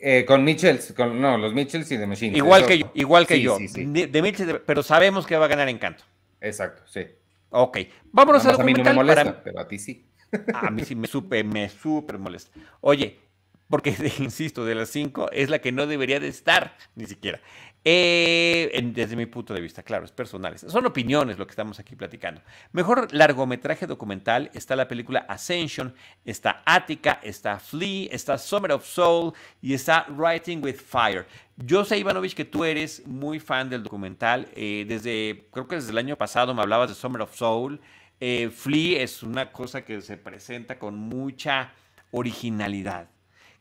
Eh, 0.00 0.24
con 0.24 0.44
Mitchells, 0.44 0.92
con, 0.92 1.20
no, 1.20 1.36
los 1.36 1.52
Mitchells 1.52 1.90
y 1.90 1.98
The 1.98 2.06
Machine. 2.06 2.36
Igual 2.36 2.66
que 2.66 2.78
yo, 2.78 2.90
igual 2.94 3.26
que 3.26 3.40
yo. 3.40 3.58
De, 3.58 4.22
Mitchells, 4.22 4.60
pero 4.64 4.82
sabemos 4.82 5.26
que 5.26 5.36
va 5.36 5.46
a 5.46 5.48
ganar 5.48 5.68
Encanto. 5.68 6.04
Exacto, 6.40 6.82
sí. 6.86 7.06
Ok, 7.50 7.78
vámonos 8.12 8.44
a 8.46 8.52
documental. 8.52 8.88
A 8.88 8.90
mí 8.90 8.96
no 8.96 9.02
me 9.02 9.12
molesta, 9.14 9.42
pero 9.42 9.58
a 9.58 9.66
ti 9.66 9.78
sí. 9.78 10.06
A 10.54 10.70
mí 10.70 10.84
sí 10.84 10.94
me 10.94 11.06
supe, 11.06 11.42
me 11.44 11.68
súper 11.68 12.18
molesta. 12.18 12.58
Oye, 12.80 13.18
porque, 13.68 13.90
insisto, 14.18 14.64
de 14.64 14.74
las 14.74 14.88
cinco 14.88 15.30
es 15.30 15.50
la 15.50 15.60
que 15.60 15.72
no 15.72 15.86
debería 15.86 16.20
de 16.20 16.28
estar, 16.28 16.76
ni 16.94 17.06
siquiera. 17.06 17.40
Eh, 17.84 18.82
desde 18.92 19.16
mi 19.16 19.26
punto 19.26 19.54
de 19.54 19.60
vista, 19.60 19.82
claro, 19.82 20.04
es 20.04 20.12
personal. 20.12 20.58
Son 20.58 20.84
opiniones 20.84 21.38
lo 21.38 21.46
que 21.46 21.52
estamos 21.52 21.78
aquí 21.78 21.94
platicando. 21.94 22.42
Mejor 22.72 23.12
largometraje 23.14 23.86
documental 23.86 24.50
está 24.52 24.74
la 24.76 24.88
película 24.88 25.20
Ascension, 25.20 25.94
está 26.24 26.62
Attica, 26.66 27.20
está 27.22 27.58
Flea, 27.58 28.08
está 28.10 28.36
Summer 28.36 28.72
of 28.72 28.84
Soul 28.84 29.32
y 29.62 29.74
está 29.74 30.06
Writing 30.10 30.62
with 30.62 30.76
Fire. 30.76 31.26
Yo 31.56 31.84
sé, 31.84 31.98
Ivanovich, 31.98 32.34
que 32.34 32.44
tú 32.44 32.64
eres 32.64 33.06
muy 33.06 33.38
fan 33.38 33.70
del 33.70 33.82
documental. 33.82 34.48
Eh, 34.54 34.84
desde, 34.86 35.46
creo 35.52 35.66
que 35.66 35.76
desde 35.76 35.90
el 35.90 35.98
año 35.98 36.16
pasado 36.16 36.54
me 36.54 36.62
hablabas 36.62 36.90
de 36.90 36.94
Summer 36.94 37.22
of 37.22 37.34
Soul. 37.34 37.80
Eh, 38.20 38.50
Flea 38.50 39.02
es 39.02 39.22
una 39.22 39.52
cosa 39.52 39.84
que 39.84 40.00
se 40.00 40.16
presenta 40.16 40.78
con 40.78 40.96
mucha 40.96 41.72
originalidad 42.10 43.08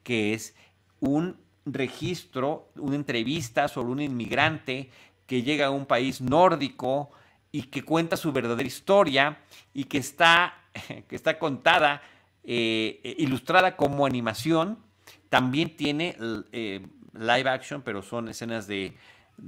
que 0.08 0.34
es 0.34 0.56
un 1.02 1.36
registro, 1.66 2.72
una 2.78 2.96
entrevista 2.96 3.68
sobre 3.68 3.92
un 3.92 4.00
inmigrante 4.00 4.90
que 5.26 5.44
llega 5.44 5.66
a 5.66 5.70
un 5.70 5.86
país 5.86 6.22
nórdico 6.22 7.12
y 7.52 7.64
que 7.64 7.84
cuenta 7.84 8.16
su 8.16 8.32
verdadera 8.32 8.66
historia 8.66 9.40
y 9.74 9.84
que 9.84 9.98
está, 9.98 10.62
que 11.10 11.14
está 11.14 11.38
contada, 11.38 12.02
eh, 12.46 13.16
ilustrada 13.18 13.76
como 13.76 14.06
animación. 14.06 14.80
También 15.28 15.76
tiene 15.76 16.16
eh, 16.54 16.88
live 17.14 17.50
action, 17.50 17.82
pero 17.82 18.02
son 18.02 18.30
escenas 18.30 18.66
de, 18.66 18.96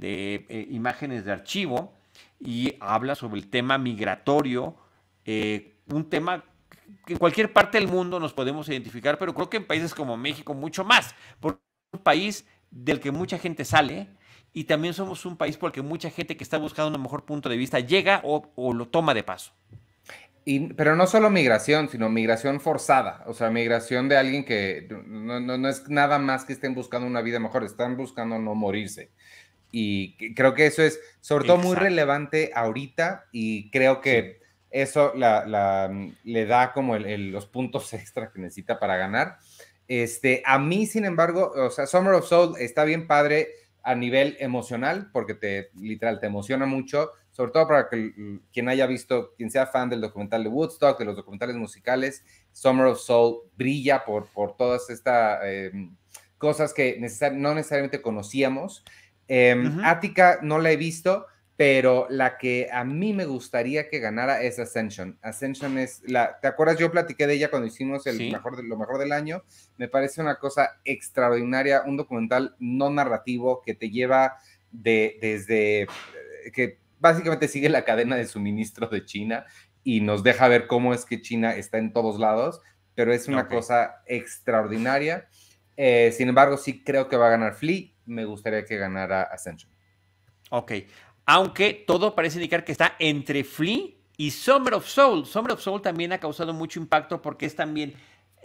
eh, 0.02 0.66
imágenes 0.68 1.24
de 1.24 1.32
archivo 1.32 1.94
y 2.38 2.74
habla 2.80 3.14
sobre 3.14 3.40
el 3.40 3.48
tema 3.48 3.78
migratorio, 3.78 4.76
un 5.86 6.08
tema 6.08 6.44
en 7.06 7.18
cualquier 7.18 7.52
parte 7.52 7.78
del 7.78 7.88
mundo 7.88 8.20
nos 8.20 8.32
podemos 8.32 8.68
identificar, 8.68 9.18
pero 9.18 9.34
creo 9.34 9.50
que 9.50 9.58
en 9.58 9.66
países 9.66 9.94
como 9.94 10.16
México 10.16 10.54
mucho 10.54 10.84
más, 10.84 11.14
porque 11.40 11.60
es 11.92 11.98
un 11.98 12.04
país 12.04 12.44
del 12.70 13.00
que 13.00 13.10
mucha 13.10 13.38
gente 13.38 13.64
sale 13.64 14.08
y 14.52 14.64
también 14.64 14.94
somos 14.94 15.26
un 15.26 15.36
país 15.36 15.56
porque 15.56 15.82
mucha 15.82 16.10
gente 16.10 16.36
que 16.36 16.44
está 16.44 16.58
buscando 16.58 16.96
un 16.96 17.02
mejor 17.02 17.24
punto 17.24 17.48
de 17.48 17.56
vista 17.56 17.80
llega 17.80 18.20
o, 18.24 18.72
lo 18.72 18.88
toma 18.88 19.14
de 19.14 19.22
paso. 19.22 19.52
Y, 20.44 20.72
pero 20.72 20.96
no 20.96 21.06
solo 21.06 21.30
migración, 21.30 21.88
sino 21.88 22.08
migración 22.08 22.60
forzada, 22.60 23.24
o 23.26 23.34
sea, 23.34 23.50
migración 23.50 24.08
de 24.08 24.16
alguien 24.16 24.44
que 24.44 24.88
no, 25.06 25.38
no, 25.38 25.68
es 25.68 25.88
nada 25.88 26.18
más 26.18 26.44
que 26.44 26.54
estén 26.54 26.74
buscando 26.74 27.06
una 27.06 27.20
vida 27.20 27.38
mejor, 27.38 27.62
están 27.64 27.96
buscando 27.96 28.38
no 28.38 28.54
morirse. 28.54 29.10
Y 29.70 30.16
creo 30.34 30.54
que 30.54 30.66
eso 30.66 30.82
es 30.82 30.98
sobre 31.20 31.46
todo 31.46 31.58
muy 31.58 31.76
relevante 31.76 32.50
ahorita 32.54 33.26
y 33.30 33.70
creo 33.70 34.00
que 34.00 34.39
eso 34.70 35.12
mm, 35.14 36.08
le 36.24 36.46
da 36.46 36.72
como 36.72 36.96
los 36.96 37.46
puntos 37.46 37.92
extra 37.94 38.30
que 38.32 38.40
necesita 38.40 38.78
para 38.78 38.96
ganar. 38.96 39.38
Este, 39.88 40.42
a 40.46 40.58
mí, 40.58 40.86
sin 40.86 41.04
embargo, 41.04 41.52
o 41.54 41.70
sea, 41.70 41.86
Summer 41.86 42.14
of 42.14 42.26
Soul 42.26 42.54
está 42.58 42.84
bien 42.84 43.08
padre 43.08 43.48
a 43.82 43.94
nivel 43.94 44.36
emocional, 44.38 45.10
porque 45.12 45.34
te, 45.34 45.70
literal, 45.74 46.20
te 46.20 46.26
emociona 46.26 46.66
mucho, 46.66 47.10
sobre 47.32 47.52
todo 47.52 47.66
para 47.66 47.88
que, 47.88 48.12
quien 48.52 48.68
haya 48.68 48.86
visto, 48.86 49.34
quien 49.36 49.50
sea 49.50 49.66
fan 49.66 49.88
del 49.88 50.00
documental 50.00 50.44
de 50.44 50.48
Woodstock, 50.48 50.98
de 50.98 51.06
los 51.06 51.16
documentales 51.16 51.56
musicales, 51.56 52.24
Summer 52.52 52.86
of 52.86 53.00
Soul 53.00 53.50
brilla 53.56 54.04
por, 54.04 54.26
por 54.28 54.56
todas 54.56 54.90
estas 54.90 55.40
em, 55.44 55.96
cosas 56.38 56.72
que 56.72 57.00
no 57.32 57.54
necesariamente 57.54 58.02
conocíamos. 58.02 58.84
Eh, 59.26 59.56
Attica 59.84 60.40
no 60.42 60.58
la 60.58 60.70
he 60.70 60.76
visto, 60.76 61.26
pero 61.60 62.06
la 62.08 62.38
que 62.38 62.70
a 62.72 62.84
mí 62.84 63.12
me 63.12 63.26
gustaría 63.26 63.86
que 63.90 63.98
ganara 63.98 64.40
es 64.40 64.58
Ascension. 64.58 65.18
Ascension 65.20 65.76
es 65.76 66.00
la, 66.06 66.40
¿te 66.40 66.48
acuerdas? 66.48 66.78
Yo 66.78 66.90
platiqué 66.90 67.26
de 67.26 67.34
ella 67.34 67.50
cuando 67.50 67.68
hicimos 67.68 68.06
el 68.06 68.32
mejor 68.32 68.56
de, 68.56 68.62
lo 68.62 68.78
mejor 68.78 68.96
del 68.96 69.12
año. 69.12 69.42
Me 69.76 69.86
parece 69.86 70.22
una 70.22 70.36
cosa 70.36 70.80
extraordinaria, 70.86 71.82
un 71.84 71.98
documental 71.98 72.56
no 72.60 72.88
narrativo 72.88 73.60
que 73.60 73.74
te 73.74 73.90
lleva 73.90 74.38
de, 74.70 75.18
desde, 75.20 75.82
eh, 75.82 75.86
que 76.54 76.78
básicamente 76.98 77.46
sigue 77.46 77.68
la 77.68 77.84
cadena 77.84 78.16
de 78.16 78.24
suministro 78.24 78.86
de 78.86 79.04
China 79.04 79.44
y 79.84 80.00
nos 80.00 80.22
deja 80.22 80.48
ver 80.48 80.66
cómo 80.66 80.94
es 80.94 81.04
que 81.04 81.20
China 81.20 81.54
está 81.54 81.76
en 81.76 81.92
todos 81.92 82.18
lados, 82.18 82.62
pero 82.94 83.12
es 83.12 83.28
una 83.28 83.48
cosa 83.48 84.02
extraordinaria. 84.06 85.28
Eh, 85.76 86.10
sin 86.16 86.30
embargo, 86.30 86.56
sí 86.56 86.82
creo 86.82 87.10
que 87.10 87.18
va 87.18 87.26
a 87.26 87.32
ganar 87.32 87.52
Flea. 87.52 87.90
Me 88.06 88.24
gustaría 88.24 88.64
que 88.64 88.78
ganara 88.78 89.24
Ascension. 89.24 89.70
Ok 90.52 90.72
aunque 91.32 91.74
todo 91.74 92.16
parece 92.16 92.38
indicar 92.38 92.64
que 92.64 92.72
está 92.72 92.96
entre 92.98 93.44
Flea 93.44 93.90
y 94.16 94.32
Summer 94.32 94.74
of 94.74 94.88
Soul. 94.88 95.26
Summer 95.26 95.52
of 95.52 95.60
Soul 95.60 95.80
también 95.80 96.12
ha 96.12 96.18
causado 96.18 96.52
mucho 96.52 96.80
impacto 96.80 97.22
porque 97.22 97.46
es 97.46 97.54
también 97.54 97.94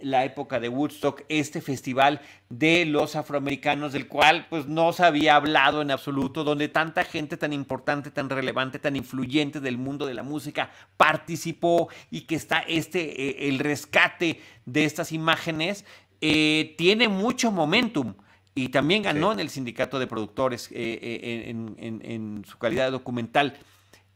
la 0.00 0.24
época 0.24 0.60
de 0.60 0.68
Woodstock, 0.68 1.24
este 1.28 1.60
festival 1.60 2.20
de 2.48 2.84
los 2.84 3.16
afroamericanos, 3.16 3.92
del 3.92 4.06
cual 4.06 4.46
pues 4.48 4.66
no 4.66 4.92
se 4.92 5.04
había 5.04 5.34
hablado 5.34 5.82
en 5.82 5.90
absoluto, 5.90 6.44
donde 6.44 6.68
tanta 6.68 7.02
gente 7.02 7.36
tan 7.36 7.52
importante, 7.52 8.12
tan 8.12 8.30
relevante, 8.30 8.78
tan 8.78 8.94
influyente 8.94 9.58
del 9.58 9.78
mundo 9.78 10.06
de 10.06 10.14
la 10.14 10.22
música 10.22 10.70
participó 10.96 11.88
y 12.12 12.20
que 12.20 12.36
está 12.36 12.60
este, 12.60 13.00
eh, 13.00 13.48
el 13.48 13.58
rescate 13.58 14.40
de 14.64 14.84
estas 14.84 15.10
imágenes, 15.10 15.84
eh, 16.20 16.76
tiene 16.78 17.08
mucho 17.08 17.50
momentum 17.50 18.14
y 18.56 18.70
también 18.70 19.02
ganó 19.02 19.32
en 19.32 19.38
el 19.38 19.50
sindicato 19.50 19.98
de 19.98 20.06
productores 20.06 20.70
eh, 20.72 20.98
eh, 21.02 21.50
en, 21.50 22.42
su 22.46 22.58
calidad 22.58 22.86
de 22.86 22.90
documental. 22.90 23.58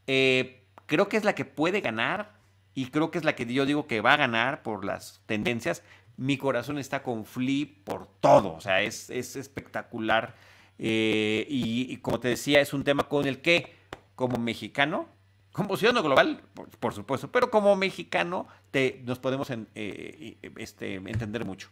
Eh, 0.07 0.63
creo 0.87 1.07
que 1.07 1.17
es 1.17 1.23
la 1.23 1.35
que 1.35 1.45
puede 1.45 1.79
ganar 1.79 2.33
y 2.73 2.87
creo 2.87 3.11
que 3.11 3.19
es 3.19 3.23
la 3.23 3.35
que 3.35 3.45
yo 3.45 3.67
digo 3.67 3.85
que 3.85 4.01
va 4.01 4.13
a 4.13 4.17
ganar 4.17 4.63
por 4.63 4.83
las 4.83 5.21
tendencias. 5.27 5.83
Mi 6.17 6.37
corazón 6.37 6.79
está 6.79 7.03
con 7.03 7.23
Flea 7.23 7.67
por 7.83 8.07
todo, 8.19 8.55
o 8.55 8.61
sea, 8.61 8.81
es, 8.81 9.11
espectacular. 9.11 10.33
y, 10.79 11.95
como 11.97 12.19
te 12.19 12.29
decía, 12.29 12.61
es 12.61 12.73
un 12.73 12.83
tema 12.83 13.03
con 13.03 13.27
el 13.27 13.41
que, 13.41 13.75
como 14.15 14.39
mexicano, 14.39 15.07
como 15.51 15.77
ciudadano 15.77 16.01
global, 16.01 16.41
por, 16.79 16.95
supuesto, 16.95 17.31
pero 17.31 17.51
como 17.51 17.75
mexicano 17.75 18.47
te, 18.71 19.03
nos 19.05 19.19
podemos 19.19 19.51
este, 19.75 20.95
entender 20.95 21.45
mucho. 21.45 21.69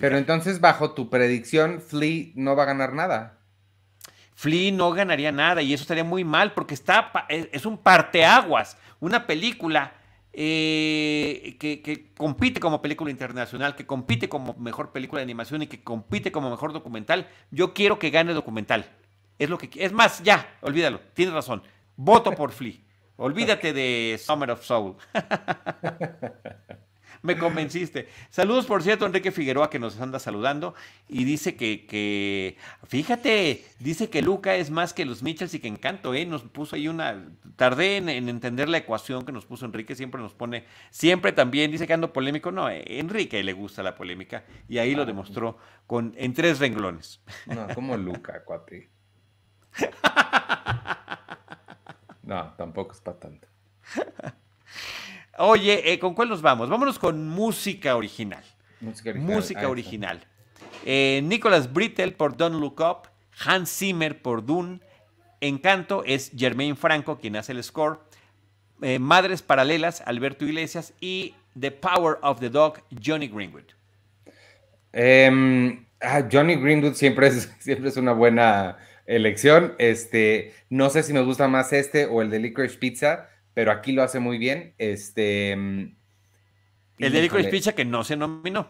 Pero 0.00 0.18
entonces, 0.18 0.60
bajo 0.60 0.92
tu 0.92 1.08
predicción, 1.10 1.80
Flea 1.80 2.32
no 2.34 2.56
va 2.56 2.64
a 2.64 2.66
ganar 2.66 2.92
nada. 2.92 3.38
Flea 4.34 4.72
no 4.72 4.90
ganaría 4.90 5.30
nada 5.30 5.62
y 5.62 5.72
eso 5.72 5.82
estaría 5.82 6.02
muy 6.02 6.24
mal 6.24 6.52
porque 6.54 6.74
está, 6.74 7.12
es 7.28 7.66
un 7.66 7.78
parteaguas, 7.78 8.76
una 8.98 9.26
película 9.26 9.92
eh, 10.32 11.56
que, 11.60 12.12
compite 12.16 12.58
como 12.58 12.82
película 12.82 13.10
internacional, 13.10 13.76
que 13.76 13.86
compite 13.86 14.28
como 14.28 14.54
mejor 14.54 14.92
película 14.92 15.20
de 15.20 15.24
animación 15.24 15.62
y 15.62 15.66
que 15.66 15.84
compite 15.84 16.32
como 16.32 16.50
mejor 16.50 16.72
documental. 16.72 17.28
Yo 17.50 17.72
quiero 17.74 17.98
que 17.98 18.10
gane 18.10 18.32
documental. 18.32 18.90
Es 19.38 19.50
lo 19.50 19.58
que 19.58 19.70
es 19.74 19.92
más, 19.92 20.22
ya, 20.22 20.56
olvídalo, 20.62 21.00
tienes 21.14 21.34
razón. 21.34 21.62
Voto 21.96 22.32
por 22.32 22.52
Flea. 22.52 22.74
Olvídate 23.16 23.72
de 23.72 24.18
Summer 24.18 24.50
of 24.50 24.64
Soul. 24.64 24.96
Me 27.22 27.36
convenciste. 27.38 28.08
Saludos, 28.30 28.66
por 28.66 28.82
cierto, 28.82 29.06
Enrique 29.06 29.32
Figueroa, 29.32 29.70
que 29.70 29.78
nos 29.78 30.00
anda 30.00 30.18
saludando. 30.18 30.74
Y 31.08 31.24
dice 31.24 31.56
que, 31.56 32.56
fíjate, 32.86 33.64
dice 33.78 34.10
que 34.10 34.22
Luca 34.22 34.56
es 34.56 34.70
más 34.70 34.92
que 34.92 35.04
los 35.04 35.22
Mitchells 35.22 35.54
y 35.54 35.60
que 35.60 35.68
Encanto, 35.68 36.14
¿eh? 36.14 36.26
Nos 36.26 36.42
puso 36.42 36.76
ahí 36.76 36.88
una. 36.88 37.28
Tardé 37.56 37.98
en, 37.98 38.08
entender 38.08 38.68
la 38.68 38.78
ecuación 38.78 39.24
que 39.24 39.32
nos 39.32 39.46
puso 39.46 39.66
Enrique. 39.66 39.94
Siempre 39.94 40.20
nos 40.20 40.34
pone. 40.34 40.64
Siempre 40.90 41.32
también 41.32 41.70
dice 41.70 41.86
que 41.86 41.92
ando 41.92 42.12
polémico. 42.12 42.50
No, 42.52 42.68
eh, 42.68 42.84
Enrique 42.86 43.42
le 43.42 43.52
gusta 43.52 43.82
la 43.82 43.94
polémica. 43.94 44.44
Y 44.68 44.78
ahí 44.78 44.94
lo 44.94 45.06
demostró 45.06 45.58
con, 45.86 46.14
en 46.16 46.34
tres 46.34 46.58
renglones. 46.58 47.20
No, 47.46 47.66
como 47.74 47.96
Luca, 47.96 48.44
cuate. 48.44 48.90
No, 52.22 52.54
tampoco 52.56 52.92
es 52.92 53.00
para 53.00 53.18
tanto. 53.18 53.48
Oye, 55.42 55.90
eh, 55.90 55.98
¿con 55.98 56.12
cuál 56.12 56.28
nos 56.28 56.42
vamos? 56.42 56.68
Vámonos 56.68 56.98
con 56.98 57.26
música 57.26 57.96
original. 57.96 58.44
Música 59.16 59.68
original. 59.70 60.20
Eh, 60.84 61.22
Nicholas 61.24 61.72
Brittle 61.72 62.12
por 62.12 62.36
Don't 62.36 62.60
Look 62.60 62.80
Up, 62.80 63.08
Hans 63.46 63.74
Zimmer 63.74 64.20
por 64.20 64.44
Dune, 64.44 64.80
Encanto 65.40 66.04
es 66.04 66.30
Germain 66.36 66.76
Franco 66.76 67.18
quien 67.18 67.36
hace 67.36 67.52
el 67.52 67.64
score, 67.64 68.00
eh, 68.82 68.98
Madres 68.98 69.40
Paralelas, 69.40 70.02
Alberto 70.02 70.44
Iglesias 70.44 70.92
y 71.00 71.34
The 71.58 71.70
Power 71.70 72.18
of 72.20 72.40
the 72.40 72.50
Dog, 72.50 72.82
Johnny 73.02 73.28
Greenwood. 73.28 73.64
Em, 74.92 75.86
ah, 76.02 76.22
Johnny 76.30 76.56
Greenwood 76.56 76.92
siempre 76.92 77.28
es, 77.28 77.50
siempre 77.60 77.88
es 77.88 77.96
una 77.96 78.12
buena 78.12 78.76
elección. 79.06 79.74
Este, 79.78 80.52
no 80.68 80.90
sé 80.90 81.02
si 81.02 81.14
me 81.14 81.22
gusta 81.22 81.48
más 81.48 81.72
este 81.72 82.04
o 82.04 82.20
el 82.20 82.28
de 82.28 82.40
Licorice 82.40 82.76
Pizza, 82.76 83.30
pero 83.54 83.72
aquí 83.72 83.92
lo 83.92 84.02
hace 84.02 84.20
muy 84.20 84.38
bien. 84.38 84.74
Este, 84.78 85.50
em, 85.50 85.94
el 86.98 87.12
de 87.12 87.22
Licorice 87.22 87.50
Pizza 87.50 87.72
que 87.72 87.84
no 87.84 88.04
se 88.04 88.16
nominó. 88.16 88.68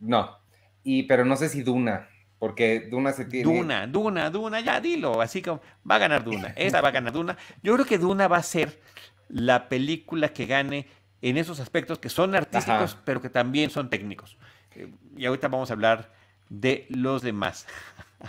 No, 0.00 0.38
y, 0.82 1.04
pero 1.04 1.24
no 1.24 1.36
sé 1.36 1.48
si 1.48 1.62
Duna, 1.62 2.08
porque 2.38 2.88
Duna 2.90 3.12
se 3.12 3.24
tiene. 3.24 3.52
Duna, 3.52 3.86
Duna, 3.86 4.30
Duna, 4.30 4.60
ya 4.60 4.80
dilo. 4.80 5.20
Así 5.20 5.42
como 5.42 5.60
va 5.88 5.96
a 5.96 5.98
ganar 5.98 6.24
Duna. 6.24 6.48
Esta 6.56 6.80
va 6.80 6.88
a 6.88 6.92
ganar 6.92 7.12
Duna. 7.12 7.36
Yo 7.62 7.74
creo 7.74 7.86
que 7.86 7.98
Duna 7.98 8.28
va 8.28 8.36
a 8.36 8.42
ser 8.42 8.80
la 9.28 9.68
película 9.68 10.28
que 10.28 10.46
gane 10.46 10.86
en 11.22 11.36
esos 11.38 11.60
aspectos 11.60 11.98
que 11.98 12.08
son 12.08 12.34
artísticos, 12.34 12.96
pero 13.04 13.20
que 13.20 13.30
también 13.30 13.70
son 13.70 13.90
técnicos. 13.90 14.38
Eh, 14.74 14.92
y 15.16 15.26
ahorita 15.26 15.48
vamos 15.48 15.70
a 15.70 15.74
hablar 15.74 16.12
de 16.48 16.86
los 16.88 17.22
demás. 17.22 17.66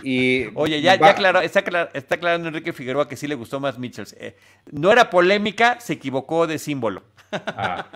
Y 0.02 0.46
Oye, 0.54 0.80
ya, 0.80 0.96
ya 0.96 1.14
claro, 1.14 1.40
está, 1.40 1.62
claro, 1.62 1.90
está 1.92 2.16
aclarando 2.16 2.48
Enrique 2.48 2.72
Figueroa 2.72 3.08
que 3.08 3.16
sí 3.16 3.26
le 3.26 3.34
gustó 3.34 3.60
más 3.60 3.78
Mitchells. 3.78 4.14
Eh, 4.18 4.36
no 4.70 4.92
era 4.92 5.10
polémica, 5.10 5.80
se 5.80 5.94
equivocó 5.94 6.46
de 6.46 6.58
símbolo. 6.58 7.02
Ah. 7.32 7.86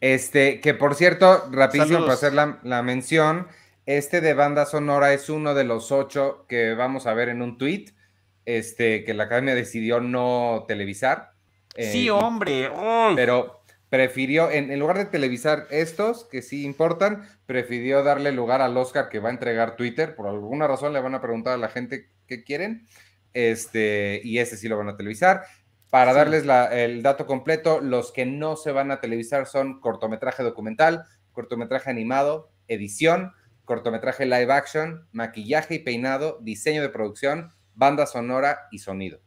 Este, 0.00 0.60
que 0.60 0.74
por 0.74 0.94
cierto, 0.94 1.48
rapidísimo 1.50 2.00
para 2.00 2.14
hacer 2.14 2.32
la, 2.32 2.82
mención, 2.82 3.48
este 3.84 4.20
de 4.20 4.32
banda 4.34 4.64
sonora 4.64 5.12
es 5.12 5.28
uno 5.28 5.54
de 5.54 5.64
los 5.64 5.92
ocho 5.92 6.46
que 6.48 6.74
vamos 6.74 7.06
a 7.06 7.14
ver 7.14 7.28
en 7.28 7.42
un 7.42 7.58
tweet, 7.58 7.86
este, 8.46 9.04
que 9.04 9.14
la 9.14 9.24
academia 9.24 9.54
decidió 9.54 10.00
no 10.00 10.64
televisar. 10.66 11.32
sí, 11.76 12.06
eh, 12.06 12.10
hombre. 12.10 12.70
Pero 13.14 13.59
prefirió, 13.90 14.50
en, 14.50 14.78
lugar 14.78 14.96
de 14.98 15.04
televisar 15.04 15.66
estos, 15.70 16.24
que 16.24 16.42
sí 16.42 16.64
importan, 16.64 17.28
prefirió 17.44 18.02
darle 18.02 18.32
lugar 18.32 18.62
al 18.62 18.76
Oscar 18.76 19.08
que 19.08 19.18
va 19.18 19.28
a 19.28 19.32
entregar 19.32 19.76
Twitter. 19.76 20.14
Por 20.14 20.28
alguna 20.28 20.68
razón 20.68 20.92
le 20.92 21.00
van 21.00 21.14
a 21.14 21.20
preguntar 21.20 21.54
a 21.54 21.58
la 21.58 21.68
gente 21.68 22.08
qué 22.26 22.44
quieren. 22.44 22.86
Este, 23.34 24.20
y 24.24 24.38
ese 24.38 24.56
sí 24.56 24.68
lo 24.68 24.78
van 24.78 24.88
a 24.88 24.96
televisar. 24.96 25.42
Para 25.90 26.12
darles 26.12 26.44
el 26.70 27.02
dato 27.02 27.26
completo, 27.26 27.80
los 27.80 28.12
que 28.12 28.24
no 28.24 28.54
se 28.54 28.70
van 28.70 28.92
a 28.92 29.00
televisar 29.00 29.46
son 29.46 29.80
cortometraje 29.80 30.44
documental, 30.44 31.04
cortometraje 31.32 31.90
animado, 31.90 32.52
edición, 32.68 33.32
cortometraje 33.64 34.24
live 34.24 34.52
action, 34.52 35.08
maquillaje 35.10 35.74
y 35.74 35.78
peinado, 35.80 36.38
diseño 36.42 36.80
de 36.82 36.90
producción, 36.90 37.50
banda 37.74 38.06
sonora 38.06 38.68
y 38.70 38.78
sonido. 38.78 39.20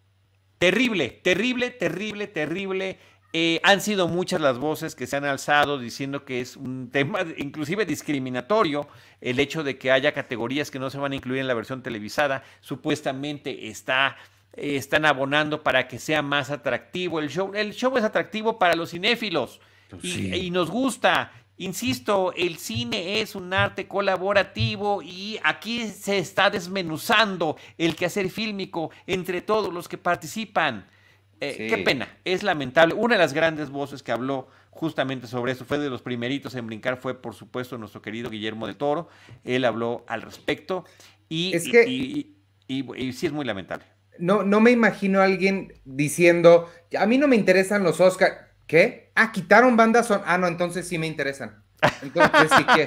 Terrible, 0.58 1.10
terrible, 1.10 1.72
terrible, 1.72 2.28
terrible 2.28 2.98
eh, 3.36 3.60
han 3.64 3.82
sido 3.82 4.08
muchas 4.08 4.40
las 4.42 4.60
voces 4.60 4.94
que 4.94 5.08
se 5.08 5.16
han 5.16 5.26
alzado 5.26 5.80
diciendo 5.80 6.24
que 6.24 6.40
es 6.40 6.56
un 6.56 6.92
tema 6.92 7.22
inclusive 7.38 7.84
discriminatorio 7.84 8.88
el 9.22 9.40
hecho 9.40 9.64
de 9.64 9.80
que 9.80 9.92
haya 9.92 10.12
categorías 10.12 10.70
que 10.70 10.78
no 10.78 10.92
se 10.92 11.00
van 11.00 11.14
a 11.14 11.16
incluir 11.16 11.40
en 11.42 11.48
la 11.48 11.56
versión 11.56 11.82
televisada. 11.82 12.44
Supuestamente 12.62 13.70
está, 13.70 14.18
eh, 14.56 14.76
están 14.76 15.06
abonando 15.06 15.64
para 15.64 15.88
que 15.88 15.98
sea 15.98 16.22
más 16.22 16.52
atractivo 16.52 17.20
el 17.20 17.30
show. 17.30 17.52
El 17.56 17.74
show 17.74 17.98
es 17.98 18.04
atractivo 18.04 18.60
para 18.60 18.76
los 18.76 18.92
cinéfilos 18.92 19.60
pues 19.90 20.04
y, 20.06 20.52
nos 20.52 20.70
gusta. 20.70 21.32
Insisto, 21.58 22.34
el 22.36 22.60
cine 22.60 23.22
es 23.22 23.34
un 23.34 23.52
arte 23.52 23.88
colaborativo 23.88 25.02
y 25.02 25.40
aquí 25.44 25.88
se 25.88 26.20
está 26.20 26.52
desmenuzando 26.52 27.58
el 27.80 27.96
quehacer 27.96 28.30
fílmico 28.30 28.92
entre 29.08 29.42
todos 29.42 29.74
los 29.74 29.88
que 29.88 29.98
participan. 29.98 30.86
Eh, 31.44 31.68
qué 31.70 31.78
pena, 31.80 32.08
es 32.24 32.44
lamentable. 32.44 32.94
Una 32.94 33.16
de 33.16 33.20
las 33.20 33.34
grandes 33.34 33.70
voces 33.70 34.02
que 34.02 34.12
habló 34.12 34.48
justamente 34.70 35.28
sobre 35.28 35.52
eso, 35.52 35.66
fue 35.66 35.78
de 35.78 35.90
los 35.90 36.02
primeritos 36.02 36.56
en 36.56 36.68
brincar, 36.68 36.98
fue 36.98 37.22
por 37.22 37.36
supuesto 37.36 37.78
nuestro 37.78 38.02
querido 38.02 38.30
Guillermo 38.30 38.66
de 38.66 38.74
Toro. 38.74 39.10
Él 39.44 39.66
habló 39.66 40.06
al 40.08 40.22
respecto 40.22 40.86
y, 41.30 41.54
es 41.54 41.68
que, 41.70 41.88
y, 41.88 42.36
sí 43.14 43.26
es 43.26 43.32
muy 43.32 43.46
lamentable. 43.46 43.86
No, 44.20 44.44
no 44.44 44.62
me 44.62 44.72
imagino 44.72 45.20
a 45.20 45.26
alguien 45.26 45.74
diciendo, 45.86 46.70
a 46.98 47.06
mí 47.06 47.18
no 47.18 47.28
me 47.28 47.36
interesan 47.36 47.84
los 47.84 48.00
Oscars. 48.00 48.38
¿Qué? 48.68 49.12
Ah, 49.16 49.32
quitaron 49.32 49.76
bandas 49.76 50.08
son. 50.08 50.22
Ah, 50.26 50.38
no, 50.38 50.48
entonces 50.48 50.88
sí 50.88 50.98
me 50.98 51.08
interesan. 51.08 51.64
Entonces 52.02 52.50
sí 52.56 52.64
que. 52.64 52.86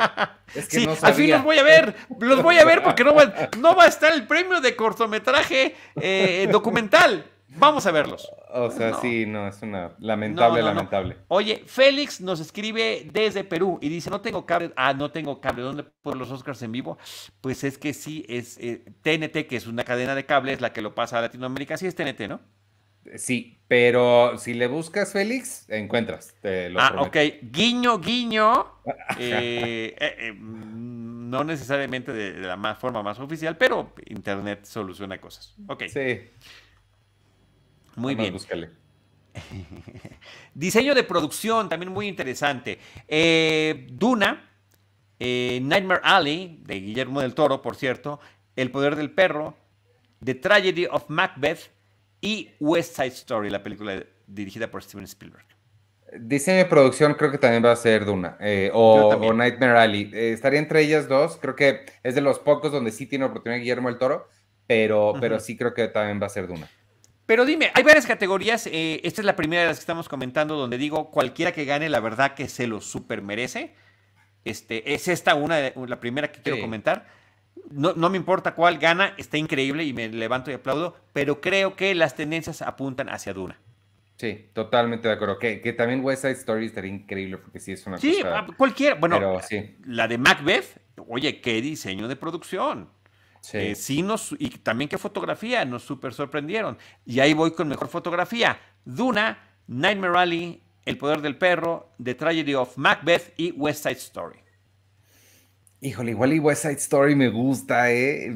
Es 0.58 0.68
que 0.68 0.80
no 0.86 0.96
sabía. 0.96 1.36
los 1.36 1.44
voy 1.44 1.58
a 1.58 1.62
ver. 1.62 1.94
Los 2.18 2.42
voy 2.42 2.56
a 2.56 2.64
ver 2.64 2.82
porque 2.82 3.04
no 3.04 3.14
va, 3.14 3.50
no 3.58 3.76
va 3.76 3.84
a 3.84 3.88
estar 3.88 4.12
el 4.12 4.26
premio 4.26 4.60
de 4.60 4.74
cortometraje 4.74 5.74
eh, 6.00 6.48
documental. 6.50 7.26
Vamos 7.58 7.86
a 7.86 7.90
verlos. 7.90 8.30
O 8.52 8.70
sea, 8.70 8.94
sí, 8.94 9.26
no, 9.26 9.48
es 9.48 9.62
una 9.62 9.92
lamentable, 9.98 10.62
lamentable. 10.62 11.16
Oye, 11.28 11.62
Félix 11.66 12.20
nos 12.20 12.40
escribe 12.40 13.08
desde 13.12 13.44
Perú 13.44 13.78
y 13.80 13.88
dice, 13.88 14.10
no 14.10 14.20
tengo 14.20 14.46
cable. 14.46 14.72
Ah, 14.76 14.92
no 14.94 15.10
tengo 15.10 15.40
cable. 15.40 15.62
¿Dónde 15.62 15.84
por 15.84 16.16
los 16.16 16.30
Oscars 16.30 16.62
en 16.62 16.72
vivo? 16.72 16.98
Pues 17.40 17.64
es 17.64 17.78
que 17.78 17.94
sí, 17.94 18.24
es 18.28 18.56
TNT, 18.56 19.36
eh, 19.36 19.46
que 19.46 19.56
es 19.56 19.66
una 19.66 19.84
cadena 19.84 20.14
de 20.14 20.26
cable, 20.26 20.52
es 20.52 20.60
la 20.60 20.72
que 20.72 20.82
lo 20.82 20.94
pasa 20.94 21.18
a 21.18 21.22
Latinoamérica. 21.22 21.76
Sí 21.76 21.86
es 21.86 21.94
TNT, 21.94 22.28
¿no? 22.28 22.40
Sí, 23.16 23.60
pero 23.68 24.36
si 24.36 24.54
le 24.54 24.66
buscas 24.66 25.12
Félix, 25.12 25.68
encuentras. 25.68 26.34
ah, 26.76 27.02
ok. 27.02 27.16
Guiño, 27.42 27.98
guiño. 27.98 28.74
Eh, 29.18 29.96
eh, 29.98 30.32
no 30.40 31.42
necesariamente 31.42 32.12
de, 32.12 32.34
de 32.34 32.46
la 32.46 32.56
más, 32.56 32.78
forma 32.78 33.02
más 33.02 33.18
oficial, 33.18 33.56
pero 33.56 33.92
Internet 34.06 34.64
soluciona 34.64 35.20
cosas. 35.20 35.56
Ok. 35.66 35.84
Sí. 35.88 36.20
Muy 37.96 38.14
bien. 38.14 38.36
Diseño 40.54 40.94
de 40.94 41.04
producción, 41.04 41.68
también 41.68 41.92
muy 41.92 42.08
interesante. 42.08 42.78
Eh, 43.08 43.86
Duna, 43.90 44.50
eh, 45.18 45.60
Nightmare 45.62 46.00
Alley, 46.04 46.62
de 46.64 46.80
Guillermo 46.80 47.20
del 47.20 47.34
Toro, 47.34 47.62
por 47.62 47.76
cierto, 47.76 48.20
El 48.54 48.70
Poder 48.70 48.96
del 48.96 49.10
Perro, 49.10 49.56
The 50.24 50.34
Tragedy 50.34 50.86
of 50.86 51.04
Macbeth 51.08 51.70
y 52.20 52.50
West 52.60 52.96
Side 52.96 53.08
Story, 53.08 53.50
la 53.50 53.62
película 53.62 54.02
dirigida 54.26 54.70
por 54.70 54.82
Steven 54.82 55.04
Spielberg. 55.04 55.44
Diseño 56.18 56.58
de 56.58 56.64
producción 56.66 57.14
creo 57.14 57.30
que 57.30 57.38
también 57.38 57.64
va 57.64 57.72
a 57.72 57.76
ser 57.76 58.04
Duna 58.04 58.36
eh, 58.40 58.70
o, 58.72 59.32
Nightmare 59.34 59.78
Alley. 59.78 60.10
estaría 60.14 60.60
entre 60.60 60.80
ellas 60.82 61.08
dos. 61.08 61.36
Creo 61.36 61.56
que 61.56 61.84
es 62.02 62.14
de 62.14 62.20
los 62.20 62.38
pocos 62.38 62.72
donde 62.72 62.92
sí 62.92 63.06
tiene 63.06 63.24
oportunidad 63.24 63.60
Guillermo 63.60 63.88
del 63.88 63.98
Toro, 63.98 64.28
pero, 64.66 65.14
pero 65.20 65.40
sí 65.40 65.56
creo 65.56 65.74
que 65.74 65.88
también 65.88 66.22
va 66.22 66.26
a 66.26 66.30
ser 66.30 66.46
Duna. 66.46 66.70
Pero 67.26 67.44
dime, 67.44 67.70
hay 67.74 67.82
varias 67.82 68.06
categorías. 68.06 68.66
Eh, 68.68 69.00
esta 69.02 69.20
es 69.20 69.24
la 69.24 69.36
primera 69.36 69.62
de 69.62 69.68
las 69.68 69.78
que 69.78 69.82
estamos 69.82 70.08
comentando, 70.08 70.56
donde 70.56 70.78
digo 70.78 71.10
cualquiera 71.10 71.52
que 71.52 71.64
gane, 71.64 71.88
la 71.88 72.00
verdad 72.00 72.34
que 72.34 72.48
se 72.48 72.66
lo 72.66 72.80
super 72.80 73.20
merece. 73.20 73.74
Este, 74.44 74.94
es 74.94 75.08
esta 75.08 75.34
una, 75.34 75.72
la 75.74 76.00
primera 76.00 76.30
que 76.30 76.40
quiero 76.40 76.60
comentar. 76.60 77.08
No, 77.70 77.94
no, 77.94 78.10
me 78.10 78.16
importa 78.16 78.54
cuál 78.54 78.78
gana, 78.78 79.12
está 79.16 79.38
increíble 79.38 79.82
y 79.82 79.92
me 79.92 80.08
levanto 80.08 80.52
y 80.52 80.54
aplaudo, 80.54 80.96
pero 81.12 81.40
creo 81.40 81.74
que 81.74 81.94
las 81.96 82.14
tendencias 82.14 82.62
apuntan 82.62 83.08
hacia 83.08 83.34
Duna. 83.34 83.58
Sí, 84.16 84.48
totalmente 84.52 85.08
de 85.08 85.14
acuerdo. 85.14 85.38
Que, 85.38 85.60
que 85.60 85.72
también 85.72 86.04
West 86.04 86.22
Side 86.22 86.34
Story 86.34 86.66
estaría 86.66 86.92
increíble 86.92 87.38
porque 87.38 87.58
sí 87.58 87.72
es 87.72 87.86
una 87.86 87.98
sí, 87.98 88.18
cosa... 88.22 88.46
cualquiera. 88.56 88.94
Bueno, 88.94 89.40
la 89.84 90.06
de 90.06 90.16
Macbeth, 90.18 90.80
oye, 91.08 91.40
qué 91.40 91.60
diseño 91.60 92.06
de 92.06 92.16
producción. 92.16 92.88
Eh, 93.52 93.74
sí. 93.74 94.02
nos, 94.02 94.34
y 94.38 94.50
también 94.50 94.88
qué 94.88 94.98
fotografía, 94.98 95.64
nos 95.64 95.82
súper 95.82 96.12
sorprendieron. 96.12 96.78
Y 97.04 97.20
ahí 97.20 97.34
voy 97.34 97.52
con 97.52 97.68
mejor 97.68 97.88
fotografía. 97.88 98.58
Duna, 98.84 99.38
Nightmare 99.66 100.12
Rally, 100.12 100.62
El 100.84 100.98
Poder 100.98 101.20
del 101.20 101.36
Perro, 101.36 101.90
The 102.02 102.14
Tragedy 102.14 102.54
of 102.54 102.76
Macbeth 102.76 103.32
y 103.36 103.52
West 103.52 103.82
Side 103.82 103.96
Story. 103.96 104.38
Híjole, 105.80 106.12
igual 106.12 106.32
y 106.32 106.38
West 106.38 106.62
Side 106.62 106.74
Story 106.74 107.14
me 107.14 107.28
gusta, 107.28 107.92
¿eh? 107.92 108.34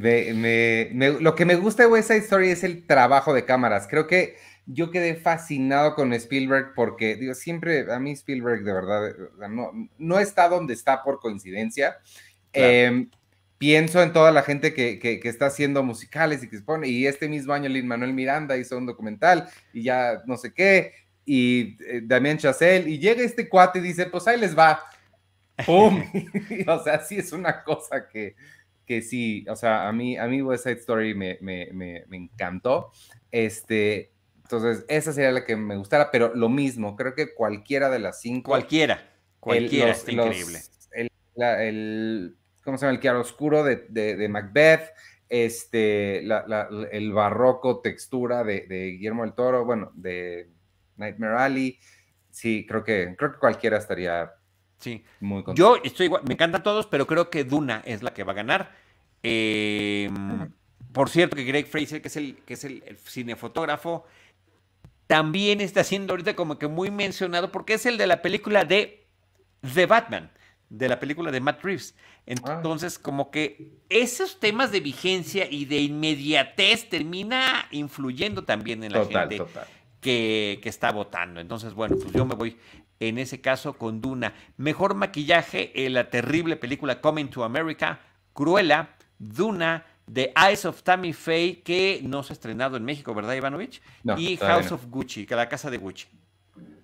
lo 1.20 1.34
que 1.34 1.44
me 1.46 1.56
gusta 1.56 1.84
de 1.84 1.88
West 1.88 2.08
Side 2.08 2.20
Story 2.20 2.50
es 2.50 2.62
el 2.64 2.86
trabajo 2.86 3.32
de 3.32 3.44
cámaras. 3.44 3.88
Creo 3.88 4.06
que 4.06 4.36
yo 4.66 4.90
quedé 4.90 5.16
fascinado 5.16 5.94
con 5.94 6.12
Spielberg 6.12 6.74
porque, 6.76 7.16
digo, 7.16 7.34
siempre 7.34 7.92
a 7.92 7.98
mí 7.98 8.12
Spielberg 8.12 8.62
de 8.62 8.72
verdad 8.72 9.12
no, 9.48 9.72
no 9.98 10.18
está 10.20 10.48
donde 10.48 10.74
está 10.74 11.02
por 11.02 11.18
coincidencia. 11.18 11.96
Em, 12.52 13.10
pienso 13.60 14.02
en 14.02 14.14
toda 14.14 14.32
la 14.32 14.42
gente 14.42 14.72
que, 14.72 15.20
está 15.24 15.46
haciendo 15.46 15.82
musicales 15.82 16.42
y 16.42 16.48
que 16.48 16.56
se 16.56 16.62
pone, 16.62 16.88
y 16.88 17.06
este 17.06 17.28
mismo 17.28 17.52
año 17.52 17.68
Lin 17.68 17.86
Manuel 17.86 18.14
Miranda 18.14 18.56
hizo 18.56 18.78
un 18.78 18.86
documental 18.86 19.50
y 19.74 19.82
ya 19.82 20.22
no 20.24 20.38
sé 20.38 20.54
qué, 20.54 20.94
y 21.26 21.76
eh, 21.84 22.00
Damien 22.02 22.38
Chazelle, 22.38 22.88
y 22.88 22.98
llega 22.98 23.22
este 23.22 23.50
cuate 23.50 23.80
y 23.80 23.82
dice, 23.82 24.06
pues 24.06 24.26
ahí 24.26 24.40
les 24.40 24.58
va, 24.58 24.82
¡pum! 25.66 26.02
o 26.68 26.82
sea, 26.82 27.00
sí 27.00 27.18
es 27.18 27.32
una 27.32 27.62
cosa 27.62 28.08
que, 28.08 28.34
que 28.86 29.02
sí, 29.02 29.44
o 29.46 29.54
sea, 29.54 29.88
a 29.88 29.92
mí, 29.92 30.16
a 30.16 30.26
mí 30.26 30.40
West 30.40 30.64
Side 30.64 30.78
Story 30.78 31.14
me, 31.14 31.38
encantó, 32.10 32.92
este, 33.30 34.10
entonces 34.40 34.86
esa 34.88 35.12
sería 35.12 35.32
la 35.32 35.44
que 35.44 35.56
me 35.56 35.76
gustara, 35.76 36.10
pero 36.10 36.34
lo 36.34 36.48
mismo, 36.48 36.96
creo 36.96 37.14
que 37.14 37.34
cualquiera 37.34 37.90
de 37.90 37.98
las 37.98 38.22
cinco. 38.22 38.52
Cualquiera, 38.52 39.06
cualquiera, 39.38 39.90
es 39.90 40.08
increíble. 40.08 40.60
el 41.36 42.39
¿cómo 42.64 42.78
se 42.78 42.86
llama? 42.86 42.96
El 42.96 43.02
chiaroscuro 43.02 43.64
de, 43.64 43.76
de, 43.88 44.28
Macbeth, 44.28 44.92
este, 45.28 46.18
el 46.18 47.12
barroco 47.12 47.80
textura 47.80 48.44
de, 48.44 48.66
Guillermo 48.68 49.22
del 49.22 49.34
Toro, 49.34 49.64
bueno, 49.64 49.90
de 49.94 50.48
Nightmare 50.96 51.38
Alley. 51.38 51.78
Sí, 52.30 52.66
creo 52.66 52.84
que, 52.84 53.14
creo 53.16 53.32
que 53.32 53.38
cualquiera 53.38 53.78
estaría 53.78 54.32
Sí. 54.80 55.04
Muy 55.20 55.44
Yo 55.54 55.76
estoy 55.84 56.06
igual, 56.06 56.22
me 56.26 56.34
encantan 56.34 56.62
todos, 56.62 56.86
pero 56.86 57.06
creo 57.06 57.28
que 57.28 57.44
Duna 57.44 57.82
es 57.84 58.02
la 58.02 58.14
que 58.14 58.24
va 58.24 58.32
a 58.32 58.36
ganar. 58.36 58.74
Em, 59.22 60.50
por 60.92 61.10
cierto, 61.10 61.36
que 61.36 61.44
Greg 61.44 61.66
Fraser, 61.66 62.00
que 62.00 62.08
es 62.08 62.16
el, 62.16 62.36
que 62.46 62.54
es 62.54 62.64
el, 62.64 62.82
cinefotógrafo, 62.96 64.06
también 65.06 65.60
está 65.60 65.84
siendo 65.84 66.14
ahorita 66.14 66.34
como 66.34 66.58
que 66.58 66.66
muy 66.66 66.90
mencionado 66.90 67.52
porque 67.52 67.74
es 67.74 67.84
el 67.84 67.98
de 67.98 68.06
la 68.06 68.22
película 68.22 68.64
de 68.64 69.06
The 69.74 69.84
Batman, 69.84 70.30
de 70.70 70.88
la 70.88 70.98
película 70.98 71.30
de 71.30 71.40
Matt 71.40 71.62
Reeves. 71.62 71.94
Entonces, 72.24 72.98
como 72.98 73.30
que 73.30 73.82
esos 73.88 74.40
temas 74.40 74.72
de 74.72 74.80
vigencia 74.80 75.46
y 75.50 75.66
de 75.66 75.80
inmediatez 75.80 76.88
termina 76.88 77.66
influyendo 77.72 78.44
también 78.44 78.82
en 78.84 78.92
la 78.92 79.04
gente 79.04 79.42
Que, 80.00 80.60
que, 80.62 80.68
está 80.68 80.92
votando. 80.92 81.40
Entonces, 81.40 81.74
bueno, 81.74 81.96
pues 82.00 82.14
yo 82.14 82.24
me 82.24 82.34
voy 82.34 82.56
en 83.00 83.18
ese 83.18 83.40
caso 83.40 83.74
con 83.74 84.00
Duna. 84.00 84.32
Mejor 84.56 84.94
maquillaje 84.94 85.84
en 85.84 85.92
la 85.92 86.08
terrible 86.08 86.56
película 86.56 87.00
Coming 87.00 87.28
to 87.28 87.44
America, 87.44 88.00
Cruella, 88.32 88.96
Duna, 89.18 89.84
The 90.12 90.32
Eyes 90.36 90.64
of 90.64 90.82
Tammy 90.82 91.12
Faye, 91.12 91.62
que 91.62 92.00
no 92.02 92.22
se 92.22 92.32
ha 92.32 92.34
estrenado 92.34 92.76
en 92.76 92.84
México, 92.84 93.14
¿verdad, 93.14 93.34
Ivanovich? 93.34 93.82
y 94.16 94.36
House 94.36 94.72
of 94.72 94.86
Gucci, 94.86 95.26
que 95.26 95.34
la 95.34 95.48
casa 95.48 95.70
de 95.70 95.78
Gucci. 95.78 96.06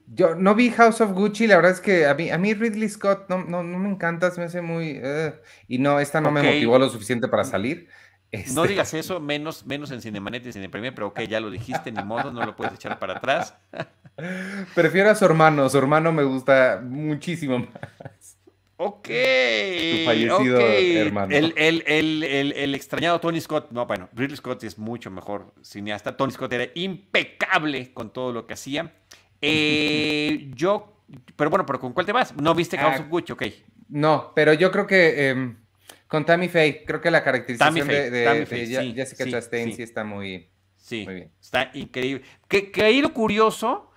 Yo 0.08 0.34
no 0.34 0.54
vi 0.54 0.70
House 0.70 1.00
of 1.00 1.12
Gucci, 1.12 1.46
la 1.46 1.56
verdad 1.56 1.72
es 1.72 1.80
que 1.80 2.06
a 2.06 2.14
mí, 2.14 2.30
a 2.30 2.38
mí 2.38 2.54
Ridley 2.54 2.88
Scott 2.88 3.28
no, 3.28 3.44
no, 3.44 3.62
me 3.62 3.88
encanta, 3.88 4.30
se 4.30 4.40
me 4.40 4.46
hace 4.46 4.60
muy... 4.60 5.00
Eh, 5.02 5.34
y 5.66 5.78
no, 5.78 5.98
esta 5.98 6.20
no 6.20 6.30
me 6.30 6.42
motivó 6.42 6.78
lo 6.78 6.88
suficiente 6.88 7.26
para 7.26 7.44
salir. 7.44 7.88
No 8.32 8.62
este 8.62 8.68
digas 8.68 8.94
eso, 8.94 9.20
menos, 9.20 9.66
menos 9.66 9.90
en 9.90 10.02
Cinemanet 10.02 10.46
y 10.46 10.52
Cinepremier, 10.52 10.94
pero 10.94 11.08
ok, 11.08 11.20
ya 11.22 11.40
lo 11.40 11.50
dijiste, 11.50 11.92
ni 11.92 12.02
modo, 12.02 12.32
no 12.32 12.44
lo 12.44 12.56
puedes 12.56 12.74
echar 12.74 12.98
para 12.98 13.16
atrás. 13.16 13.54
Prefiero 14.74 15.10
a 15.10 15.14
su 15.14 15.24
hermano, 15.24 15.68
su 15.68 15.78
hermano 15.78 16.12
me 16.12 16.24
gusta 16.24 16.80
muchísimo 16.82 17.58
más. 17.58 18.36
Ok. 18.78 19.08
Su 19.08 20.04
fallecido 20.04 20.60
hermano. 20.60 21.34
El, 21.34 21.54
el, 21.56 22.74
extrañado 22.74 23.20
Tony 23.20 23.40
Scott, 23.40 23.70
no, 23.70 23.86
bueno, 23.86 24.08
Ridley 24.12 24.36
Scott 24.36 24.64
es 24.64 24.78
mucho 24.78 25.10
mejor 25.10 25.54
cineasta. 25.62 26.16
Tony 26.16 26.32
Scott 26.32 26.52
era 26.52 26.66
impecable 26.74 27.92
con 27.94 28.12
todo 28.12 28.32
lo 28.32 28.46
que 28.46 28.54
hacía. 28.54 28.92
Eh, 29.48 30.50
yo, 30.54 31.02
pero 31.36 31.50
bueno, 31.50 31.64
pero 31.64 31.80
¿con 31.80 31.92
cuál 31.92 32.06
te 32.06 32.12
vas? 32.12 32.34
¿No 32.36 32.54
viste 32.54 32.76
House 32.78 32.96
ah, 32.98 33.02
of 33.02 33.08
Gucci? 33.08 33.32
Ok. 33.32 33.42
No, 33.88 34.32
pero 34.34 34.52
yo 34.52 34.70
creo 34.72 34.86
que 34.86 35.28
em, 35.28 35.56
con 36.08 36.24
Tammy 36.24 36.48
Faye, 36.48 36.84
creo 36.84 37.00
que 37.00 37.10
la 37.10 37.22
caracterización 37.22 37.86
de, 37.86 38.92
Jessica 38.94 39.28
Chastain 39.28 39.74
sí, 39.74 39.82
está 39.82 40.04
muy, 40.04 40.48
sí, 40.76 41.06
bien. 41.06 41.30
Está 41.40 41.70
increíble. 41.74 42.24
Que, 42.48 42.70
que 42.70 42.82
ahí 42.82 43.00
lo 43.00 43.12
curioso 43.12 43.90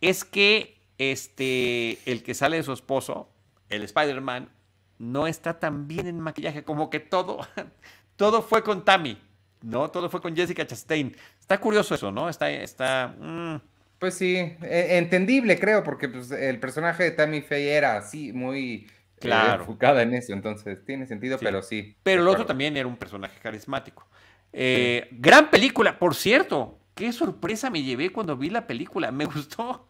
es 0.00 0.24
que 0.24 0.80
este, 0.98 1.98
el 2.10 2.22
que 2.22 2.34
sale 2.34 2.56
de 2.56 2.62
su 2.62 2.72
esposo, 2.72 3.28
el 3.68 3.82
Spider-Man, 3.82 4.50
no 4.98 5.26
está 5.26 5.58
tan 5.58 5.88
bien 5.88 6.06
en 6.06 6.20
maquillaje, 6.20 6.62
como 6.62 6.90
que 6.90 7.00
todo, 7.00 7.40
todo 8.16 8.42
fue 8.42 8.62
con 8.62 8.84
Tammy, 8.84 9.18
¿no? 9.62 9.90
Todo 9.90 10.08
fue 10.10 10.20
con 10.20 10.36
Jessica 10.36 10.66
Chastain. 10.66 11.16
Está 11.40 11.60
curioso 11.60 11.94
eso, 11.94 12.12
¿no? 12.12 12.28
Está, 12.28 12.50
está. 12.50 13.16
Mm. 13.18 13.56
Pues 14.02 14.14
sí, 14.14 14.34
e, 14.34 14.98
entendible, 14.98 15.60
creo, 15.60 15.84
porque 15.84 16.08
pues, 16.08 16.32
el 16.32 16.58
personaje 16.58 17.04
de 17.04 17.12
Tammy 17.12 17.40
Faye 17.40 17.72
era 17.72 17.96
así, 17.96 18.32
muy 18.32 18.88
eh, 18.88 19.20
claro. 19.20 19.60
enfocada 19.60 20.02
en 20.02 20.12
eso, 20.12 20.32
entonces 20.32 20.84
tiene 20.84 21.06
sentido, 21.06 21.38
pero 21.38 21.62
sí. 21.62 21.94
Pero 22.02 22.22
el 22.22 22.26
otro 22.26 22.44
también 22.44 22.76
era 22.76 22.88
un 22.88 22.96
personaje 22.96 23.38
carismático. 23.40 24.04
Eh, 24.52 25.06
gran 25.12 25.50
película, 25.50 26.00
por 26.00 26.16
cierto. 26.16 26.80
Qué 26.96 27.12
sorpresa 27.12 27.70
me 27.70 27.84
llevé 27.84 28.10
cuando 28.10 28.36
vi 28.36 28.50
la 28.50 28.66
película. 28.66 29.12
Me 29.12 29.24
gustó 29.36 29.86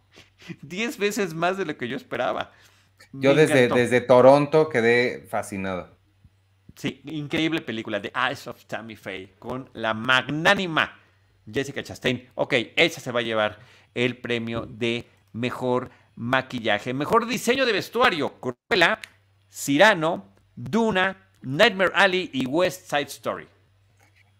diez 0.60 0.98
veces 0.98 1.32
más 1.32 1.56
de 1.56 1.64
lo 1.64 1.78
que 1.78 1.88
yo 1.88 1.96
esperaba. 1.96 2.52
yo 3.14 3.34
desde, 3.34 3.68
desde 3.68 4.02
Toronto 4.02 4.68
quedé 4.68 5.24
fascinado. 5.26 5.96
Sí, 6.76 7.00
increíble 7.06 7.62
película, 7.62 8.02
The 8.02 8.12
Eyes 8.14 8.46
of 8.46 8.62
Tammy 8.66 8.94
Faye, 8.94 9.32
con 9.38 9.70
la 9.72 9.94
magnánima 9.94 10.98
Jessica 11.50 11.82
Chastain. 11.82 12.28
Ok, 12.34 12.52
ella 12.76 13.00
se 13.00 13.10
va 13.10 13.20
a 13.20 13.22
llevar 13.22 13.58
el 13.94 14.18
premio 14.18 14.66
de 14.66 15.06
mejor 15.32 15.90
maquillaje, 16.16 16.94
mejor 16.94 17.26
diseño 17.26 17.66
de 17.66 17.72
vestuario. 17.72 18.34
Cruella, 18.40 19.00
Cyrano, 19.50 20.34
Duna, 20.54 21.30
Nightmare 21.42 21.92
Alley 21.94 22.30
y 22.32 22.46
West 22.46 22.88
Side 22.88 23.02
Story. 23.02 23.48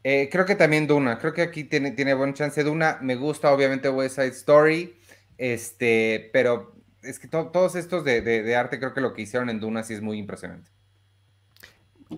Eh, 0.05 0.29
creo 0.31 0.45
que 0.45 0.57
también 0.57 0.87
Duna, 0.87 1.19
creo 1.19 1.33
que 1.33 1.43
aquí 1.43 1.65
tiene, 1.65 1.93
tiene 1.93 2.15
buena 2.15 2.35
chance 2.35 2.63
Duna. 2.65 2.99
Me 3.01 3.15
gusta 3.15 3.53
obviamente 3.53 3.89
West 3.89 4.17
Side 4.17 4.29
Story, 4.29 4.97
este, 5.39 6.31
pero 6.33 6.75
es 7.03 7.19
que 7.19 7.29
todos 7.29 7.75
estos 7.75 8.05
de, 8.05 8.57
arte, 8.57 8.79
creo 8.79 8.95
que 8.95 9.01
lo 9.01 9.13
que 9.15 9.23
hicieron 9.23 9.49
en 9.51 9.61
Duna 9.61 9.83
sí 9.83 9.95
es 9.95 10.03
muy 10.03 10.19
impresionante. 10.19 10.71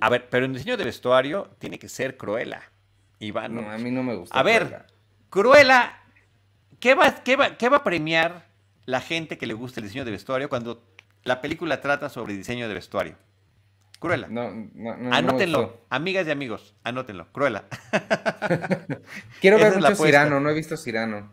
A 0.01 0.09
ver, 0.11 0.28
pero 0.28 0.45
en 0.45 0.53
diseño 0.53 0.76
de 0.76 0.85
vestuario 0.85 1.51
tiene 1.59 1.78
que 1.78 1.89
ser 1.89 2.16
Cruella. 2.16 2.62
Iván. 3.20 3.55
No, 3.55 3.70
a 3.70 3.78
mí 3.78 3.91
no 3.91 4.03
me 4.03 4.14
gusta. 4.14 4.39
A 4.39 4.43
ver, 4.43 4.87
Cruella, 5.30 6.03
¿qué 6.81 6.95
va, 6.95 7.22
qué, 7.22 7.37
va, 7.37 7.57
¿qué 7.57 7.68
va 7.68 7.79
a 7.79 7.85
premiar 7.85 8.47
la 8.87 9.01
gente 9.01 9.39
que 9.39 9.47
le 9.47 9.55
gusta 9.55 9.81
el 9.81 9.87
diseño 9.87 10.05
de 10.05 10.11
vestuario 10.11 10.49
cuando 10.49 10.83
la 11.25 11.41
película 11.41 11.81
trata 11.81 12.09
sobre 12.09 12.35
diseño 12.35 12.68
de 12.68 12.75
vestuario? 12.75 13.16
Cruela. 13.99 14.29
No, 14.29 14.51
no, 14.75 14.97
no 14.97 15.14
anótenlo, 15.14 15.81
amigas 15.89 16.27
y 16.27 16.31
amigos, 16.31 16.75
anótenlo. 16.85 17.33
Cruela. 17.33 17.64
Quiero 19.41 19.59
ver 19.59 19.77
mucho 19.77 19.97
Cirano, 19.97 20.41
no 20.41 20.51
he 20.51 20.55
visto 20.55 20.77
Cirano. 20.77 21.33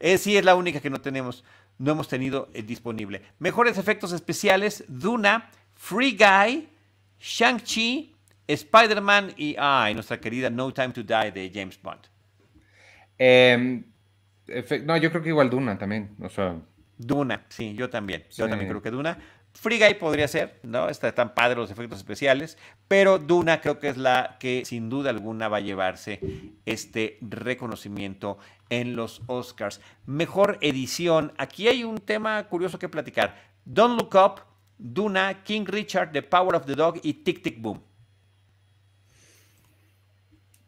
Eh, 0.00 0.18
sí, 0.18 0.36
es 0.36 0.44
la 0.44 0.54
única 0.54 0.80
que 0.80 0.90
no 0.90 1.00
tenemos, 1.00 1.44
no 1.78 1.92
hemos 1.92 2.08
tenido 2.08 2.48
eh, 2.54 2.62
disponible. 2.62 3.22
Mejores 3.38 3.78
efectos 3.78 4.12
especiales, 4.12 4.82
Duna, 4.88 5.50
Free 5.74 6.16
Guy, 6.16 6.68
Shang-Chi, 7.20 8.16
Spider-Man 8.48 9.34
y 9.36 9.54
ay, 9.58 9.94
nuestra 9.94 10.18
querida 10.18 10.50
No 10.50 10.72
Time 10.72 10.90
to 10.90 11.02
Die 11.02 11.30
de 11.30 11.50
James 11.54 11.80
Bond. 11.80 12.00
Em, 13.18 13.84
no, 14.84 14.96
yo 14.96 15.10
creo 15.10 15.22
que 15.22 15.28
igual 15.30 15.50
Duna 15.50 15.78
también. 15.78 16.10
O 16.22 16.28
sea. 16.28 16.56
Duna, 16.98 17.46
sí, 17.48 17.74
yo 17.74 17.88
también. 17.88 18.24
Yo 18.30 18.48
también 18.48 18.68
creo 18.68 18.82
que 18.82 18.90
Duna. 18.90 19.18
Free 19.52 19.78
Guy 19.78 19.94
podría 19.94 20.28
ser, 20.28 20.60
¿no? 20.62 20.88
Está 20.88 21.12
tan 21.12 21.34
padre 21.34 21.56
los 21.56 21.70
efectos 21.70 21.98
especiales, 21.98 22.56
pero 22.86 23.18
Duna 23.18 23.60
creo 23.60 23.78
que 23.78 23.88
es 23.88 23.96
la 23.96 24.36
que 24.38 24.64
sin 24.64 24.88
duda 24.88 25.10
alguna 25.10 25.48
va 25.48 25.56
a 25.56 25.60
llevarse 25.60 26.20
este 26.66 27.18
reconocimiento 27.20 28.38
en 28.68 28.94
los 28.94 29.22
Oscars. 29.26 29.80
Mejor 30.06 30.58
edición. 30.60 31.32
Aquí 31.36 31.68
hay 31.68 31.82
un 31.84 31.98
tema 31.98 32.42
curioso 32.44 32.78
que 32.78 32.88
platicar. 32.88 33.34
Don't 33.64 34.00
Look 34.00 34.14
Up, 34.14 34.40
Duna, 34.78 35.42
King 35.42 35.64
Richard, 35.66 36.12
The 36.12 36.22
Power 36.22 36.54
of 36.54 36.66
the 36.66 36.74
Dog 36.74 37.00
y 37.02 37.12
Tic 37.14 37.42
Tic 37.42 37.60
Boom. 37.60 37.82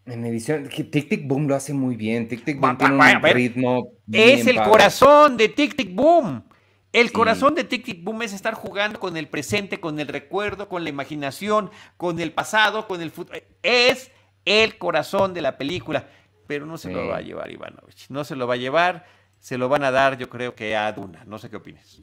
En 0.05 0.25
edición, 0.25 0.69
Tic 0.69 1.09
Tic 1.09 1.27
Boom 1.27 1.47
lo 1.47 1.55
hace 1.55 1.73
muy 1.75 1.95
bien. 1.95 2.27
Tic 2.27 2.45
Tic 2.45 2.59
Boom 2.59 2.77
tiene 2.77 2.95
un 2.95 3.23
ritmo. 3.23 3.93
es 4.13 4.47
el 4.47 4.61
corazón 4.63 5.37
de 5.37 5.49
Tic 5.49 5.77
Tic 5.77 5.95
Boom. 5.95 6.45
El 6.93 7.11
corazón 7.13 7.55
de 7.55 7.65
Tic 7.65 7.85
Tic 7.85 8.05
Boom 8.05 8.23
es 8.23 8.33
estar 8.33 8.55
jugando 8.55 8.99
con 8.99 9.17
el 9.17 9.29
presente, 9.29 9.81
con 9.81 9.99
el 10.01 10.09
recuerdo, 10.09 10.69
con 10.69 10.83
la 10.83 10.91
imaginación, 10.91 11.71
con 11.97 12.21
el 12.21 12.33
pasado, 12.33 12.87
con 12.87 13.01
el 13.01 13.11
futuro. 13.11 13.39
Es 13.63 14.11
el 14.45 14.77
corazón 14.77 15.33
de 15.35 15.41
la 15.41 15.57
película, 15.57 16.09
pero 16.47 16.67
no 16.67 16.77
se 16.77 16.93
lo 16.93 17.07
va 17.07 17.19
a 17.19 17.23
llevar 17.23 17.51
Ivanovich. 17.51 18.11
No 18.11 18.25
se 18.25 18.35
lo 18.35 18.47
va 18.47 18.55
a 18.55 18.59
llevar, 18.59 19.07
se 19.39 19.57
lo 19.57 19.69
van 19.69 19.85
a 19.85 19.91
dar 19.91 20.19
yo 20.19 20.29
creo 20.29 20.55
que 20.55 20.77
a 20.77 20.93
Duna. 20.93 21.25
No 21.27 21.39
sé 21.39 21.49
qué 21.49 21.57
opinas. 21.57 22.01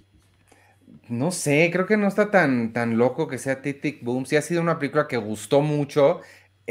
No 1.08 1.32
sé, 1.32 1.70
creo 1.72 1.86
que 1.86 1.98
no 1.98 2.08
está 2.08 2.32
tan, 2.32 2.74
tan 2.74 2.98
loco 2.98 3.28
que 3.28 3.38
sea 3.38 3.62
Tic 3.62 3.82
Tic 3.82 4.04
Boom. 4.04 4.26
Sí 4.26 4.38
ha 4.38 4.42
sido 4.42 4.62
una 4.62 4.80
película 4.80 5.08
que 5.08 5.18
gustó 5.18 5.62
mucho. 5.62 6.22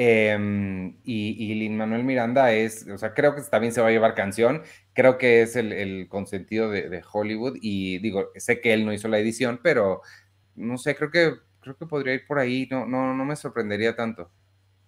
Em, 0.01 0.97
y, 1.03 1.55
Lin 1.57 1.77
Manuel 1.77 2.05
Miranda 2.05 2.53
es, 2.53 2.87
o 2.87 2.97
sea, 2.99 3.15
creo 3.15 3.35
que 3.35 3.43
también 3.43 3.73
se 3.73 3.81
va 3.81 3.89
a 3.89 3.91
llevar 3.91 4.15
canción 4.15 4.63
creo 4.93 5.19
que 5.19 5.43
es 5.43 5.57
el, 5.57 6.07
consentido 6.09 6.71
de, 6.71 7.03
Hollywood 7.13 7.59
y 7.61 7.99
digo, 7.99 8.31
sé 8.37 8.61
que 8.61 8.75
él 8.75 8.87
no 8.87 8.93
hizo 8.93 9.09
la 9.09 9.19
edición, 9.19 9.59
pero 9.61 10.03
no 10.55 10.79
sé, 10.79 10.95
creo 10.95 11.11
que, 11.11 11.35
creo 11.61 11.77
que 11.77 11.87
podría 11.87 12.15
ir 12.15 12.27
por 12.29 12.39
ahí, 12.39 12.69
no, 12.71 12.87
no, 12.87 13.13
no 13.13 13.25
me 13.25 13.35
sorprendería 13.35 13.97
tanto. 13.97 14.31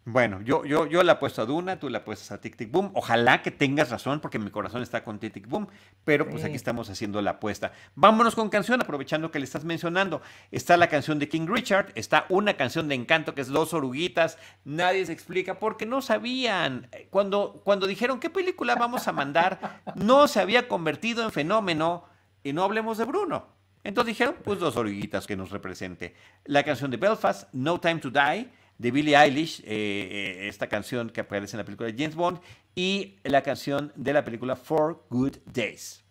Bueno, 0.06 0.40
yo, 0.40 0.64
yo, 0.64 0.86
yo 0.86 1.02
la 1.02 1.12
apuesto 1.12 1.42
a 1.42 1.44
Duna, 1.44 1.78
tú 1.78 1.90
la 1.90 1.98
apuestas 1.98 2.32
a 2.32 2.40
Tic 2.40 2.56
Tic 2.56 2.70
Boom. 2.70 2.90
Ojalá 2.94 3.42
que 3.42 3.50
tengas 3.50 3.90
razón, 3.90 4.20
porque 4.20 4.38
mi 4.38 4.50
corazón 4.50 4.82
está 4.82 5.04
con 5.04 5.18
Tic 5.18 5.34
Tic 5.34 5.46
Boom, 5.46 5.68
pero 6.04 6.26
pues 6.26 6.42
aquí 6.42 6.56
estamos 6.56 6.88
haciendo 6.88 7.20
la 7.20 7.32
apuesta. 7.32 7.72
Vámonos 7.94 8.34
con 8.34 8.48
canción, 8.48 8.80
aprovechando 8.80 9.30
que 9.30 9.38
le 9.38 9.44
estás 9.44 9.64
mencionando. 9.64 10.22
Está 10.50 10.78
la 10.78 10.88
canción 10.88 11.18
de 11.18 11.28
King 11.28 11.46
Richard, 11.46 11.92
está 11.96 12.24
una 12.30 12.54
canción 12.56 12.88
de 12.88 12.94
encanto 12.94 13.34
que 13.34 13.42
es 13.42 13.48
Los 13.48 13.74
Oruguitas. 13.74 14.38
Nadie 14.64 15.04
se 15.04 15.12
explica 15.12 15.58
porque 15.58 15.84
no 15.84 16.00
sabían. 16.00 16.88
Cuando, 17.10 17.60
cuando 17.62 17.86
dijeron 17.86 18.20
qué 18.20 18.30
película 18.30 18.76
vamos 18.76 19.06
a 19.06 19.12
mandar, 19.12 19.82
no 19.96 20.28
se 20.28 20.40
había 20.40 20.66
convertido 20.66 21.22
en 21.24 21.30
fenómeno 21.30 22.04
y 22.42 22.54
no 22.54 22.64
hablemos 22.64 22.96
de 22.96 23.04
Bruno. 23.04 23.48
Entonces 23.84 24.14
dijeron, 24.14 24.36
pues 24.42 24.60
Los 24.60 24.76
Oruguitas 24.78 25.26
que 25.26 25.36
nos 25.36 25.50
represente. 25.50 26.14
La 26.46 26.62
canción 26.62 26.90
de 26.90 26.96
Belfast, 26.96 27.52
No 27.52 27.78
Time 27.80 28.00
to 28.00 28.10
Die 28.10 28.50
de 28.80 28.90
Billie 28.90 29.14
Eilish, 29.14 29.60
eh, 29.60 29.66
eh, 29.66 30.48
esta 30.48 30.66
canción 30.66 31.10
que 31.10 31.20
aparece 31.20 31.54
en 31.54 31.58
la 31.58 31.64
película 31.64 31.92
de 31.92 31.98
James 31.98 32.14
Bond, 32.14 32.40
y 32.74 33.18
la 33.24 33.42
canción 33.42 33.92
de 33.94 34.14
la 34.14 34.24
película 34.24 34.56
Four 34.56 35.04
Good 35.10 35.36
Days. 35.52 36.02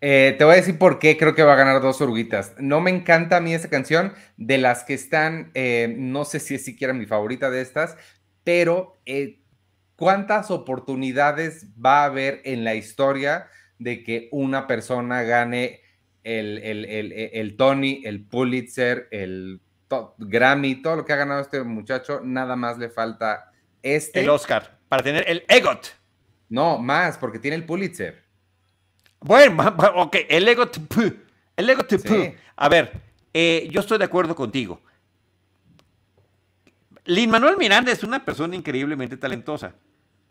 Eh, 0.00 0.36
te 0.38 0.44
voy 0.44 0.52
a 0.52 0.56
decir 0.56 0.78
por 0.78 1.00
qué 1.00 1.16
creo 1.16 1.34
que 1.34 1.42
va 1.42 1.54
a 1.54 1.56
ganar 1.56 1.82
dos 1.82 2.00
oruguitas. 2.00 2.54
No 2.58 2.80
me 2.80 2.92
encanta 2.92 3.38
a 3.38 3.40
mí 3.40 3.52
esa 3.52 3.70
canción, 3.70 4.12
de 4.36 4.58
las 4.58 4.84
que 4.84 4.94
están, 4.94 5.50
no 5.96 6.24
sé 6.24 6.38
si 6.38 6.54
es 6.54 6.64
siquiera 6.64 6.92
mi 6.92 7.06
favorita 7.06 7.50
de 7.50 7.62
estas, 7.62 7.96
pero 8.44 9.00
¿cuántas 9.96 10.52
oportunidades 10.52 11.66
va 11.84 12.02
a 12.02 12.04
haber 12.04 12.40
en 12.44 12.62
la 12.62 12.76
historia 12.76 13.48
de 13.80 14.04
que 14.04 14.28
una 14.30 14.68
persona 14.68 15.22
gane 15.22 15.80
el, 16.22 16.60
el 16.62 17.56
Tony, 17.56 18.02
el 18.04 18.24
Pulitzer, 18.24 19.08
el 19.10 19.60
Grammy, 20.18 20.82
todo 20.82 20.96
lo 20.96 21.04
que 21.04 21.12
ha 21.12 21.16
ganado 21.16 21.40
este 21.40 21.62
muchacho? 21.62 22.20
Nada 22.22 22.56
más 22.56 22.78
le 22.78 22.88
falta 22.88 23.52
este. 23.82 24.20
El 24.20 24.30
Oscar, 24.30 24.78
para 24.88 25.02
tener 25.02 25.24
el 25.28 25.44
EGOT. 25.48 25.86
No, 26.48 26.78
más, 26.78 27.18
porque 27.18 27.38
tiene 27.38 27.56
el 27.56 27.64
Pulitzer. 27.64 28.22
Bueno, 29.20 29.74
ok, 29.96 30.16
el 30.28 30.48
EGOT. 30.48 30.78
El 31.56 31.70
EGOT. 31.70 31.92
A 32.56 32.68
ver, 32.68 32.92
eh, 33.32 33.68
yo 33.70 33.80
estoy 33.80 33.98
de 33.98 34.04
acuerdo 34.04 34.34
contigo. 34.34 34.80
Lin 37.06 37.30
Manuel 37.30 37.56
Miranda 37.56 37.92
es 37.92 38.02
una 38.02 38.24
persona 38.24 38.56
increíblemente 38.56 39.16
talentosa. 39.16 39.74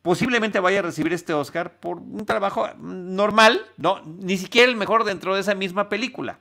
Posiblemente 0.01 0.59
vaya 0.59 0.79
a 0.79 0.83
recibir 0.83 1.13
este 1.13 1.33
Oscar 1.33 1.79
por 1.79 1.97
un 1.97 2.25
trabajo 2.25 2.67
normal, 2.77 3.65
no, 3.77 4.01
ni 4.03 4.37
siquiera 4.37 4.69
el 4.69 4.75
mejor 4.75 5.03
dentro 5.05 5.33
de 5.33 5.41
esa 5.41 5.55
misma 5.55 5.87
película. 5.87 6.39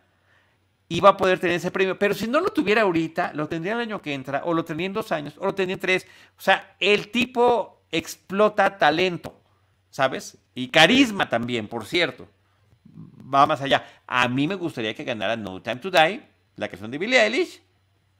Va 1.01 1.11
a 1.11 1.16
poder 1.16 1.38
tener 1.38 1.57
ese 1.57 1.70
premio. 1.70 1.99
Pero 1.99 2.14
si 2.14 2.26
no 2.26 2.40
lo 2.40 2.51
tuviera 2.51 2.82
ahorita, 2.82 3.32
lo 3.34 3.49
tendría 3.49 3.74
el 3.74 3.80
año 3.80 4.03
que 4.03 4.14
entra, 4.14 4.43
o 4.45 4.55
lo 4.55 4.64
tendría 4.64 4.86
en 4.86 4.93
dos 4.93 5.12
años, 5.12 5.34
o 5.38 5.47
lo 5.47 5.55
tendría 5.55 5.74
en 5.74 5.80
tres. 5.80 6.07
O 6.36 6.40
sea, 6.40 6.76
el 6.80 7.11
tipo 7.11 7.82
explota 7.90 8.78
talento, 8.78 9.40
¿sabes? 9.90 10.38
Y 10.55 10.68
carisma 10.68 11.28
también, 11.28 11.68
por 11.68 11.84
cierto. 11.84 12.28
Va 13.32 13.47
más 13.47 13.61
allá. 13.61 13.84
A 14.07 14.28
mí 14.28 14.47
me 14.47 14.55
gustaría 14.55 14.95
que 14.95 15.05
ganara 15.05 15.36
No 15.36 15.62
Time 15.62 15.76
to 15.76 15.90
Die, 15.90 16.22
la 16.57 16.68
canción 16.68 16.90
de 16.90 16.99
Billie 16.99 17.22
Eilish, 17.22 17.62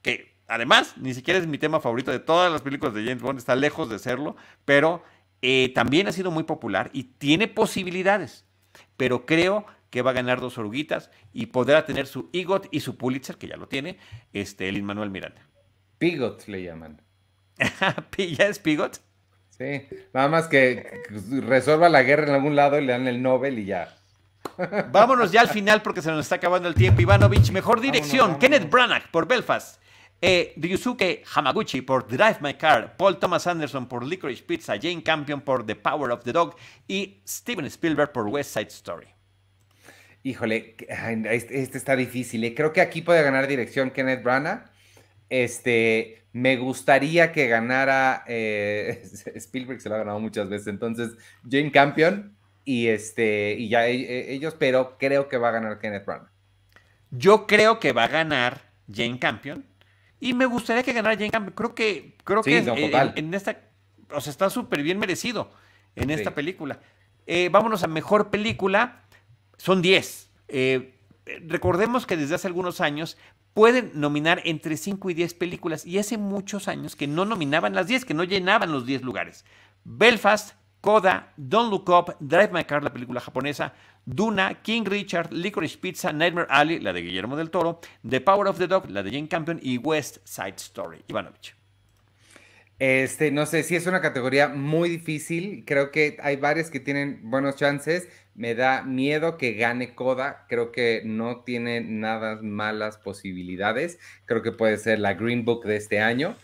que 0.01 0.35
además, 0.47 0.95
ni 0.97 1.13
siquiera 1.13 1.39
es 1.39 1.47
mi 1.47 1.57
tema 1.57 1.79
favorito 1.79 2.11
de 2.11 2.19
todas 2.19 2.51
las 2.51 2.61
películas 2.61 2.93
de 2.93 3.03
James 3.03 3.21
Bond, 3.21 3.39
está 3.39 3.55
lejos 3.55 3.89
de 3.89 3.99
serlo, 3.99 4.35
pero 4.65 5.03
eh, 5.41 5.71
también 5.75 6.07
ha 6.07 6.11
sido 6.11 6.31
muy 6.31 6.43
popular 6.43 6.89
y 6.93 7.03
tiene 7.03 7.47
posibilidades. 7.47 8.45
Pero 8.97 9.25
creo 9.25 9.65
que 9.93 10.01
va 10.01 10.09
a 10.09 10.15
ganar 10.15 10.41
dos 10.41 10.57
oruguitas 10.57 11.11
y 11.33 11.45
podrá 11.45 11.85
tener 11.85 12.07
su 12.07 12.31
EGOT 12.33 12.65
y 12.71 12.79
su 12.79 12.97
Pulitzer, 12.97 13.37
que 13.37 13.47
ya 13.47 13.57
lo 13.57 13.67
tiene, 13.67 13.99
este, 14.33 14.67
el 14.67 14.81
Manuel 14.81 15.11
Miranda. 15.11 15.47
Pigot 15.99 16.47
le 16.47 16.63
llaman. 16.63 16.99
¿Ya 18.17 18.47
es 18.47 18.57
Pigot? 18.57 18.99
Sí, 19.51 19.87
nada 20.11 20.29
más 20.29 20.47
que 20.47 21.03
resuelva 21.43 21.89
la 21.89 22.01
guerra 22.01 22.23
en 22.23 22.33
algún 22.33 22.55
lado 22.55 22.79
y 22.79 22.85
le 22.85 22.91
dan 22.91 23.07
el 23.07 23.21
Nobel 23.21 23.59
y 23.59 23.65
ya. 23.65 23.95
Vámonos 24.91 25.31
ya 25.31 25.41
al 25.41 25.49
final 25.49 25.83
porque 25.83 26.01
se 26.01 26.09
nos 26.09 26.21
está 26.21 26.37
acabando 26.37 26.67
el 26.67 26.73
tiempo. 26.73 26.99
Ivanovich, 26.99 27.51
mejor 27.51 27.79
dirección. 27.79 28.39
Kenneth 28.39 28.71
Branagh 28.71 29.11
por 29.11 29.27
Belfast. 29.27 29.79
Eh, 30.19 30.55
Ryusuke 30.57 31.23
Hamaguchi 31.35 31.81
por 31.81 32.07
Drive 32.07 32.37
My 32.41 32.55
Car, 32.55 32.97
Paul 32.97 33.19
Thomas 33.19 33.45
Anderson 33.45 33.87
por 33.87 34.03
Licorice 34.03 34.41
Pizza, 34.41 34.73
Jane 34.81 35.03
Campion 35.03 35.41
por 35.41 35.67
The 35.67 35.75
Power 35.75 36.09
of 36.09 36.23
the 36.23 36.31
Dog 36.31 36.55
y 36.87 37.21
Steven 37.27 37.65
Spielberg 37.65 38.11
por 38.11 38.27
West 38.27 38.55
Side 38.55 38.69
Story. 38.69 39.12
Híjole, 40.23 40.77
este, 41.29 41.77
está 41.77 41.95
difícil. 41.97 42.43
¿eh? 42.45 42.55
Creo 42.55 42.71
que 42.71 42.81
aquí 42.81 43.01
puede 43.01 43.21
ganar 43.23 43.47
dirección 43.47 43.91
Kenneth 43.91 44.23
Branagh. 44.23 44.71
Este, 45.29 46.23
me 46.31 46.55
gustaría 46.55 47.31
que 47.31 47.47
ganara 47.47 48.23
eh, 48.27 49.03
Spielberg, 49.35 49.81
se 49.81 49.89
lo 49.89 49.95
ha 49.95 49.99
ganado 49.99 50.19
muchas 50.19 50.47
veces. 50.49 50.67
Entonces, 50.67 51.11
Jane 51.49 51.71
Campion 51.71 52.35
y 52.65 52.87
este, 52.87 53.55
y 53.57 53.67
ya 53.67 53.87
e, 53.87 53.95
e, 53.95 54.33
ellos, 54.33 54.55
pero 54.57 54.97
creo 54.97 55.27
que 55.27 55.37
va 55.37 55.49
a 55.49 55.51
ganar 55.51 55.79
Kenneth 55.79 56.05
Branagh. 56.05 56.31
Yo 57.11 57.45
creo 57.45 57.79
que 57.79 57.91
va 57.91 58.05
a 58.05 58.07
ganar 58.07 58.61
Jane 58.91 59.19
Campion 59.19 59.65
y 60.19 60.33
me 60.33 60.45
gustaría 60.45 60.83
que 60.83 60.93
ganara 60.93 61.15
Jane 61.15 61.31
Campion. 61.31 61.53
Creo 61.53 61.75
que, 61.75 62.15
creo 62.23 62.41
que 62.41 62.57
en, 62.57 63.33
esta, 63.33 63.59
o 64.09 64.21
sea, 64.21 64.31
está 64.31 64.49
súper 64.49 64.81
bien 64.81 64.97
merecido 64.97 65.51
en 65.95 66.09
esta 66.09 66.33
película. 66.33 66.79
Eh, 67.27 67.49
vámonos 67.51 67.83
a 67.83 67.87
mejor 67.87 68.29
película. 68.29 69.02
Son 69.57 69.81
10. 69.81 70.29
Eh, 70.47 70.95
recordemos 71.47 72.05
que 72.05 72.17
desde 72.17 72.35
hace 72.35 72.47
algunos 72.47 72.81
años 72.81 73.17
pueden 73.53 73.91
nominar 73.93 74.41
entre 74.45 74.77
5 74.77 75.09
y 75.09 75.13
10 75.13 75.33
películas 75.35 75.85
y 75.85 75.99
hace 75.99 76.17
muchos 76.17 76.67
años 76.67 76.95
que 76.95 77.07
no 77.07 77.25
nominaban 77.25 77.73
las 77.73 77.87
10, 77.87 78.05
que 78.05 78.13
no 78.13 78.23
llenaban 78.23 78.71
los 78.71 78.85
10 78.85 79.03
lugares. 79.03 79.45
Belfast, 79.83 80.55
Coda, 80.81 81.33
Don't 81.37 81.71
Look 81.71 81.89
Up, 81.89 82.15
Drive 82.19 82.51
My 82.51 82.65
Car, 82.65 82.83
la 82.83 82.91
película 82.91 83.21
japonesa, 83.21 83.73
Duna, 84.05 84.61
King 84.61 84.83
Richard, 84.85 85.31
Licorice 85.31 85.77
Pizza, 85.77 86.11
Nightmare 86.11 86.47
Alley, 86.49 86.79
la 86.79 86.91
de 86.91 87.01
Guillermo 87.01 87.37
del 87.37 87.51
Toro, 87.51 87.79
The 88.07 88.19
Power 88.19 88.47
of 88.47 88.57
the 88.57 88.67
Dog, 88.67 88.89
la 88.89 89.01
de 89.01 89.11
Jane 89.11 89.29
Campion 89.29 89.59
y 89.61 89.77
West 89.77 90.17
Side 90.25 90.55
Story. 90.57 91.03
Ivanovich. 91.07 91.55
Este, 92.79 93.31
no 93.31 93.45
sé, 93.45 93.63
si 93.63 93.77
es 93.77 93.87
una 93.87 94.01
categoría 94.01 94.49
muy 94.49 94.89
difícil. 94.89 95.63
Creo 95.65 95.89
que 95.91 96.17
hay 96.21 96.35
varias 96.35 96.69
que 96.69 96.81
tienen 96.81 97.21
buenos 97.23 97.55
chances. 97.55 98.09
Me 98.35 98.55
da 98.55 98.81
miedo 98.81 99.37
que 99.37 99.53
gane 99.53 99.93
Coda. 99.93 100.45
Creo 100.49 100.71
que 100.71 101.01
no 101.05 101.41
tiene 101.41 101.81
nada 101.81 102.39
malas 102.41 102.97
posibilidades. 102.97 103.99
Creo 104.25 104.41
que 104.41 104.51
puede 104.51 104.77
ser 104.77 104.99
la 104.99 105.13
Green 105.13 105.45
Book 105.45 105.65
de 105.65 105.75
este 105.75 105.99
año. 105.99 106.35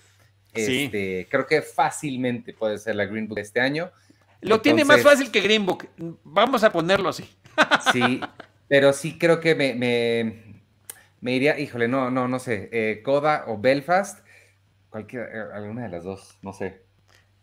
Este, 0.53 1.27
Creo 1.29 1.47
que 1.47 1.61
fácilmente 1.61 2.53
puede 2.53 2.77
ser 2.77 2.95
la 2.95 3.05
Green 3.05 3.27
Book 3.27 3.37
de 3.37 3.41
este 3.41 3.59
año. 3.59 3.91
Lo 4.41 4.61
tiene 4.61 4.85
más 4.85 5.01
fácil 5.01 5.31
que 5.31 5.41
Green 5.41 5.65
Book. 5.65 5.87
Vamos 6.23 6.63
a 6.63 6.71
ponerlo 6.71 7.09
así. 7.09 7.29
Sí, 7.91 8.21
pero 8.69 8.93
sí 8.93 9.17
creo 9.17 9.41
que 9.41 9.53
me, 9.53 9.73
me, 11.19 11.33
iría, 11.33 11.59
híjole, 11.59 11.89
no, 11.89 12.09
no, 12.09 12.29
no 12.29 12.39
sé, 12.39 12.69
eh, 12.71 13.01
Coda 13.03 13.43
o 13.47 13.57
Belfast, 13.57 14.25
cualquiera, 14.89 15.25
eh, 15.25 15.53
alguna 15.53 15.83
de 15.83 15.89
las 15.89 16.05
dos, 16.05 16.37
no 16.41 16.53
sé. 16.53 16.88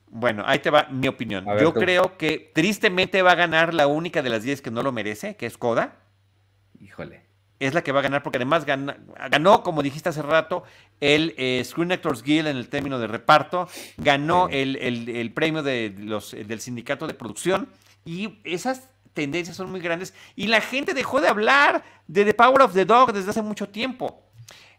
Bueno, 0.09 0.45
ahí 0.47 0.61
te 0.61 0.71
va 0.71 0.89
mi 0.91 1.09
opinión. 1.09 1.45
Yo 1.61 1.75
creo 1.75 2.17
que 2.17 2.51
tristemente 2.55 3.23
va 3.23 3.33
a 3.33 3.35
ganar 3.35 3.75
la 3.75 3.87
única 3.87 4.23
de 4.23 4.31
las 4.31 4.43
10 4.43 4.63
que 4.63 4.71
no 4.71 4.83
lo 4.83 4.93
merece, 4.93 5.37
que 5.37 5.47
es 5.47 5.59
Coda. 5.59 5.97
Híjole 6.81 7.27
es 7.59 7.75
la 7.75 7.83
que 7.83 7.93
va 7.93 8.01
a 8.01 8.03
ganar 8.03 8.23
porque 8.23 8.39
además 8.39 8.65
ganó, 8.65 9.63
como 9.63 9.83
dijiste 9.83 10.09
hace 10.09 10.23
rato, 10.23 10.65
el 11.01 11.35
eh, 11.39 11.63
Screen 11.65 11.93
Actors 11.93 12.23
Guild 12.23 12.49
en 12.49 12.57
el 12.57 12.69
término 12.69 12.99
de 12.99 13.07
reparto, 13.07 13.69
ganó 13.97 14.49
el, 14.51 15.33
premio 15.35 15.63
de 15.63 15.95
los, 15.99 16.33
del 16.33 16.61
sindicato 16.61 17.07
de 17.07 17.15
producción 17.15 17.69
y 18.05 18.39
esas 18.45 18.91
tendencias 19.15 19.57
son 19.57 19.71
muy 19.71 19.81
grandes 19.81 20.13
y 20.35 20.49
la 20.49 20.61
gente 20.61 20.93
dejó 20.93 21.21
de 21.21 21.29
hablar 21.29 21.83
de 22.07 22.25
The 22.25 22.35
Power 22.35 22.63
of 22.63 22.75
the 22.75 22.85
Dog 22.85 23.13
desde 23.13 23.31
hace 23.31 23.43
mucho 23.43 23.69
tiempo. 23.69 24.23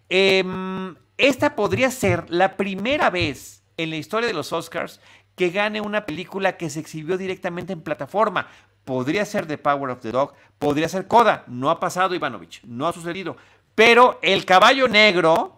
Em, 0.09 0.95
esta 1.17 1.55
podría 1.55 1.89
ser 1.89 2.29
la 2.29 2.55
primera 2.55 3.09
vez 3.09 3.63
en 3.77 3.89
la 3.89 3.95
historia 3.95 4.27
de 4.27 4.33
los 4.33 4.53
Oscars 4.53 5.01
que 5.37 5.51
gane 5.51 5.79
una 5.79 6.05
película 6.05 6.57
que 6.57 6.69
se 6.69 6.81
exhibió 6.81 7.17
directamente 7.17 7.71
en 7.71 7.81
plataforma 7.81 8.47
podría 8.87 9.25
ser 9.25 9.45
The 9.45 9.57
Power 9.57 9.91
of 9.91 10.01
the 10.01 10.11
Dog, 10.11 10.33
podría 10.57 10.87
ser 10.87 11.07
Coda, 11.07 11.43
no 11.47 11.69
ha 11.69 11.79
pasado 11.79 12.15
Ivanovich, 12.15 12.63
no 12.63 12.87
ha 12.87 12.93
sucedido. 12.93 13.35
Pero 13.75 14.17
el 14.21 14.45
caballo 14.45 14.87
negro, 14.87 15.57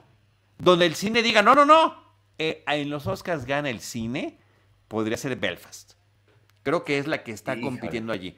donde 0.57 0.87
el 0.87 0.95
cine 0.95 1.21
diga, 1.21 1.43
no, 1.43 1.53
no, 1.53 1.63
no, 1.63 1.95
eh, 2.39 2.63
en 2.67 2.89
los 2.89 3.05
Oscars 3.05 3.45
gana 3.45 3.69
el 3.69 3.81
cine, 3.81 4.39
podría 4.87 5.15
ser 5.15 5.35
Belfast. 5.35 5.93
Creo 6.63 6.83
que 6.83 6.97
es 6.97 7.05
la 7.05 7.23
que 7.23 7.31
está 7.31 7.59
compitiendo 7.61 8.11
allí. 8.11 8.35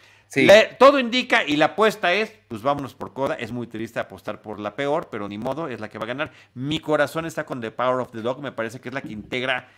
todo 0.78 1.00
indica 1.00 1.46
y 1.46 1.56
la 1.56 1.68
apuesta 1.68 2.14
es, 2.14 2.34
pues 2.50 2.62
vámonos 2.62 2.94
por 2.94 3.14
Coda. 3.14 3.36
Es 3.36 3.54
muy 3.54 3.68
triste 3.68 4.00
apostar 4.00 4.42
por 4.42 4.60
la 4.60 4.76
peor, 4.76 5.08
pero 5.10 5.30
ni 5.30 5.38
modo, 5.38 5.70
es 5.70 5.80
la 5.80 5.90
que 5.90 5.98
va 5.98 6.04
a 6.04 6.08
ganar. 6.08 6.32
Mi 6.54 6.80
corazón 6.80 7.26
está 7.26 7.46
con 7.46 7.62
The 7.62 7.72
Power 7.72 8.02
of 8.02 8.12
the 8.12 8.22
Dog, 8.22 8.42
me 8.42 8.52
parece 8.52 8.82
que 8.82 8.90
es 8.90 8.94
la 8.94 9.02
que 9.02 9.14
integra 9.14 9.70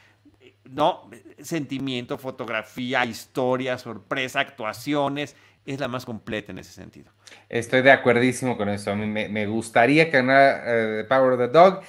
no, 0.70 1.10
sentimiento, 1.42 2.18
fotografía, 2.18 3.06
historia, 3.06 3.78
sorpresa, 3.78 4.40
actuaciones, 4.40 5.36
es 5.66 5.80
la 5.80 5.88
más 5.88 6.06
completa 6.06 6.52
en 6.52 6.60
ese 6.60 6.72
sentido. 6.72 7.12
Estoy 7.50 7.82
de 7.82 7.92
acuerdísimo 7.92 8.58
con 8.58 8.70
eso. 8.70 8.92
A 8.92 8.96
mí 8.96 9.06
me, 9.08 9.46
gustaría 9.48 10.06
que 10.06 10.18
ganara 10.18 10.64
The 10.66 11.04
Power 11.06 11.34
of 11.34 11.40
the 11.40 11.48
Dog. 11.48 11.82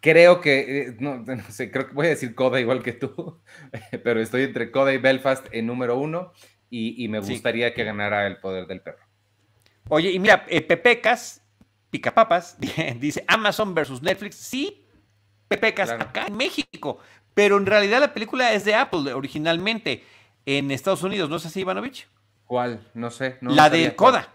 Creo 0.00 0.40
que, 0.40 0.88
eh, 0.88 0.96
no, 1.00 1.24
sé, 1.48 1.70
creo 1.70 1.88
que 1.88 1.94
voy 1.94 2.06
a 2.06 2.10
decir 2.10 2.34
Coda 2.34 2.60
igual 2.60 2.82
que 2.82 2.92
tú, 2.92 3.40
pero 4.04 4.20
estoy 4.20 4.42
entre 4.42 4.70
Coda 4.70 4.92
y 4.92 4.98
Belfast 4.98 5.46
en 5.52 5.66
número 5.66 5.98
uno 5.98 6.32
y, 6.70 7.06
me 7.08 7.20
gustaría 7.20 7.72
que 7.72 7.84
ganara 7.84 8.26
El 8.26 8.38
Poder 8.38 8.66
del 8.66 8.80
Perro. 8.80 9.04
Oye, 9.88 10.10
y 10.10 10.18
mira, 10.18 10.44
eh, 10.48 10.60
Pepecas, 10.60 11.40
Picapapas, 11.90 12.58
dice 12.98 13.24
Amazon 13.28 13.74
versus 13.74 14.02
Netflix. 14.02 14.34
Sí, 14.34 14.84
Pepecas, 15.46 15.90
acá 15.90 16.26
en 16.26 16.36
México. 16.36 16.98
Pero 17.34 17.56
en 17.56 17.66
realidad 17.66 18.00
la 18.00 18.14
película 18.14 18.52
es 18.52 18.64
de 18.64 18.74
Apple 18.74 19.12
originalmente 19.12 20.04
en 20.46 20.70
Estados 20.70 21.02
Unidos, 21.02 21.28
¿no 21.28 21.36
es 21.36 21.46
así, 21.46 21.60
Ivanovich? 21.60 22.08
¿Cuál? 22.46 22.86
No 22.94 23.10
sé. 23.10 23.38
la 23.40 23.70
de 23.70 23.94
Coda. 23.96 24.28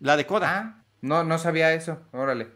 La 0.00 0.16
de 0.16 0.26
Coda. 0.26 0.58
Ah, 0.58 0.84
no, 1.00 1.24
no 1.24 1.38
sabía 1.38 1.72
eso. 1.74 2.00
Órale. 2.12 2.48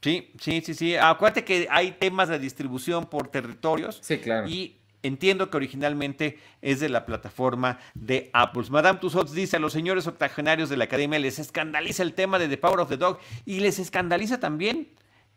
Sí, 0.00 0.32
sí, 0.40 0.60
sí, 0.62 0.74
sí. 0.74 0.96
Acuérdate 0.96 1.44
que 1.44 1.68
hay 1.70 1.92
temas 1.92 2.28
de 2.28 2.38
distribución 2.38 3.06
por 3.06 3.28
territorios. 3.28 3.98
Sí, 4.02 4.18
claro. 4.18 4.48
Y 4.48 4.82
Entiendo 5.02 5.50
que 5.50 5.56
originalmente 5.56 6.38
es 6.60 6.78
de 6.78 6.88
la 6.88 7.04
plataforma 7.06 7.78
de 7.94 8.30
Apple. 8.32 8.62
Madame 8.70 9.00
Tussauds 9.00 9.32
dice 9.32 9.56
a 9.56 9.60
los 9.60 9.72
señores 9.72 10.06
octogenarios 10.06 10.68
de 10.68 10.76
la 10.76 10.84
academia 10.84 11.18
les 11.18 11.40
escandaliza 11.40 12.04
el 12.04 12.14
tema 12.14 12.38
de 12.38 12.48
The 12.48 12.56
Power 12.56 12.80
of 12.80 12.88
the 12.88 12.96
Dog 12.96 13.18
y 13.44 13.58
les 13.60 13.80
escandaliza 13.80 14.38
también 14.38 14.90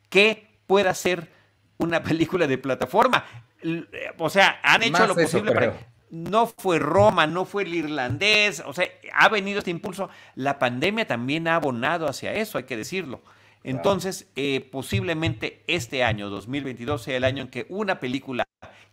que 0.09 0.59
pueda 0.67 0.93
ser 0.93 1.31
una 1.77 2.03
película 2.03 2.45
de 2.45 2.59
plataforma. 2.59 3.25
O 4.18 4.30
sea, 4.30 4.59
han 4.63 4.84
hecho 4.84 5.07
lo 5.07 5.16
posible 5.16 5.51
para... 5.51 5.74
No 6.11 6.47
fue 6.47 6.80
Roma, 6.80 7.28
no 7.28 7.45
fue 7.45 7.63
el 7.63 7.74
irlandés, 7.74 8.63
o 8.66 8.74
sea, 8.74 8.88
ha 9.13 9.28
venido 9.28 9.59
este 9.59 9.72
impulso. 9.72 10.09
La 10.36 10.59
pandemia 10.59 11.07
también 11.07 11.47
ha 11.47 11.55
abonado 11.55 12.07
hacia 12.07 12.34
eso, 12.34 12.57
hay 12.57 12.63
que 12.66 12.78
decirlo. 12.78 13.22
Entonces, 13.63 14.30
eh, 14.36 14.61
posiblemente 14.72 15.63
este 15.68 16.03
año, 16.03 16.30
2022, 16.30 17.01
sea 17.01 17.18
el 17.18 17.24
año 17.24 17.41
en 17.41 17.47
que 17.47 17.66
una 17.70 17.99
película 17.99 18.45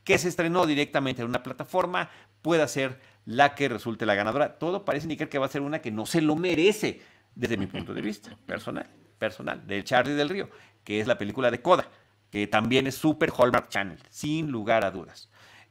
que 0.03 0.17
se 0.19 0.29
estrenó 0.29 0.67
directamente 0.67 1.23
en 1.23 1.29
una 1.29 1.43
plataforma 1.43 2.11
pueda 2.41 2.67
ser 2.67 2.99
la 3.27 3.55
que 3.55 3.69
resulte 3.69 4.07
la 4.07 4.15
ganadora. 4.15 4.59
Todo 4.59 4.85
parece 4.85 5.05
indicar 5.05 5.29
que 5.29 5.39
va 5.39 5.47
a 5.47 5.51
ser 5.51 5.61
una 5.61 5.81
que 5.81 5.91
no 5.91 6.07
se 6.07 6.23
lo 6.23 6.37
merece, 6.37 7.03
desde 7.35 7.57
mi 7.57 7.67
punto 7.67 7.95
de 7.95 8.03
vista 8.03 8.37
personal, 8.47 8.89
personal, 9.19 9.67
de 9.67 9.85
Charlie 9.85 10.15
del 10.15 10.29
Río, 10.29 10.49
que 10.85 11.01
es 11.01 11.07
la 11.07 11.19
película 11.19 11.51
de 11.51 11.61
Coda, 11.63 11.89
que 12.33 12.47
también 12.47 12.87
es 12.87 12.95
Super 12.95 13.31
Hallmark 13.31 13.69
Channel, 13.69 13.99
sin 14.09 14.51
lugar 14.51 14.87
a 14.87 14.91
dudas. 14.91 15.29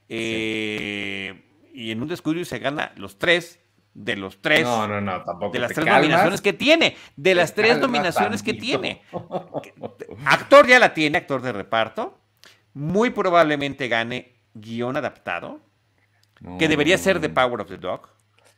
Eh, 0.07 1.43
y 1.73 1.89
en 1.89 2.03
un 2.03 2.07
descuido 2.07 2.45
se 2.45 2.59
gana 2.59 2.93
los 2.97 3.17
tres 3.17 3.59
de 3.95 4.15
los 4.15 4.43
tres. 4.43 4.61
No, 4.61 4.87
no, 4.87 5.01
no, 5.01 5.23
tampoco. 5.23 5.53
De 5.53 5.57
las 5.57 5.73
tres 5.73 5.87
nominaciones 5.87 6.39
que 6.39 6.53
tiene. 6.53 6.95
De 7.15 7.33
las 7.33 7.55
tres 7.55 7.79
nominaciones 7.79 8.43
que 8.43 8.53
tiene. 8.53 9.01
Actor 10.23 10.67
ya 10.67 10.77
la 10.77 10.93
tiene, 10.93 11.17
actor 11.17 11.41
de 11.41 11.51
reparto. 11.51 12.19
Muy 12.75 13.09
probablemente 13.09 13.87
gane 13.87 14.35
guion 14.53 14.95
adaptado. 14.97 15.61
que 16.59 16.67
debería 16.67 16.99
ser 16.99 17.19
The 17.19 17.29
Power 17.29 17.61
of 17.61 17.69
the 17.69 17.77
Dog. 17.77 18.07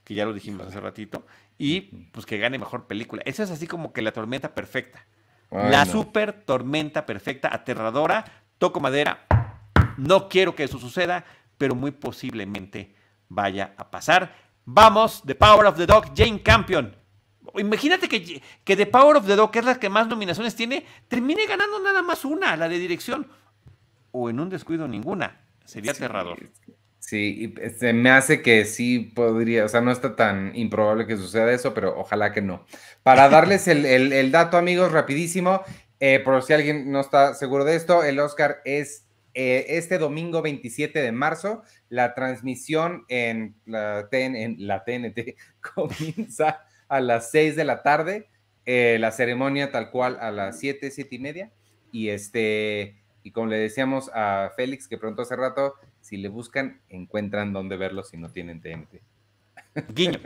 Que 0.04 0.14
ya 0.14 0.26
lo 0.26 0.34
dijimos 0.34 0.68
hace 0.68 0.82
ratito. 0.82 1.26
Y 1.58 2.10
pues 2.12 2.26
que 2.26 2.38
gane 2.38 2.60
mejor 2.60 2.86
película. 2.86 3.22
Eso 3.26 3.44
es 3.44 3.50
así 3.50 3.66
como 3.66 3.94
que 3.94 4.02
la 4.02 4.12
tormenta 4.12 4.54
perfecta. 4.54 5.06
La 5.54 5.86
super 5.86 6.34
tormenta 6.34 7.06
perfecta, 7.06 7.54
aterradora. 7.54 8.26
Toco 8.58 8.80
madera. 8.80 9.26
No 9.98 10.28
quiero 10.28 10.56
que 10.56 10.64
eso 10.64 10.80
suceda, 10.80 11.26
pero 11.58 11.76
muy 11.76 11.92
posiblemente 11.92 12.96
vaya 13.30 13.74
a 13.78 13.92
pasar. 13.92 14.36
Vamos, 14.66 15.22
The 15.26 15.36
Power 15.36 15.68
of 15.68 15.78
the 15.78 15.86
Dog, 15.86 16.14
Jane 16.16 16.42
Campion. 16.42 16.96
Imagínate 17.56 18.10
que, 18.10 18.42
que 18.64 18.76
The 18.76 18.86
Power 18.88 19.18
of 19.18 19.28
the 19.28 19.36
Dog, 19.36 19.52
que 19.52 19.60
es 19.60 19.66
la 19.66 19.80
que 19.80 19.90
más 19.90 20.08
nominaciones 20.08 20.56
tiene, 20.56 20.86
termine 21.08 21.46
ganando 21.46 21.80
nada 21.80 22.02
más 22.02 22.26
una, 22.26 22.58
la 22.58 22.68
de 22.68 22.80
dirección. 22.80 23.28
O 24.12 24.30
en 24.30 24.40
un 24.40 24.50
descuido 24.50 24.88
ninguna. 24.88 25.42
Sería 25.66 25.92
aterrador. 25.92 26.40
Sí, 27.06 27.54
se 27.78 27.92
me 27.92 28.12
hace 28.12 28.42
que 28.42 28.64
sí 28.64 29.00
podría, 29.00 29.66
o 29.66 29.68
sea, 29.68 29.82
no 29.82 29.92
está 29.92 30.16
tan 30.16 30.56
improbable 30.56 31.06
que 31.06 31.18
suceda 31.18 31.52
eso, 31.52 31.74
pero 31.74 32.00
ojalá 32.00 32.32
que 32.32 32.42
no. 32.42 32.66
Para 33.04 33.28
darles 33.28 33.68
el, 33.68 34.32
dato, 34.32 34.56
amigos, 34.56 34.94
rapidísimo, 34.94 35.64
eh, 36.00 36.22
por 36.24 36.42
si 36.44 36.54
alguien 36.54 36.94
no 36.94 37.02
está 37.02 37.34
seguro 37.34 37.66
de 37.66 37.76
esto, 37.76 38.06
el 38.06 38.22
Oscar 38.22 38.62
es 38.64 39.06
eh, 39.34 39.66
este 39.68 39.98
domingo 39.98 40.42
27 40.42 41.02
de 41.02 41.12
marzo. 41.12 41.64
La 41.90 42.14
transmisión 42.14 43.04
en 43.10 43.58
la, 43.66 44.08
en 44.10 44.56
la 44.66 44.86
TNT 44.86 45.36
comienza 45.76 46.62
a 46.88 47.02
las 47.02 47.32
6 47.32 47.58
de 47.58 47.66
la 47.66 47.84
tarde. 47.84 48.30
Eh, 48.66 48.96
la 49.02 49.12
ceremonia 49.12 49.72
tal 49.72 49.92
cual 49.92 50.18
a 50.22 50.32
las 50.32 50.58
7, 50.58 50.90
7 50.90 51.14
y 51.14 51.20
media. 51.20 51.52
Y 51.92 52.10
este, 52.10 53.04
y 53.24 53.32
como 53.32 53.48
le 53.48 53.58
decíamos 53.58 54.10
a 54.14 54.54
Félix, 54.56 54.88
que 54.88 54.98
pronto 54.98 55.24
hace 55.24 55.36
rato, 55.36 55.76
si 56.14 56.18
le 56.18 56.30
buscan, 56.30 56.80
encuentran 56.90 57.54
dónde 57.54 57.76
verlo 57.76 58.04
si 58.04 58.18
no 58.18 58.30
tienen 58.30 58.62
TNT. 58.62 59.02
Guiño. 59.96 60.20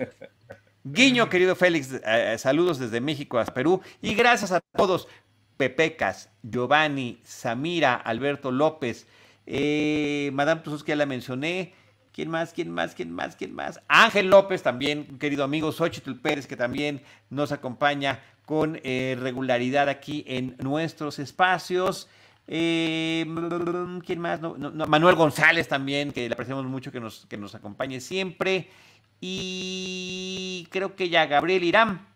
Guiño, 0.83 1.29
querido 1.29 1.55
Félix, 1.55 2.01
eh, 2.05 2.35
saludos 2.37 2.77
desde 2.77 2.99
México 2.99 3.39
a 3.39 3.45
Perú 3.45 3.79
y 4.01 4.13
gracias 4.13 4.51
a 4.51 4.59
todos 4.75 5.07
Pepecas, 5.55 6.29
Giovanni, 6.43 7.21
Samira, 7.23 7.95
Alberto 7.95 8.51
López, 8.51 9.07
eh, 9.45 10.29
Madame 10.33 10.59
Tusos 10.59 10.83
que 10.83 10.89
ya 10.89 10.97
la 10.97 11.05
mencioné. 11.05 11.73
¿Quién 12.11 12.29
más? 12.31 12.51
¿Quién 12.51 12.69
más? 12.69 12.93
¿Quién 12.93 13.13
más? 13.13 13.37
¿Quién 13.37 13.55
más? 13.55 13.79
Ángel 13.87 14.27
López 14.27 14.63
también, 14.63 15.17
querido 15.19 15.45
amigo, 15.45 15.71
Xochitl 15.71 16.15
Pérez, 16.15 16.47
que 16.47 16.57
también 16.57 17.01
nos 17.29 17.53
acompaña 17.53 18.19
con 18.45 18.81
eh, 18.83 19.15
regularidad 19.17 19.87
aquí 19.87 20.25
en 20.27 20.57
nuestros 20.59 21.17
espacios. 21.17 22.09
Eh, 22.47 23.25
¿Quién 24.05 24.19
más? 24.19 24.39
Manuel 24.41 25.15
González 25.15 25.67
también, 25.67 26.11
que 26.11 26.27
le 26.27 26.33
apreciamos 26.33 26.65
mucho 26.65 26.91
que 26.91 26.99
nos, 26.99 27.25
que 27.25 27.37
nos 27.37 27.55
acompañe 27.55 27.99
siempre. 27.99 28.69
Y 29.19 30.67
creo 30.71 30.95
que 30.95 31.09
ya 31.09 31.25
Gabriel 31.25 31.63
Irán. 31.63 32.07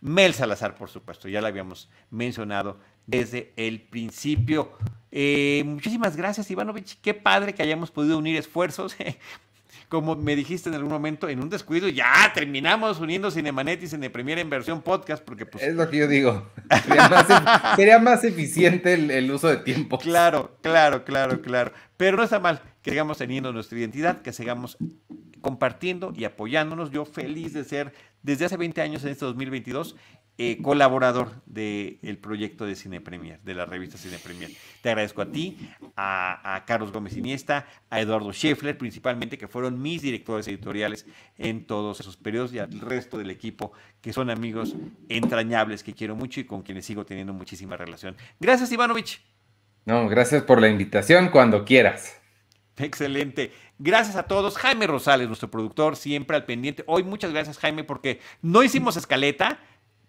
Mel 0.00 0.32
Salazar, 0.32 0.76
por 0.76 0.88
supuesto, 0.88 1.28
ya 1.28 1.42
la 1.42 1.48
habíamos 1.48 1.90
mencionado 2.10 2.78
desde 3.06 3.52
el 3.56 3.82
principio. 3.82 4.72
Eh, 5.10 5.62
muchísimas 5.66 6.16
gracias, 6.16 6.50
Ivanovich. 6.50 6.98
Qué 7.02 7.12
padre 7.12 7.54
que 7.54 7.62
hayamos 7.62 7.90
podido 7.90 8.16
unir 8.16 8.36
esfuerzos. 8.36 8.96
Como 9.90 10.14
me 10.14 10.36
dijiste 10.36 10.68
en 10.68 10.76
algún 10.76 10.92
momento, 10.92 11.28
en 11.28 11.42
un 11.42 11.50
descuido, 11.50 11.88
ya 11.88 12.30
terminamos 12.32 13.00
uniendo 13.00 13.28
Cinemanet 13.28 13.82
y 13.82 13.88
Cinepremier 13.88 14.38
en 14.38 14.48
versión 14.48 14.82
podcast, 14.82 15.22
porque 15.22 15.46
pues... 15.46 15.64
Es 15.64 15.74
lo 15.74 15.90
que 15.90 15.98
yo 15.98 16.06
digo. 16.06 16.48
Sería 17.74 17.98
más, 17.98 18.24
eficiente 18.24 18.94
el, 18.94 19.30
uso 19.32 19.48
de 19.48 19.56
tiempo. 19.56 19.98
Claro, 19.98 20.56
claro, 20.62 21.04
claro, 21.04 21.42
claro. 21.42 21.72
Pero 21.96 22.16
no 22.16 22.22
está 22.22 22.38
mal 22.38 22.62
que 22.82 22.92
sigamos 22.92 23.18
teniendo 23.18 23.52
nuestra 23.52 23.80
identidad, 23.80 24.22
que 24.22 24.32
sigamos 24.32 24.78
compartiendo 25.40 26.12
y 26.16 26.24
apoyándonos. 26.24 26.92
Yo 26.92 27.04
feliz 27.04 27.52
de 27.52 27.64
ser 27.64 27.92
desde 28.22 28.44
hace 28.44 28.56
20 28.56 28.80
años 28.82 29.02
en 29.02 29.10
este 29.10 29.24
2022 29.24 29.96
eh, 30.42 30.56
colaborador 30.62 31.32
del 31.44 32.16
proyecto 32.16 32.64
de 32.64 32.74
Cine 32.74 33.02
Premier, 33.02 33.40
de 33.42 33.52
la 33.52 33.66
revista 33.66 33.98
Cine 33.98 34.16
Premier. 34.16 34.50
Te 34.80 34.88
agradezco 34.88 35.20
a 35.20 35.30
ti, 35.30 35.58
a, 35.98 36.64
Carlos 36.66 36.92
Gómez 36.92 37.14
Iniesta, 37.14 37.66
a 37.90 38.00
Eduardo 38.00 38.32
Scheffler, 38.32 38.78
principalmente, 38.78 39.36
que 39.36 39.48
fueron 39.48 39.82
mis 39.82 40.00
directores 40.00 40.48
editoriales 40.48 41.04
en 41.36 41.66
todos 41.66 42.00
esos 42.00 42.16
periodos, 42.16 42.54
y 42.54 42.58
al 42.58 42.80
resto 42.80 43.18
del 43.18 43.28
equipo, 43.28 43.72
que 44.00 44.14
son 44.14 44.30
amigos 44.30 44.74
entrañables 45.10 45.82
que 45.82 45.92
quiero 45.92 46.16
mucho 46.16 46.40
y 46.40 46.44
con 46.44 46.62
quienes 46.62 46.86
sigo 46.86 47.04
teniendo 47.04 47.34
muchísima 47.34 47.76
relación. 47.76 48.16
Gracias, 48.40 48.72
Ivanovich. 48.72 49.20
No, 49.84 50.08
gracias 50.08 50.42
por 50.42 50.58
la 50.58 50.68
invitación 50.68 51.28
cuando 51.28 51.66
quieras. 51.66 52.18
Excelente. 52.78 53.52
Gracias 53.78 54.16
a 54.16 54.22
todos. 54.22 54.56
Jaime 54.56 54.86
Rosales, 54.86 55.26
nuestro 55.26 55.50
productor, 55.50 55.96
siempre 55.96 56.34
al 56.34 56.46
pendiente. 56.46 56.82
Hoy 56.86 57.02
muchas 57.02 57.30
gracias, 57.30 57.58
Jaime, 57.58 57.84
porque 57.84 58.20
no 58.40 58.62
hicimos 58.62 58.96
escaleta 58.96 59.58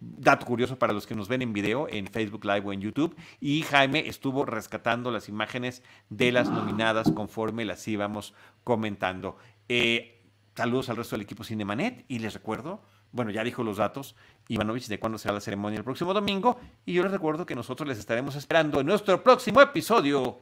dato 0.02 0.46
curioso 0.46 0.80
para 0.80 0.94
los 0.94 1.06
que 1.06 1.16
nos 1.16 1.28
ven 1.28 1.44
en 1.44 1.54
video 1.54 1.88
en 1.88 2.08
Facebook 2.08 2.44
Live 2.44 2.64
o 2.66 2.74
en 2.74 2.82
YouTube. 2.82 3.16
Y 3.40 3.62
Jaime 3.62 4.08
estuvo 4.08 4.46
rescatando 4.46 5.12
las 5.12 5.30
imágenes 5.30 5.84
de 6.10 6.32
las 6.32 6.50
nominadas 6.50 7.12
conforme 7.12 7.64
las 7.64 7.88
íbamos 7.88 8.34
comentando. 8.64 9.38
Eh, 9.70 10.26
saludos 10.56 10.90
al 10.90 10.98
resto 10.98 11.16
del 11.16 11.22
equipo 11.22 11.44
Cinemanet 11.44 12.04
y 12.08 12.20
les 12.20 12.34
recuerdo, 12.34 12.82
bueno, 13.12 13.32
ya 13.32 13.44
dijo 13.44 13.64
los 13.64 13.78
datos, 13.78 14.16
Ivanovich, 14.48 14.88
de 14.88 15.00
cuándo 15.00 15.18
será 15.18 15.36
la 15.36 15.40
ceremonia 15.40 15.78
el 15.78 15.84
próximo 15.84 16.14
domingo. 16.14 16.60
Y 16.86 16.94
yo 16.94 17.04
les 17.04 17.12
recuerdo 17.12 17.46
que 17.46 17.56
nosotros 17.56 17.88
les 17.88 18.00
estaremos 18.00 18.36
esperando 18.36 18.80
en 18.80 18.88
nuestro 18.88 19.24
próximo 19.24 19.62
episodio 19.62 20.42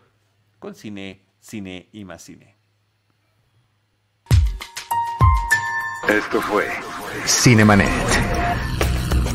con 0.58 0.74
Cine, 0.74 1.26
Cine 1.40 1.90
y 1.92 2.06
más 2.06 2.24
Cine. 2.24 2.56
Esto 6.08 6.42
fue 6.42 6.68
Cinemanet 7.26 8.79